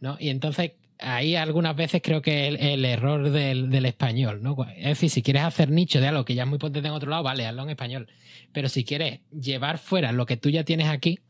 ¿no? 0.00 0.16
Y 0.18 0.30
entonces 0.30 0.72
ahí 1.00 1.36
algunas 1.36 1.76
veces 1.76 2.00
creo 2.02 2.22
que 2.22 2.48
el, 2.48 2.84
error 2.84 3.30
del, 3.30 3.86
español, 3.86 4.42
¿no? 4.42 4.56
Es 4.76 4.84
decir, 4.84 5.10
si 5.10 5.22
quieres 5.22 5.42
hacer 5.42 5.70
nicho 5.70 6.00
de 6.00 6.08
algo 6.08 6.24
que 6.24 6.34
ya 6.34 6.42
es 6.42 6.48
muy 6.48 6.58
potente 6.58 6.88
en 6.88 6.94
otro 6.94 7.10
lado, 7.10 7.22
vale, 7.22 7.46
hazlo 7.46 7.62
en 7.62 7.70
español. 7.70 8.08
Pero 8.52 8.68
si 8.68 8.84
quieres 8.84 9.20
llevar 9.30 9.78
fuera 9.78 10.12
lo 10.12 10.26
que 10.26 10.36
tú 10.36 10.50
ya 10.50 10.64
tienes 10.64 10.88
aquí, 10.88 11.20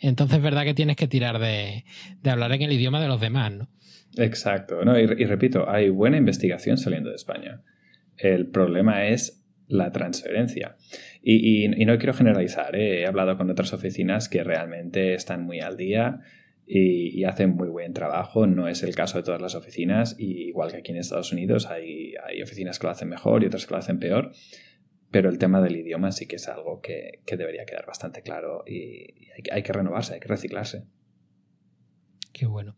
entonces 0.00 0.38
es 0.38 0.42
verdad 0.42 0.64
que 0.64 0.74
tienes 0.74 0.96
que 0.96 1.06
tirar 1.06 1.38
de, 1.38 1.84
hablar 2.24 2.52
en 2.52 2.62
el 2.62 2.72
idioma 2.72 3.00
de 3.00 3.08
los 3.08 3.20
demás, 3.20 3.52
¿no? 3.52 3.68
Exacto, 4.16 4.84
¿no? 4.84 4.98
Y, 4.98 5.06
repito, 5.06 5.70
hay 5.70 5.88
buena 5.88 6.18
investigación 6.18 6.76
saliendo 6.76 7.10
de 7.10 7.16
España. 7.16 7.62
El 8.18 8.48
problema 8.48 9.06
es 9.06 9.42
la 9.68 9.90
transferencia. 9.90 10.76
Y 11.22 11.68
no 11.68 11.96
quiero 11.96 12.12
generalizar, 12.12 12.76
¿eh? 12.76 13.02
he 13.02 13.06
hablado 13.06 13.38
con 13.38 13.48
otras 13.48 13.72
oficinas 13.72 14.28
que 14.28 14.44
realmente 14.44 15.14
están 15.14 15.44
muy 15.44 15.60
al 15.60 15.76
día 15.76 16.20
y, 16.66 17.24
hacen 17.24 17.56
muy 17.56 17.68
buen 17.68 17.92
trabajo. 17.92 18.46
No 18.46 18.68
es 18.68 18.82
el 18.82 18.94
caso 18.94 19.18
de 19.18 19.24
todas 19.24 19.40
las 19.40 19.54
oficinas, 19.54 20.16
y 20.18 20.48
igual 20.48 20.70
que 20.72 20.78
aquí 20.78 20.92
en 20.92 20.98
Estados 20.98 21.32
Unidos 21.32 21.66
hay, 21.66 22.14
hay 22.26 22.42
oficinas 22.42 22.78
que 22.78 22.86
lo 22.86 22.92
hacen 22.92 23.08
mejor 23.08 23.42
y 23.42 23.46
otras 23.46 23.66
que 23.66 23.74
lo 23.74 23.78
hacen 23.78 23.98
peor. 23.98 24.32
Pero 25.10 25.28
el 25.28 25.38
tema 25.38 25.60
del 25.60 25.76
idioma 25.76 26.10
sí 26.10 26.26
que 26.26 26.36
es 26.36 26.48
algo 26.48 26.80
que, 26.80 27.20
que 27.26 27.36
debería 27.36 27.66
quedar 27.66 27.86
bastante 27.86 28.22
claro 28.22 28.64
y, 28.66 29.30
hay, 29.32 29.42
hay 29.50 29.62
que 29.62 29.72
renovarse, 29.72 30.14
hay 30.14 30.20
que 30.20 30.28
reciclarse. 30.28 30.84
Qué 32.32 32.46
bueno. 32.46 32.74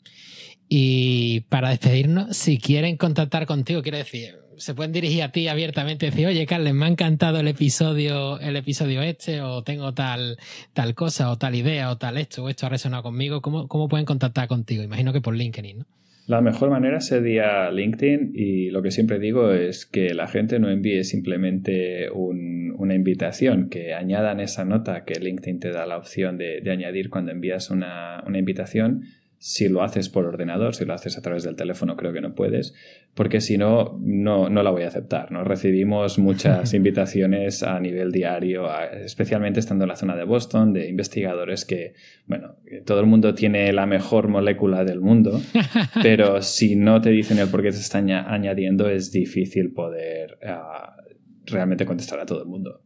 Y 0.69 1.41
para 1.49 1.71
despedirnos, 1.71 2.37
si 2.37 2.59
quieren 2.59 2.97
contactar 2.97 3.47
contigo, 3.47 3.83
quiero 3.83 3.99
decir, 3.99 4.37
se 4.57 4.75
pueden 4.75 4.93
dirigir 4.93 5.23
a 5.23 5.33
ti 5.33 5.49
abiertamente 5.49 6.07
y 6.07 6.11
decir, 6.11 6.27
oye, 6.27 6.47
Carles, 6.47 6.75
me 6.75 6.87
ha 6.87 6.89
encantado 6.89 7.41
el 7.41 7.49
episodio, 7.49 8.39
el 8.41 8.57
episodio 8.57 9.03
este, 9.03 9.41
o 9.41 9.63
tengo 9.63 9.95
tal, 9.95 10.39
tal 10.73 10.95
cosa, 10.95 11.31
o 11.31 11.39
tal 11.39 11.55
idea, 11.55 11.91
o 11.91 11.99
tal 11.99 12.19
esto, 12.19 12.45
o 12.45 12.49
esto 12.49 12.67
ha 12.67 12.71
resonado 12.71 13.03
conmigo. 13.03 13.41
¿Cómo, 13.43 13.69
cómo 13.69 13.89
pueden 13.89 14.07
contactar 14.07 14.49
contigo? 14.49 14.83
Imagino 14.83 15.13
que 15.13 15.21
por 15.21 15.35
LinkedIn, 15.35 15.81
¿no? 15.81 15.87
La 16.27 16.41
mejor 16.41 16.71
manera 16.71 17.01
sería 17.01 17.71
LinkedIn 17.71 18.33
y 18.35 18.71
lo 18.71 18.81
que 18.81 18.91
siempre 18.91 19.19
digo 19.19 19.53
es 19.53 19.85
que 19.85 20.15
la 20.15 20.27
gente 20.27 20.59
no 20.59 20.71
envíe 20.71 21.05
simplemente 21.05 22.09
una 22.11 22.95
invitación, 22.95 23.69
que 23.69 23.93
añadan 23.93 24.41
esa 24.41 24.65
nota 24.65 25.05
que 25.05 25.21
LinkedIn 25.21 25.61
te 25.61 25.71
da 25.71 25.85
la 25.85 25.99
opción 25.99 26.39
de, 26.39 26.63
añadir 26.71 27.11
cuando 27.11 27.31
envías 27.31 27.71
una, 27.71 28.25
una 28.27 28.39
invitación 28.39 29.03
si 29.45 29.69
lo 29.69 29.83
haces 29.83 30.09
por 30.09 30.25
ordenador, 30.25 30.75
si 30.75 30.87
lo 30.87 30.95
haces 30.95 31.19
a 31.19 31.21
través 31.21 31.43
del 31.43 31.55
teléfono, 31.55 31.99
creo 31.99 32.15
que 32.15 32.23
no 32.23 32.35
puedes, 32.35 32.73
porque 33.12 33.43
si 33.43 33.59
no, 33.59 34.01
no, 34.01 34.49
la 34.49 34.71
voy 34.71 34.85
a 34.85 34.89
aceptar. 34.89 35.31
¿no? 35.33 35.45
Recibimos 35.45 36.19
muchas 36.19 36.73
invitaciones 36.75 37.62
a 37.62 37.79
nivel 37.79 38.11
diario, 38.11 38.66
especialmente 38.95 39.61
estando 39.61 39.85
en 39.85 39.91
la 39.91 39.97
zona 39.97 40.16
de 40.16 40.25
Boston, 40.25 40.73
de 40.73 40.89
investigadores 40.89 41.66
que, 41.66 41.93
bueno, 42.25 42.57
todo 42.87 43.01
el 43.01 43.07
mundo 43.07 43.35
tiene 43.35 43.71
la 43.75 43.85
mejor 43.85 44.29
molécula 44.29 44.83
del 44.83 45.03
mundo, 45.03 45.39
pero 46.03 46.41
si 46.41 46.75
no 46.75 47.03
te 47.03 47.11
dicen 47.11 47.39
el 47.39 47.49
por 47.49 47.62
qué 47.62 47.71
te 47.71 47.77
están 47.77 48.11
añadiendo, 48.11 48.89
es 48.89 49.12
difícil 49.12 49.75
poder 49.75 50.39
ah, 50.47 50.97
realmente 51.45 51.85
contestar 51.85 52.19
a 52.19 52.25
todo 52.25 52.41
el 52.41 52.49
mundo. 52.49 52.81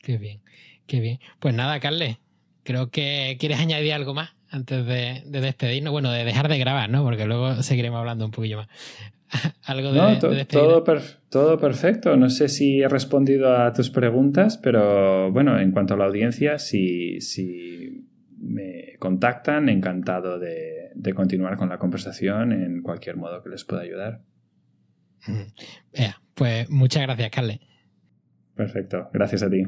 Qué 0.00 0.18
bien, 0.18 0.40
qué 0.86 1.00
bien. 1.00 1.18
Pues 1.40 1.52
nada, 1.52 1.80
Carle, 1.80 2.20
creo 2.62 2.90
que 2.90 3.36
quieres 3.40 3.58
añadir 3.58 3.92
algo 3.92 4.14
más 4.14 4.37
antes 4.50 4.86
de, 4.86 5.22
despedirnos, 5.26 5.92
bueno, 5.92 6.10
de 6.10 6.24
dejar 6.24 6.48
de 6.48 6.58
grabar, 6.58 6.90
¿no? 6.90 7.02
Porque 7.02 7.26
luego 7.26 7.62
seguiremos 7.62 7.98
hablando 7.98 8.24
un 8.24 8.30
poquillo 8.30 8.58
más. 8.58 8.68
Algo 9.64 9.92
de, 9.92 9.98
no, 9.98 10.18
todo, 10.48 10.84
todo 11.28 11.58
perfecto. 11.58 12.16
No 12.16 12.30
sé 12.30 12.48
si 12.48 12.80
he 12.80 12.88
respondido 12.88 13.54
a 13.54 13.72
tus 13.72 13.90
preguntas, 13.90 14.56
pero 14.56 15.30
bueno, 15.32 15.58
en 15.60 15.72
cuanto 15.72 15.94
a 15.94 15.96
la 15.98 16.06
audiencia, 16.06 16.58
si, 16.58 17.20
si 17.20 18.06
me 18.40 18.96
contactan, 18.98 19.68
encantado 19.68 20.38
de, 20.38 20.90
de, 20.94 21.14
continuar 21.14 21.56
con 21.56 21.68
la 21.68 21.78
conversación 21.78 22.52
en 22.52 22.82
cualquier 22.82 23.16
modo 23.16 23.42
que 23.42 23.50
les 23.50 23.64
pueda 23.64 23.82
ayudar. 23.82 24.22
pues 26.34 26.70
muchas 26.70 27.02
gracias, 27.02 27.30
Carle. 27.30 27.60
Perfecto, 28.54 29.10
gracias 29.12 29.42
a 29.42 29.50
ti. 29.50 29.64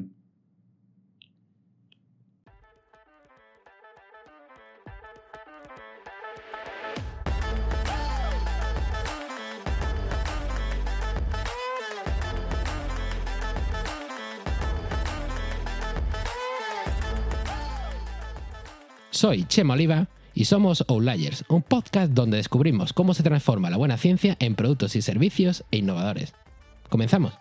Soy 19.21 19.45
Chema 19.45 19.75
Oliva 19.75 20.09
y 20.33 20.47
somos 20.47 20.83
Outliers, 20.89 21.45
un 21.51 21.61
podcast 21.61 22.13
donde 22.13 22.39
descubrimos 22.39 22.95
cómo 22.95 23.13
se 23.13 23.23
transforma 23.23 23.69
la 23.69 23.77
buena 23.77 23.99
ciencia 23.99 24.35
en 24.41 24.55
productos 24.55 24.97
y 24.97 25.03
servicios 25.03 25.63
e 25.71 25.77
innovadores. 25.77 26.33
Comenzamos. 26.89 27.35